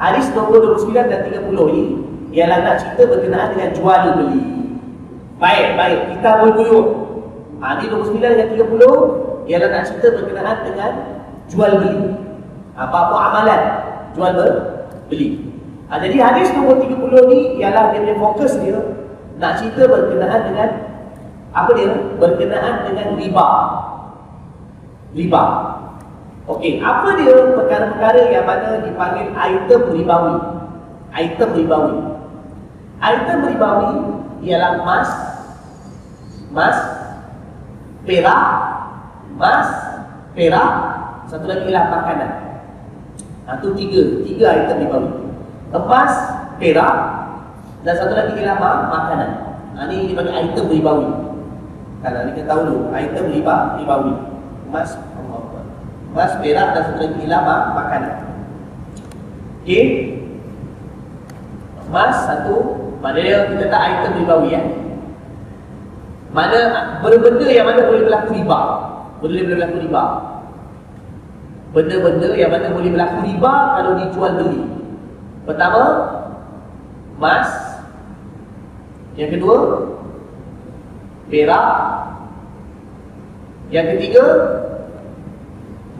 [0.00, 1.84] Hadis nombor 29 dan 30 ni
[2.32, 4.42] ialah nak cerita berkenaan dengan jual beli.
[5.36, 6.00] Baik, baik.
[6.16, 6.70] Kita boleh.
[7.62, 10.90] Ha, hadis nombor 29 dan 30 ialah nak cerita berkenaan dengan
[11.46, 12.02] jual beli.
[12.72, 13.62] Apa-apa amalan
[14.16, 14.32] jual
[15.12, 15.28] beli.
[15.92, 18.80] Ha, jadi hadis nombor 30 ni ialah dia punya fokus dia
[19.36, 20.68] nak cerita berkenaan dengan
[21.52, 21.92] apa dia?
[22.16, 23.48] Berkenaan dengan riba.
[25.12, 25.44] Riba.
[26.42, 30.36] Okey, apa dia perkara-perkara yang mana dipanggil item ribawi?
[31.14, 31.96] Item ribawi.
[32.98, 33.92] Item ribawi
[34.42, 35.10] ialah emas,
[36.50, 36.78] emas,
[38.02, 38.42] perak,
[39.38, 39.68] emas,
[40.34, 40.72] perak,
[41.30, 42.30] satu lagi ialah makanan.
[43.46, 45.10] Ha, tiga, tiga item ribawi.
[45.70, 46.14] Emas,
[46.58, 46.96] perak,
[47.86, 49.30] dan satu lagi ialah mak makanan.
[49.78, 51.31] Ha, ini dipanggil item ribawi.
[52.02, 54.12] Kalau ni tahu dulu, item riba, ribawi.
[54.66, 54.98] Emas,
[56.10, 58.14] emas, perak dan ialah mak makanan.
[59.62, 60.18] Okey.
[61.86, 62.56] Emas satu,
[62.98, 64.62] maknanya kita tak item ribawi ya.
[66.34, 66.60] Mana
[67.04, 68.58] benda-benda yang mana boleh berlaku riba.
[69.22, 70.04] Boleh berlaku riba.
[71.70, 74.62] Benda-benda yang mana boleh berlaku riba kalau dijual beli.
[75.46, 75.82] Pertama,
[77.14, 77.48] emas.
[79.14, 79.56] Yang kedua,
[81.32, 81.68] perak.
[83.72, 84.24] Yang ketiga,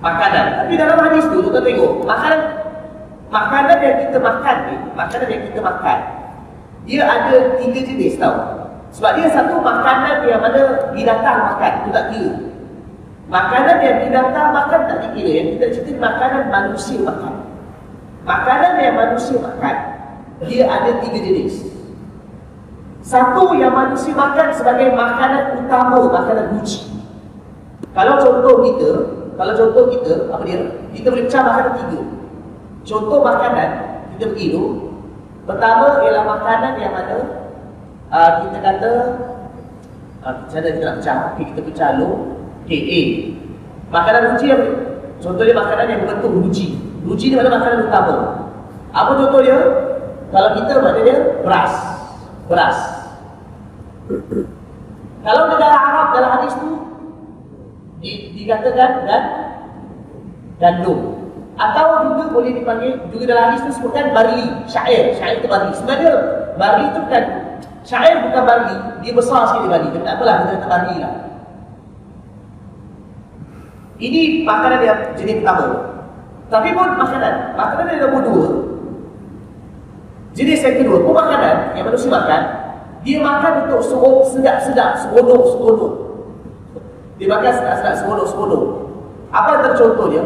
[0.04, 0.46] makanan.
[0.60, 2.40] Tapi dalam hadis tu kita tengok, makanan
[3.32, 5.98] makanan yang kita makan ni, makanan yang kita makan,
[6.84, 8.68] dia ada tiga jenis tau.
[8.92, 12.32] Sebab dia satu makanan yang mana binatang makan, tu tak kira.
[13.32, 15.30] Makanan yang binatang makan tak dikira.
[15.40, 17.34] Yang kita cerita makanan manusia makan.
[18.28, 19.76] Makanan yang manusia makan,
[20.44, 21.71] dia ada tiga jenis.
[23.02, 26.86] Satu yang manusia makan sebagai makanan utama, makanan uji.
[27.90, 28.90] Kalau contoh kita,
[29.34, 30.58] kalau contoh kita, apa dia?
[30.94, 32.00] Kita boleh pecah makanan tiga.
[32.86, 33.70] Contoh makanan,
[34.14, 34.70] kita pergi dulu.
[35.42, 37.16] Pertama ialah makanan yang mana
[38.14, 38.92] uh, kita kata,
[40.22, 41.16] uh, macam mana kita nak pecah?
[41.34, 42.14] Okay, kita pecah dulu.
[42.62, 43.00] Okay, A.
[43.90, 44.66] Makanan uji apa?
[45.18, 46.66] Contohnya makanan yang berbentuk ruji.
[47.02, 48.14] Ruji ni mana makanan utama.
[48.94, 49.58] Apa contoh dia?
[50.30, 51.72] Kalau kita maknanya beras.
[52.46, 52.78] Beras.
[55.22, 56.70] Kalau negara Arab dalam hadis tu
[58.02, 59.22] di, dikatakan dan
[60.58, 61.22] gandum
[61.54, 65.14] atau juga boleh dipanggil juga dalam hadis itu sebutkan barli syair.
[65.14, 65.70] Syair itu barli.
[65.76, 66.12] Sebenarnya
[66.58, 67.24] barli itu bukan
[67.86, 68.76] syair bukan barli.
[69.04, 69.88] Dia besar sikit barli.
[69.92, 71.14] Tapi tak apalah kita kata barli lah.
[74.02, 75.66] Ini makanan yang jenis pertama.
[76.50, 77.34] Tapi pun makanan.
[77.54, 78.46] Makanan yang nombor dua.
[80.32, 82.42] Jenis yang kedua pun makanan yang manusia makan
[83.02, 83.82] dia makan untuk
[84.30, 85.92] sedap-sedap seronok-seronok
[87.18, 88.82] dia makan sedap-sedap seronok-seronok
[89.32, 90.22] apa antara contohnya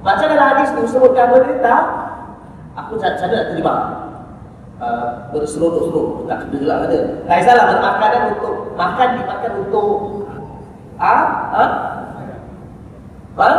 [0.00, 1.84] Macam dalam hadis tu sebutkan dia tak?
[2.72, 3.78] Aku cakap nak terlibat.
[4.80, 6.98] Uh, berseronok-seronok tak kena gelap ada.
[7.28, 9.88] Tak salah makanan untuk makan dimakan untuk
[10.96, 11.22] ah
[11.52, 11.64] ha?
[13.36, 13.50] ha?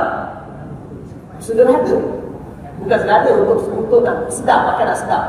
[1.38, 1.97] Sederhana.
[2.81, 3.31] Bukan sederhana
[3.77, 5.23] untuk nak sedap makan nak sedap.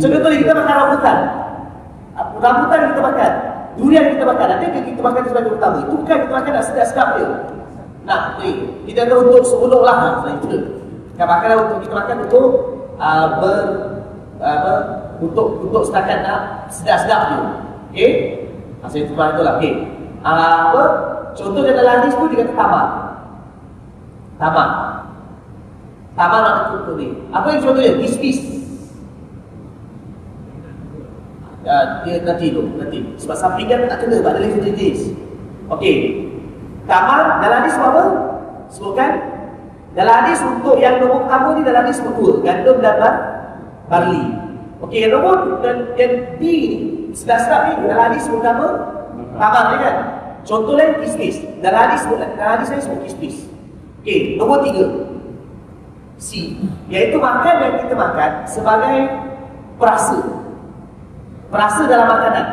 [0.00, 1.18] Contoh kita makan rambutan.
[2.38, 3.32] Rambutan kita makan.
[3.74, 4.48] Durian kita makan.
[4.58, 5.76] Ada ke kita makan sebagai utama?
[5.82, 7.28] Itu bukan kita makan nak sedap-sedap dia.
[8.04, 8.50] Nah, ni
[8.84, 10.58] kita ada untuk seronok lah selain itu.
[11.14, 12.46] Kan makanan untuk kita makan untuk
[12.98, 13.58] uh, ber
[14.44, 14.72] apa
[15.22, 17.38] untuk untuk setakat nak sedap-sedap tu.
[17.94, 18.10] Okey?
[18.82, 19.54] Asal itu lah itulah.
[19.58, 19.72] Okey.
[20.20, 20.84] Uh, apa?
[21.34, 22.88] Contoh dalam hadis tu dia kata tamak.
[24.38, 24.70] Tamak.
[26.14, 27.10] Tamak nak tutup ni.
[27.34, 27.98] Apa yang contohnya?
[27.98, 28.63] Kispis.
[31.64, 33.00] Ya, dia nanti tu, nanti.
[33.16, 35.16] Sebab sampingan tak kena, ada lagi jenis.
[35.72, 36.28] Okey.
[36.84, 38.04] Tamar dalam hadis apa?
[38.68, 39.10] Sebutkan
[39.96, 43.00] dalam hadis untuk yang nombor pertama ni dalam hadis dua, gandum dan
[43.88, 44.24] barley.
[44.84, 46.60] Okey, yang nombor dan yang B ni
[47.16, 48.68] sedap-sedap ni dalam hadis sebut apa?
[49.40, 49.96] Tamar ni kan?
[50.44, 51.40] Contoh lain kismis.
[51.64, 53.48] Dalam hadis sebut dalam hadis saya sebut kismis.
[54.04, 54.84] Okey, nombor tiga.
[56.20, 56.60] C,
[56.92, 58.96] iaitu makan yang kita makan sebagai
[59.80, 60.43] perasa.
[61.54, 62.46] Perasa dalam makanan.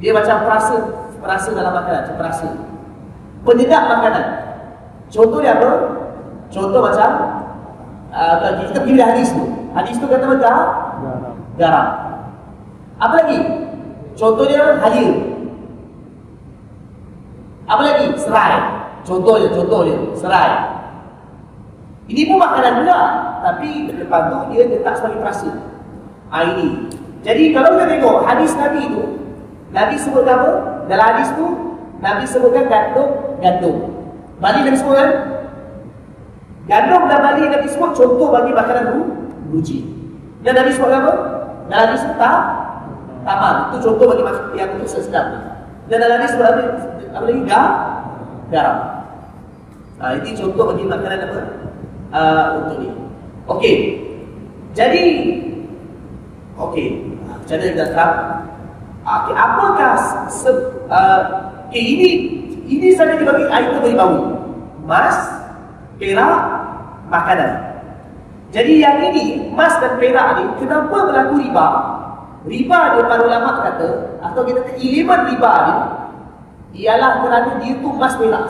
[0.00, 0.76] Dia macam perasa,
[1.20, 2.48] perasa dalam makanan, macam perasa
[3.44, 4.24] penyedap makanan.
[5.12, 5.70] Contoh dia apa?
[6.48, 7.10] Contoh macam
[8.08, 8.36] uh,
[8.72, 9.44] kita pilih hadis tu.
[9.76, 10.68] Hadis tu kata macam garam.
[11.60, 11.86] garam.
[12.96, 13.38] Apa lagi?
[14.16, 15.12] Contoh dia halia.
[17.68, 18.06] Apa lagi?
[18.16, 18.54] Serai.
[19.04, 20.50] Contoh dia, contoh dia, serai.
[22.10, 22.98] Ini pun makanan juga,
[23.40, 25.50] tapi depan tu dia letak sebagai perasa.
[26.34, 26.89] Ha, ini.
[27.20, 29.02] Jadi kalau kita tengok hadis Nabi tu,
[29.70, 30.50] Nabi sebut apa?
[30.88, 31.46] Dalam hadis tu,
[32.00, 33.08] Nabi sebutkan gandum
[33.44, 33.76] gandum.
[34.40, 35.10] Bali Nabi sebut kan?
[36.64, 39.02] Gandum dan bali Nabi sebut contoh bagi makanan ru,
[39.52, 39.84] ruji.
[40.40, 41.12] Dan Nabi sebut apa?
[41.68, 42.40] Dan Nabi sebut tak?
[43.20, 43.54] Tamar.
[43.68, 45.26] Itu contoh bagi makanan yang untuk sedap.
[45.92, 46.62] Dan Nabi sebut apa,
[47.20, 47.40] lagi?
[47.44, 47.62] Ga?
[48.48, 48.78] Garam.
[50.00, 51.40] Ha, ini contoh bagi makanan apa?
[52.10, 52.88] Uh, untuk ni.
[53.44, 53.74] Okey.
[54.72, 55.02] Jadi,
[56.68, 57.08] okey.
[57.24, 58.14] Macam mana kita terang?
[59.00, 59.92] Okay, apakah
[60.28, 60.50] se,
[60.92, 61.20] uh,
[61.66, 62.10] okay, ini
[62.68, 64.22] ini saja dibagi item ribawi.
[64.84, 65.16] Emas,
[65.96, 66.36] perak,
[67.08, 67.50] makanan.
[68.50, 71.66] Jadi yang ini, emas dan perak ni, kenapa berlaku riba?
[72.44, 75.74] Riba dia para ulama kata, atau kita kata elemen riba ni,
[76.84, 78.46] ialah kerana dia tu emas perak.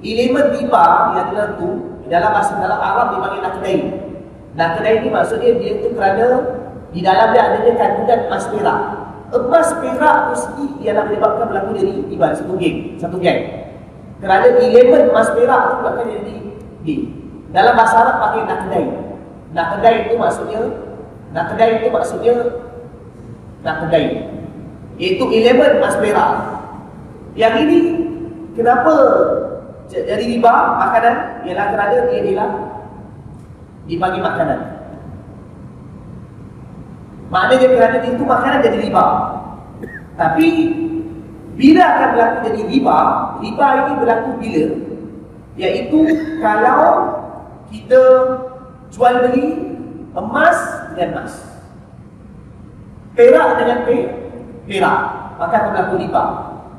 [0.00, 0.84] Elemen riba
[1.18, 1.68] yang tu,
[2.06, 3.78] dalam bahasa dalam Arab dipanggil nakdai.
[4.56, 6.55] Nakdai ni maksudnya dia tu kerana
[6.96, 8.80] di dalam dia adanya kandungan emas perak.
[9.36, 13.68] Emas perak tu sendiri ialah menyebabkan berlaku dari riba satu geng, satu geng.
[14.24, 16.34] Kerana elemen emas perak tu akan jadi
[16.88, 16.94] di
[17.52, 18.84] dalam bahasa Arab pakai nakdai.
[19.52, 20.60] Nakdai itu maksudnya
[21.36, 22.34] Nak kedai itu maksudnya
[23.60, 24.24] nak kedai.
[24.96, 26.32] Iaitu elemen emas perak.
[27.36, 27.78] Yang ini
[28.56, 28.94] kenapa
[29.92, 31.44] jadi riba makanan?
[31.44, 32.50] Ialah kerana dia ialah
[33.84, 34.60] dibagi makanan.
[37.26, 39.06] Maknanya kerana itu makanan jadi riba.
[40.14, 40.48] Tapi
[41.56, 42.98] bila akan berlaku jadi riba,
[43.42, 44.66] riba ini berlaku bila?
[45.56, 46.00] Iaitu
[46.38, 46.84] kalau
[47.72, 48.02] kita
[48.92, 49.46] jual beli
[50.14, 50.58] emas
[50.94, 51.34] dengan emas.
[53.16, 53.78] Perak dengan
[54.68, 54.98] perak,
[55.40, 56.24] maka akan berlaku riba.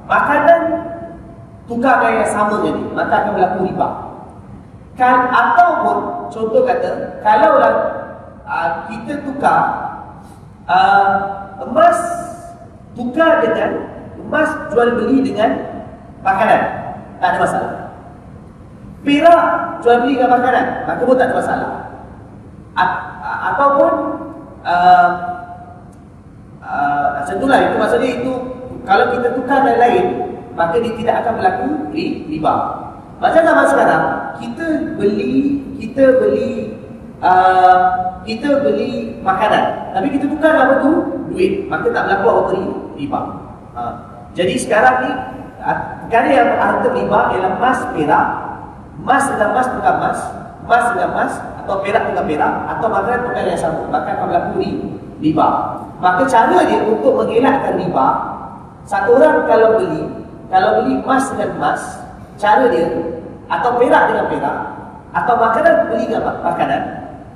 [0.07, 0.61] Makanan
[1.67, 3.87] tukar gaya sama jadi, maka akan berlaku riba.
[4.97, 5.97] Kan ataupun
[6.29, 7.73] contoh kata, kalaulah
[8.45, 9.86] uh, kita tukar
[10.67, 11.11] uh,
[11.63, 11.99] emas
[12.93, 13.87] tukar dengan
[14.27, 15.51] emas jual beli dengan
[16.21, 16.61] makanan,
[17.23, 17.73] tak ada masalah.
[19.01, 19.43] Perak
[19.81, 21.71] jual beli dengan makanan, maka pun tak ada masalah.
[22.77, 22.85] A
[23.55, 23.93] ataupun
[24.61, 25.09] uh,
[26.61, 28.31] uh, macam itulah itu maksudnya itu
[28.85, 30.05] kalau kita tukar dan lain
[30.53, 32.55] maka dia tidak akan berlaku riba.
[33.17, 34.03] Macam zaman sekarang
[34.37, 36.76] kita beli kita beli
[37.21, 37.77] uh,
[38.23, 39.93] kita beli makanan.
[39.93, 40.91] Tapi kita tukar apa tu
[41.31, 41.65] duit.
[41.71, 42.63] Maka tak berlaku apa beri
[42.97, 43.21] riba.
[43.77, 43.93] Uh,
[44.33, 45.11] jadi sekarang ni
[46.07, 48.27] perkara yang harta riba ialah emas perak.
[48.97, 50.19] Emas dengan emas tukar emas.
[50.67, 51.33] Emas dengan emas
[51.63, 53.81] atau perak dengan perak atau makanan tukar yang sama.
[53.87, 54.59] Maka akan berlaku
[55.21, 55.47] riba.
[55.97, 58.37] Maka cara dia untuk mengelakkan riba
[58.87, 60.07] satu orang kalau beli
[60.47, 61.81] kalau beli emas dengan emas
[62.39, 62.87] cara dia
[63.51, 64.57] atau perak dengan perak
[65.11, 66.81] atau makanan beli dengan makanan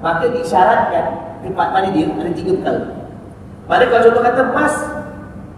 [0.02, 1.06] maka disyaratkan
[1.46, 2.82] tempat mana dia ada tiga perkara.
[3.70, 4.76] Pada kalau contoh kata emas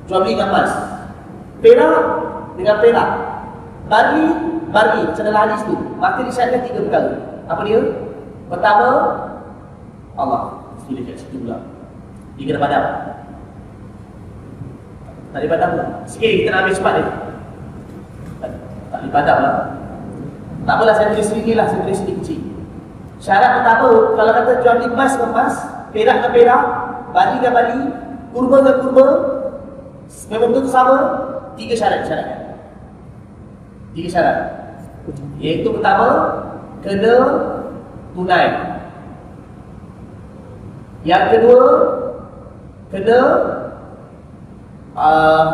[0.05, 0.71] jual beli dengan emas
[1.63, 2.03] perak
[2.59, 3.09] dengan perak.
[3.87, 4.25] Bari
[4.71, 5.75] bari macam dalam hadis tu?
[5.99, 7.11] Maka disyaratkan tiga perkara.
[7.47, 7.79] Apa dia?
[8.51, 8.87] Pertama
[10.19, 10.43] Allah.
[10.83, 11.63] Sudah kat situ pula.
[12.35, 12.83] Dia kena padam.
[15.33, 15.85] Tak boleh padam pula.
[16.05, 17.07] Sikit kita nak ambil cepat dia
[18.93, 19.55] tak boleh padam lah.
[20.69, 22.41] Tak apalah saya tulis sedikit lah, saya tulis sedikit kecil.
[23.23, 25.55] Syarat pertama, kalau kata jual emas ke emas,
[25.95, 26.63] perak ke perak,
[27.15, 27.79] bali ke bali,
[28.35, 29.07] kurma ke kurma,
[30.27, 30.97] memang betul sama,
[31.55, 32.59] tiga syarat syarat.
[33.95, 34.37] Tiga syarat.
[35.39, 36.09] Iaitu pertama,
[36.83, 37.15] kena
[38.11, 38.47] tunai.
[41.07, 41.63] Yang kedua,
[42.91, 43.19] kena
[44.99, 45.45] uh,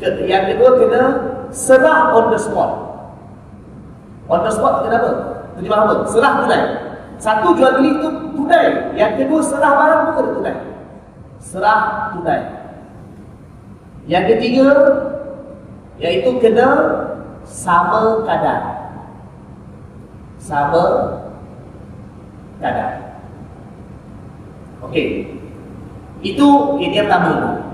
[0.00, 1.02] ke, yang kedua kena
[1.52, 2.72] serah on the spot.
[4.32, 5.35] On the spot kenapa?
[5.56, 5.94] Terjemah apa?
[6.12, 6.62] Serah tunai.
[7.16, 8.92] Satu jual beli itu tunai.
[8.92, 10.56] Yang kedua serah barang pun kena tunai.
[11.40, 11.80] Serah
[12.12, 12.40] tunai.
[14.04, 14.68] Yang ketiga
[15.96, 16.68] iaitu kena
[17.48, 18.60] sama kadar.
[20.36, 20.84] Sama
[22.60, 22.92] kadar.
[24.84, 25.40] Okey.
[26.20, 27.64] Itu ini yang pertama.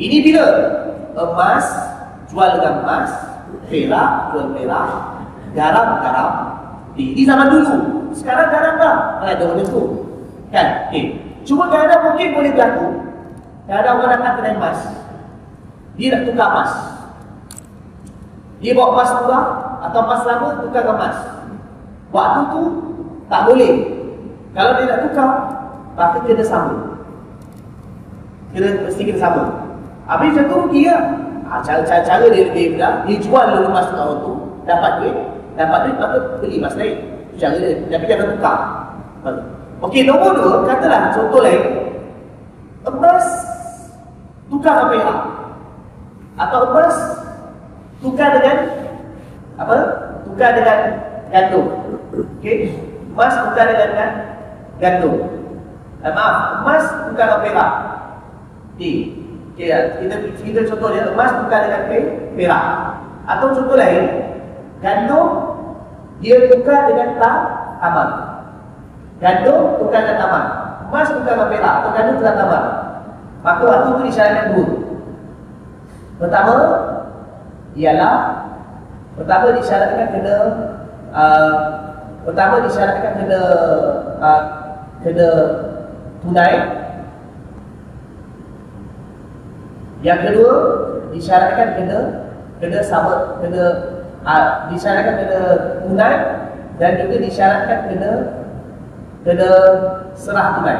[0.00, 0.44] Ini bila
[1.12, 1.66] emas
[2.30, 3.10] jual dengan emas,
[3.68, 4.88] perak jual perak,
[5.52, 6.49] garam-garam
[6.94, 7.74] di, di zaman dulu.
[8.10, 9.82] Sekarang garam dah ada orang itu.
[10.50, 10.90] Kan?
[10.90, 11.04] Okay.
[11.46, 12.86] Cuma garam mungkin boleh berlaku.
[13.70, 14.78] Kadang orang datang kedai emas.
[15.94, 16.72] Dia nak tukar emas.
[18.60, 19.40] Dia bawa emas tua
[19.88, 21.16] atau emas lama tukar emas.
[22.10, 22.62] Waktu tu
[23.30, 23.72] tak boleh.
[24.50, 25.30] Kalau dia nak tukar,
[25.94, 26.76] maka kena sama.
[28.50, 29.44] Kena mesti kena sama.
[30.10, 30.94] Habis tu dia
[31.62, 33.06] cara-cara dia lebih mudah.
[33.06, 34.32] Dia jual dulu emas tu
[34.66, 36.96] dapat duit dapat duit maka beli emas lain.
[37.36, 37.56] Cara
[37.92, 38.58] tapi jangan tukar.
[39.80, 41.62] Okey, nombor dua, katalah contoh lain.
[42.84, 43.26] Emas
[44.48, 45.20] tukar apa yang
[46.40, 46.96] atau emas
[48.00, 48.56] tukar dengan
[49.60, 49.76] apa
[50.24, 50.78] tukar dengan
[51.28, 51.66] gandum.
[52.40, 52.72] Okey,
[53.12, 54.10] emas tukar dengan
[54.80, 55.16] gandum.
[56.00, 57.72] Eh, maaf emas tukar dengan perak
[58.72, 59.12] okey
[59.52, 61.84] okay, kita kita contoh dia emas tukar dengan
[62.32, 62.64] perak.
[63.28, 64.30] Atau contoh lain
[64.80, 65.49] Gandum
[66.20, 67.38] dia tukar dengan tak
[67.80, 68.08] taman.
[69.20, 70.44] Gandum tukar dengan taman.
[70.88, 72.64] Emas tukar dengan perak tukar taman.
[73.40, 74.68] Maka waktu itu disyaratkan dua.
[76.20, 76.54] Pertama
[77.72, 78.16] ialah
[79.16, 80.36] pertama disyaratkan kena
[81.16, 81.54] uh,
[82.28, 83.40] pertama disyaratkan kena
[84.20, 84.42] uh,
[85.00, 85.28] kena
[86.20, 86.56] tunai.
[90.04, 90.54] Yang kedua
[91.16, 91.98] disyaratkan kena
[92.60, 93.89] kena sama kena
[94.24, 95.40] ha, disyaratkan kena
[95.84, 96.14] tunai
[96.80, 98.10] dan juga disyaratkan kena
[99.24, 99.50] kena
[100.16, 100.78] serah tunai.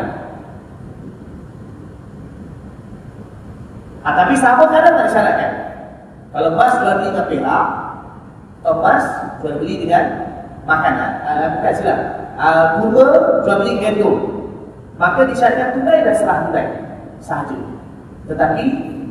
[4.00, 5.52] Ha, tapi sama kadang tak disyaratkan.
[6.30, 7.66] Kalau emas beli dengan perak,
[8.64, 9.04] emas
[9.42, 10.04] jual beli dengan
[10.64, 11.10] makanan.
[11.24, 11.98] Ha, bukan silap.
[12.40, 12.46] Ha,
[12.80, 13.06] kurma
[13.44, 14.16] jual beli gandum.
[15.00, 16.66] maka disyaratkan tunai dan serah tunai
[17.24, 17.56] sahaja.
[18.28, 18.64] Tetapi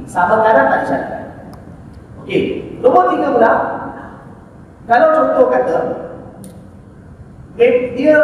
[0.06, 1.24] sama kadar tak disyaratkan.
[2.22, 2.42] Okey,
[2.82, 3.79] nombor tiga pula.
[4.90, 5.78] Kalau contoh kata
[7.94, 8.18] dia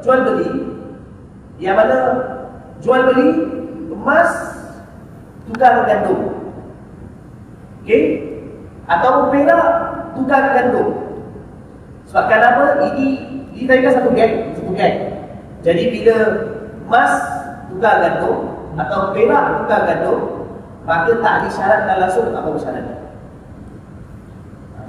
[0.00, 0.48] jual beli
[1.60, 1.98] yang mana
[2.80, 3.28] jual beli
[3.92, 4.30] emas
[5.44, 6.32] tukar gandum.
[7.84, 8.24] Okey?
[8.88, 9.68] Atau perak
[10.16, 10.88] tukar gandum.
[12.08, 13.06] Sebab kenapa ini
[13.52, 14.96] ini tadi kan satu geng, satu geng.
[15.60, 16.16] Jadi bila
[16.88, 17.12] emas
[17.68, 18.48] tukar gandum
[18.80, 20.18] atau perak tukar gandum,
[20.88, 23.01] maka tak disyaratkan langsung apa bersyarat.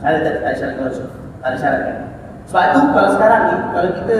[0.03, 1.09] Syarat tak, tak disyaratkan langsung.
[1.39, 1.95] Tak disyaratkan.
[2.43, 4.15] Sebab tu kalau sekarang ni, kalau kita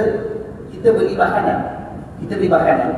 [0.72, 1.58] kita beli makanan,
[2.24, 2.90] kita beli makanan,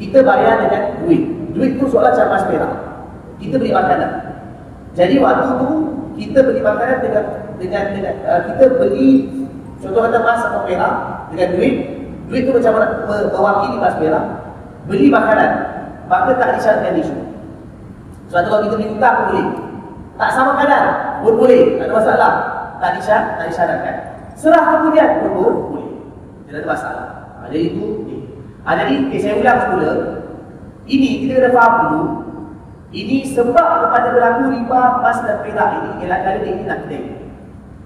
[0.00, 1.22] kita bayar dengan duit.
[1.52, 2.72] Duit tu macam emas perak.
[3.36, 4.10] Kita beli makanan.
[4.96, 5.68] Jadi waktu tu
[6.16, 7.24] kita beli makanan dengan
[7.60, 9.08] dengan, dengan uh, kita beli
[9.84, 10.94] contoh kata emas atau perak
[11.36, 11.74] dengan duit,
[12.32, 14.24] duit tu macam mana mewakili emas perak.
[14.88, 15.50] Beli makanan,
[16.08, 17.16] maka tak disyaratkan isu.
[18.32, 19.48] Sebab tu kalau kita beli hutang boleh.
[20.16, 20.84] Tak sama kadar
[21.22, 22.32] pun boleh, tak ada masalah.
[22.76, 23.96] Tak disyarat, tak disyaratkan.
[24.36, 25.88] Serah kemudian pun boleh.
[26.46, 27.06] Tidak ada masalah.
[27.46, 27.86] Jadi itu,
[28.66, 29.92] ha, jadi okay, saya ulang semula.
[30.86, 32.02] Ini kita kena faham dulu.
[32.94, 37.02] Ini sebab kepada berlaku riba emas dan perak ini ialah dia ini nak kedai.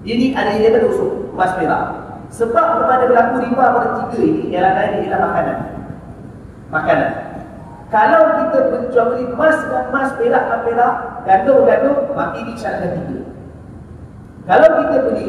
[0.05, 1.85] Ini ada yang pada usul emas perak.
[2.31, 5.59] Sebab kepada berlaku riba pada tiga ini ialah kerana dia ialah makanan.
[6.70, 7.11] Makanan.
[7.90, 10.94] Kalau kita menjual beli emas dan emas, perak dan perak,
[11.26, 13.18] gandum-gandum, maka ini syaratkan tiga.
[14.46, 15.26] Kalau kita beli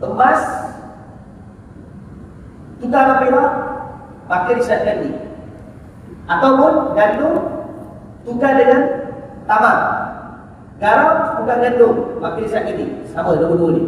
[0.00, 0.40] emas,
[2.80, 3.52] tukar dan perak,
[4.32, 5.10] maka ini.
[6.24, 7.34] Ataupun gandum,
[8.24, 8.82] tukar dengan
[9.44, 9.78] tamar.
[10.80, 13.04] Garam, tukar gandum, maka ini.
[13.12, 13.84] Sama, dua-dua ni.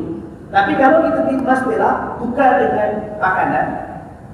[0.53, 3.67] Tapi kalau kita beli emas perak, tukar dengan makanan,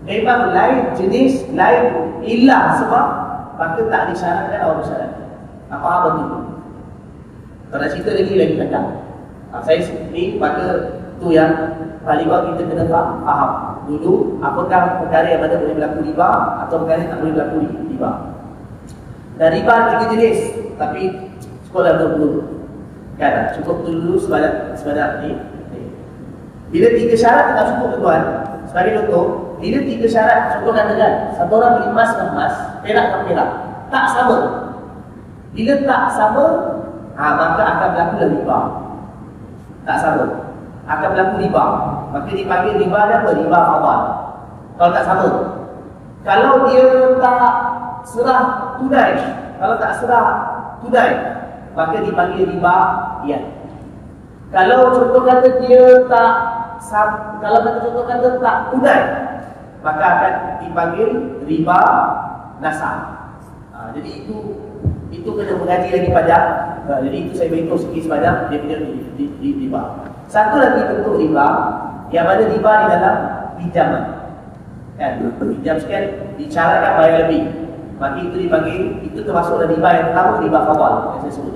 [0.02, 3.21] memang lain jenis, lain ilah sebab
[3.56, 5.28] maka tak disyaratkan awak bersyaratkan.
[5.72, 6.24] Apa apa tu?
[7.72, 8.86] Kalau cerita lagi lagi panjang.
[9.52, 10.64] Ha, saya ni pada
[11.20, 11.52] tu yang
[12.04, 13.50] paling awal kita kena faham
[13.86, 16.30] dulu apakah perkara yang mana boleh berlaku riba
[16.66, 17.56] atau perkara yang tak boleh berlaku
[17.90, 18.10] riba.
[19.40, 20.38] Dan riba tiga jenis
[20.76, 21.02] tapi
[21.68, 22.40] sekolah belum dulu.
[23.20, 23.54] Kan?
[23.60, 25.30] Cukup dulu sebanyak sebanyak ni.
[26.72, 28.22] Bila tiga syarat tak cukup tuan,
[28.64, 33.50] sebagai contoh, bila tiga syarat contoh katakan satu orang emas dengan emas, perak dengan perak,
[33.94, 34.38] tak sama.
[35.54, 36.44] Bila tak sama,
[37.14, 38.58] ha, maka akan berlaku riba.
[39.86, 40.24] Tak sama.
[40.90, 41.64] Akan berlaku riba.
[42.10, 43.30] Maka dipanggil riba dia apa?
[43.38, 44.00] Riba awal.
[44.74, 45.28] Kalau tak sama.
[46.26, 46.86] Kalau dia
[47.22, 47.50] tak
[48.02, 48.42] serah
[48.82, 49.14] tunai,
[49.62, 50.26] kalau tak serah
[50.82, 51.12] tunai,
[51.78, 52.76] maka dipanggil riba
[53.30, 53.38] ya.
[54.50, 56.32] Kalau contoh kata dia tak
[57.38, 59.02] kalau kata contoh kata tak tunai,
[59.82, 61.08] maka akan dipanggil
[61.42, 61.80] riba
[62.62, 62.98] nasab.
[63.74, 64.36] Ha, jadi itu
[65.10, 66.46] itu kena mengaji lagi panjang.
[66.86, 68.76] Ha, jadi itu saya beritahu sikit sebanyak dia punya
[69.18, 70.06] di, di, riba.
[70.30, 71.46] Satu lagi bentuk riba
[72.14, 73.16] yang mana riba di dalam
[73.58, 74.02] pinjaman.
[74.96, 75.12] Kan?
[75.36, 77.42] Pinjam sekian dicarakan bayar lebih.
[77.98, 81.54] Maka itu dipanggil itu termasuk riba yang pertama riba fadal yang saya sebut.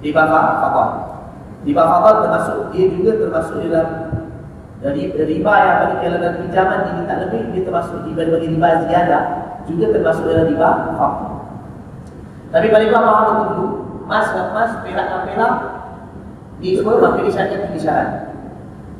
[0.00, 0.88] Riba fadal.
[1.68, 3.88] Riba fadal termasuk dia juga termasuk dalam
[4.80, 9.22] dari riba yang pada kalau dalam pinjaman diminta lebih dia termasuk riba bagi riba ziyadah
[9.68, 11.28] juga termasuk dalam riba fadl.
[12.48, 13.66] Tapi bagi riba faham itu
[14.10, 15.54] dan emas, perak perak
[16.58, 18.08] di semua maka disyaratkan tiga syarat.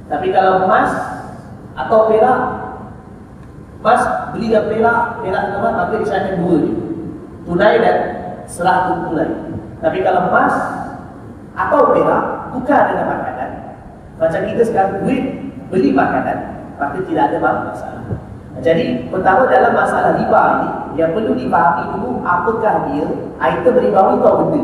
[0.07, 0.91] Tapi kalau emas
[1.75, 2.39] atau perak
[3.81, 4.03] emas
[4.37, 6.73] beli dan perak, perak dan emas maka disyaratkan dua je.
[7.49, 7.97] Tunai dan
[8.45, 9.33] serah tunai.
[9.81, 10.55] Tapi kalau emas
[11.57, 13.51] atau perak tukar dengan makanan
[14.21, 15.40] macam kita sekarang duit
[15.71, 16.39] beli makanan.
[16.77, 18.03] Maka tidak ada masalah.
[18.61, 20.69] Jadi pertama dalam masalah riba ini
[20.99, 23.07] yang perlu dipahami dulu apakah dia
[23.41, 24.63] item ribawi atau benda.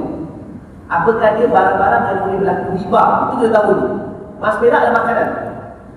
[0.87, 3.03] Apakah dia barang-barang yang boleh berlaku riba?
[3.07, 3.89] Itu kita tahu dulu.
[4.43, 5.29] Mas perak adalah makanan.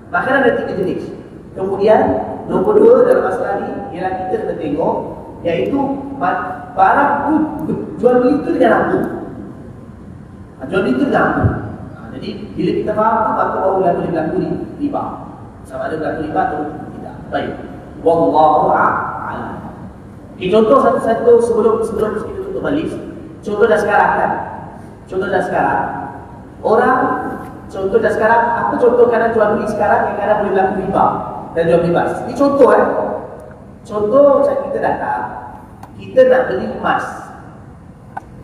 [0.09, 1.03] Makanan ada tiga jenis.
[1.57, 1.99] Kemudian
[2.47, 4.95] nombor dua dalam masalah ini ialah kita kena tengok
[5.43, 5.79] iaitu
[6.77, 7.11] barang
[7.65, 8.97] itu jual beli itu dengan apa?
[10.69, 11.68] Jual beli itu dengan apa
[12.09, 14.37] jadi bila kita faham tu maka baru lalu dia berlaku
[14.81, 15.03] riba.
[15.63, 16.59] Sama ada berlaku riba atau
[16.97, 17.15] tidak.
[17.29, 17.53] Baik.
[18.01, 19.55] Wallahu a'lam.
[20.39, 22.89] Contoh satu-satu sebelum sebelum kita tutup balik.
[23.45, 24.31] Contoh dah sekarang kan.
[25.05, 25.81] Contoh dah sekarang.
[26.59, 26.99] Orang
[27.69, 31.05] contoh dah sekarang apa contoh kadang jual beli sekarang yang kadang boleh berlaku riba
[31.53, 32.11] dan jual beli emas.
[32.25, 32.87] Ini contoh eh.
[33.87, 35.21] Contoh macam kita datang
[35.99, 37.05] kita nak beli emas.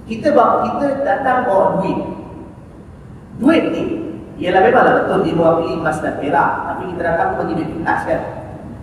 [0.06, 1.98] Kita bawa kita datang bawa duit
[3.42, 3.84] Duit ni
[4.36, 8.22] ialah memanglah betul dia mewakili emas dan perak Tapi kita datang bagi duit kertas kan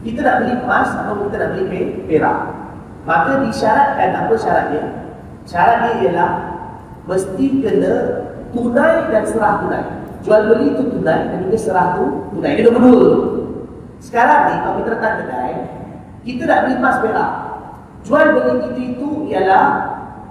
[0.02, 2.38] kita nak beli emas atau kita nak beli perak.
[3.06, 4.82] Maka disyaratkan apa syaratnya?
[5.46, 6.30] Syaratnya ialah
[7.06, 7.94] mesti kena
[8.50, 9.84] tunai dan serah tunai.
[10.22, 12.04] Jual beli itu tunai dan juga serah tu
[12.34, 12.58] tunai.
[12.58, 13.10] Ini nombor dua.
[14.02, 15.54] Sekarang ni kalau kita datang kedai,
[16.26, 17.32] kita nak beli emas perak.
[18.02, 19.66] Jual beli itu itu ialah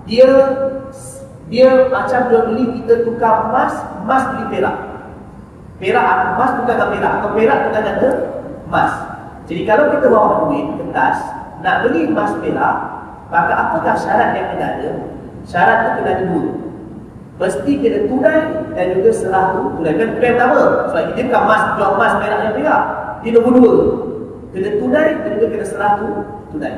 [0.03, 0.27] dia
[1.47, 4.75] dia macam jual beli kita tukar emas, emas beli perak.
[5.81, 6.05] Perak
[6.37, 8.13] emas tukar dengan perak atau perak tukar dengan
[8.69, 8.91] emas.
[9.49, 11.17] Jadi kalau kita bawa duit kertas
[11.61, 12.75] nak beli emas perak,
[13.31, 14.89] maka apakah syarat yang kena ada?
[15.47, 16.45] Syarat itu kena ada dua.
[17.41, 18.41] Mesti kena tunai
[18.77, 19.97] dan juga serah tu tunai.
[19.97, 20.61] Kan plan pertama.
[20.93, 22.81] Sebab kita bukan emas, jual emas perak yang perak.
[23.25, 23.73] Dia nombor dua.
[24.53, 26.07] Kena tunai dan juga kena serah tu
[26.53, 26.73] tunai.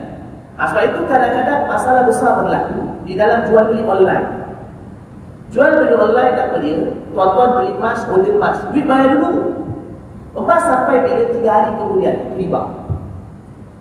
[0.54, 4.43] Nah, sebab itu kadang-kadang masalah besar berlaku di dalam jual beli online.
[5.54, 6.98] Jual beli online tak boleh.
[7.14, 8.58] Tuan-tuan beli emas, order emas.
[8.74, 9.54] Duit bayar dulu.
[10.34, 12.62] Emas sampai bila tiga hari kemudian riba.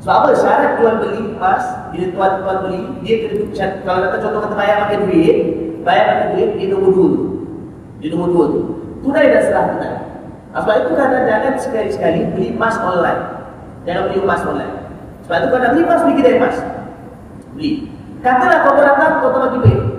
[0.05, 0.29] Sebab apa?
[0.37, 4.99] Syarat jual beli emas, bila tuan-tuan beli, dia kena kalau kata contoh kata bayar pakai
[5.09, 5.37] duit,
[5.81, 7.25] bayar pakai duit, dia nombor dua tu.
[8.05, 8.61] Dia nombor dua tu.
[9.01, 9.95] Tunai dan serah tunai.
[10.53, 13.23] Sebab itu kadang-kadang sekali-sekali beli emas online.
[13.89, 14.75] Jangan beli emas online.
[15.25, 16.57] Sebab itu kalau nak beli emas, beli kedai emas.
[17.57, 17.71] Beli.
[18.21, 19.92] Katalah kau datang, kau tak bagi duit.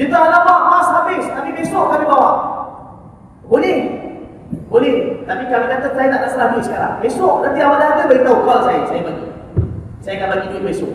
[0.00, 1.28] Dia tak alamak, emas habis.
[1.28, 2.32] Tapi besok kami bawa.
[3.44, 3.78] Boleh.
[4.72, 5.28] Boleh.
[5.28, 6.92] Tapi kami kata, saya tak nak duit sekarang.
[7.04, 8.80] Besok, nanti awak dah ada, beritahu call saya.
[8.88, 9.28] Saya bagi.
[10.00, 10.92] Saya akan bagi duit besok.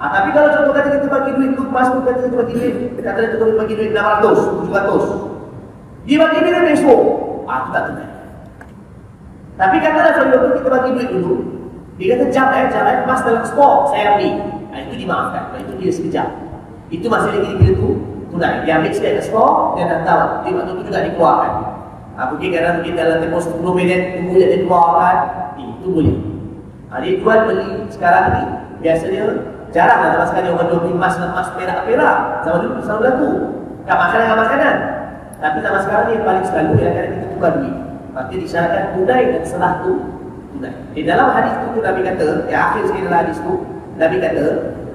[0.00, 3.36] Ha, tapi kalau contoh kata kita bagi duit tu kata kita bagi duit, kata kita
[3.36, 6.08] boleh bagi duit 600, 700.
[6.08, 7.00] Dia bagi duit besok.
[7.44, 8.12] Ah, ha, tu tak tenang.
[9.60, 11.34] Tapi katalah contoh kita bagi duit dulu,
[12.00, 14.32] dia kata jam eh, jam eh, emas dalam stok saya ambil.
[14.72, 15.60] Ha, itu dimaafkan.
[15.60, 16.28] Itu dia sekejap.
[16.88, 18.64] Itu masih lagi dia tu tunai.
[18.64, 20.40] Dia ambil sikit ke stok, dia datang.
[20.42, 21.52] Dia waktu tu juga dikeluarkan.
[22.12, 25.16] Ha, mungkin kadang mungkin dalam tempoh 10 minit tunggu dia dikeluarkan.
[25.60, 26.16] Eh, itu boleh.
[26.88, 28.44] Ha, dia jual beli sekarang ni.
[28.82, 29.24] Biasa dia
[29.72, 32.18] jarang lah zaman sekarang orang jual emas emas perak-perak.
[32.48, 33.30] Zaman dulu selalu berlaku.
[33.82, 34.74] Tak makanan, tak makanan.
[35.42, 37.76] Tapi zaman sekarang ni yang paling selalu dia akan kita tukar duit.
[38.12, 39.92] Maka disyaratkan tunai dan selah tu
[40.52, 40.74] tunai.
[40.92, 43.54] Di dalam hadis itu Nabi kata, yang akhir sekali dalam hadis itu,
[43.96, 44.44] Nabi kata,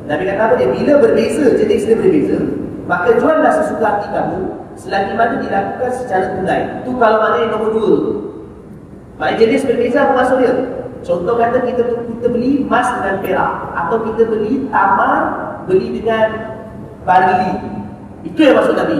[0.07, 0.69] Nabi kata apa dia?
[0.69, 2.38] Bila berbeza, jenis dia berbeza,
[2.88, 4.39] maka juallah sesuka hati kamu
[4.80, 6.81] selagi mana dilakukan secara tunai.
[6.81, 7.95] Itu kalau mana yang nombor dua.
[9.19, 10.53] Maknanya jenis berbeza maksud dia?
[11.03, 15.22] Contoh kata kita kita beli emas dengan perak atau kita beli tamar
[15.68, 16.27] beli dengan
[17.03, 17.53] barili.
[18.23, 18.97] Itu yang maksud Nabi.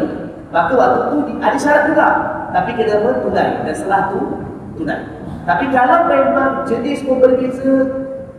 [0.52, 2.08] Maka waktu itu ada syarat juga.
[2.52, 3.10] Tapi kena apa?
[3.24, 3.50] Tunai.
[3.68, 4.20] Dan setelah itu,
[4.80, 5.00] tunai.
[5.44, 7.76] Tapi kalau memang jenis pun berbeza,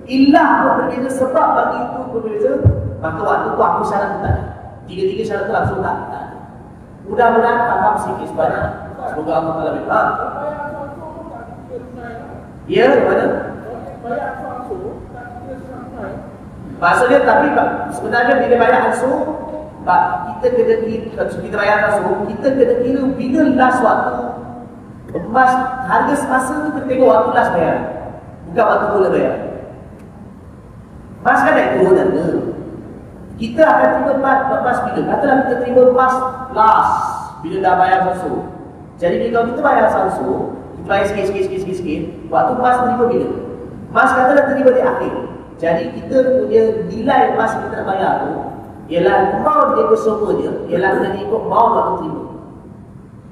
[0.09, 2.53] ilah pun berbeza, sebab bagi itu berbeza,
[3.05, 4.58] maka waktu itu aku syarat tunai.
[4.89, 5.99] Tiga-tiga syarat itu langsung tak.
[7.05, 8.65] Mudah-mudahan faham sikit sebanyak.
[9.13, 10.11] Semoga Allah Ta'ala lebih faham.
[12.69, 13.27] Ya, mana?
[16.79, 17.47] Maksudnya tapi
[17.97, 19.39] sebenarnya bila bayar ansur
[19.89, 24.25] kita kena kira kita bayar ansur kita kena kira bila last waktu
[25.17, 25.53] emas
[25.89, 27.77] harga semasa tu kita tengok waktu last bayar
[28.47, 29.35] bukan waktu mula bayar
[31.25, 32.09] emas kan naik turun dan
[33.39, 36.15] kita akan terima emas, emas bila katalah kita terima emas
[36.53, 36.95] last
[37.41, 38.39] bila dah bayar ansur
[38.99, 40.39] jadi kalau kita bayar ansur
[40.79, 43.29] kita bayar sikit sikit sikit sikit, sikit waktu emas terima bila
[43.95, 45.15] emas katalah terima di akhir
[45.59, 48.33] jadi kita punya nilai emas kita nak bayar tu
[48.89, 52.23] ialah mau dia semua dia ialah kena ikut mau waktu terima.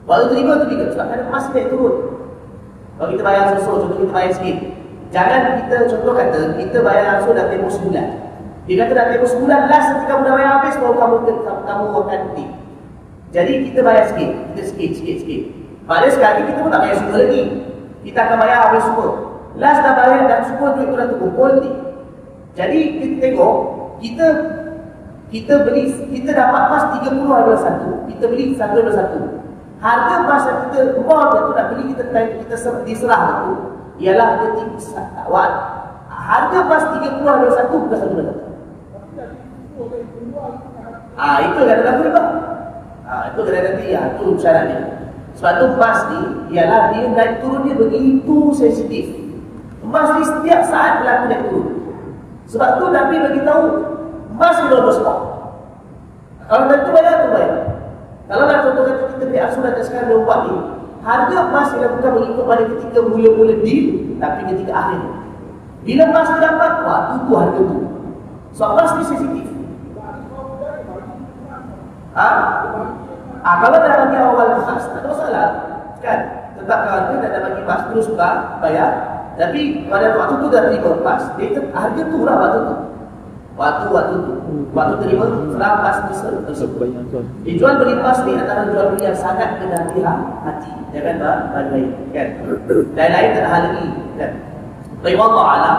[0.07, 1.95] Waktu terima tu juga sebab kan emas naik turun.
[2.97, 4.57] Kalau kita bayar langsung, contoh kita bayar sikit.
[5.15, 8.09] Jangan kita contoh kata kita bayar langsung dah tempoh sebulan.
[8.67, 11.85] Dia kata dah tempoh sebulan last nanti kamu dah bayar habis baru kamu kamu, kamu
[11.87, 12.45] akan nanti.
[13.31, 15.43] Jadi kita bayar sikit, kita sikit sikit sikit.
[15.87, 17.43] Pada sekali kita pun tak bayar semua lagi.
[18.03, 19.09] Kita akan bayar habis semua.
[19.55, 21.71] Last dah bayar dan semua duit tu dah terkumpul ni.
[22.59, 23.55] Jadi kita tengok
[24.03, 24.27] kita
[25.31, 29.19] kita beli kita dapat pas 30 adalah satu, kita beli satu adalah satu.
[29.77, 33.51] Harga pas yang kita mall tu nak beli kita kita diserah tu
[34.03, 34.91] ialah dia tinggi
[35.31, 35.53] wad.
[36.11, 38.46] Harga pas 30 adalah satu bukan satu satu.
[41.17, 42.23] Ah itu kan dalam riba.
[43.09, 44.79] Ah itu kena nanti ya itu syaratnya.
[45.37, 46.21] Sebab tu pas ni
[46.57, 49.13] ialah dia naik turun dia begitu sensitif.
[49.85, 51.69] Emas ni setiap saat berlaku naik turun.
[52.49, 53.65] Sebab tu Nabi bagi tahu
[54.37, 55.19] emas kena berstok.
[56.47, 57.55] Kalau nanti bayar tu bayar.
[58.27, 60.55] Kalau nak contoh kata kita beli asuran dan sekarang dia ni,
[61.07, 63.87] harga emas ialah bukan mengikut pada ketika mula-mula deal,
[64.19, 65.01] tapi ketika akhir.
[65.87, 67.79] Bila emas tu dapat, wah tu harga tu.
[68.59, 69.47] Sebab emas ni sensitif.
[72.17, 72.29] Ha?
[73.45, 75.47] Ah, kalau dah bagi awal emas, tak ada masalah.
[76.01, 76.19] Kan?
[76.57, 78.09] Tetap kalau dia dah bagi emas, terus
[78.65, 78.91] bayar.
[79.37, 82.77] Tapi pada waktu tu dah terima lepas, dia harga tu lah waktu tu.
[83.57, 84.33] Waktu-waktu tu.
[84.77, 86.77] Waktu terima lepas tersebut.
[86.77, 87.25] Banyak tuan.
[87.41, 89.89] Di jual beli pas ni antara jual beli yang sangat kena
[90.45, 90.73] hati.
[90.93, 91.17] Jangan
[91.53, 92.29] bagi kan.
[92.93, 93.87] Dan lain tak ada hal lagi
[94.21, 94.31] kan.
[95.01, 95.79] Baik Allah alam.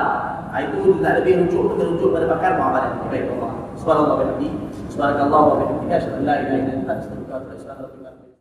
[0.50, 2.98] Ah, Itu tak lebih rujuk tu rujuk pada pakar muamalah.
[3.14, 3.52] Baik Allah.
[3.78, 4.50] Subhanallah wa bihamdi.
[4.98, 7.77] سبحانك اللهم وبحمدك أشهد أن لا إله إلا أنت أستغفرك وأتوب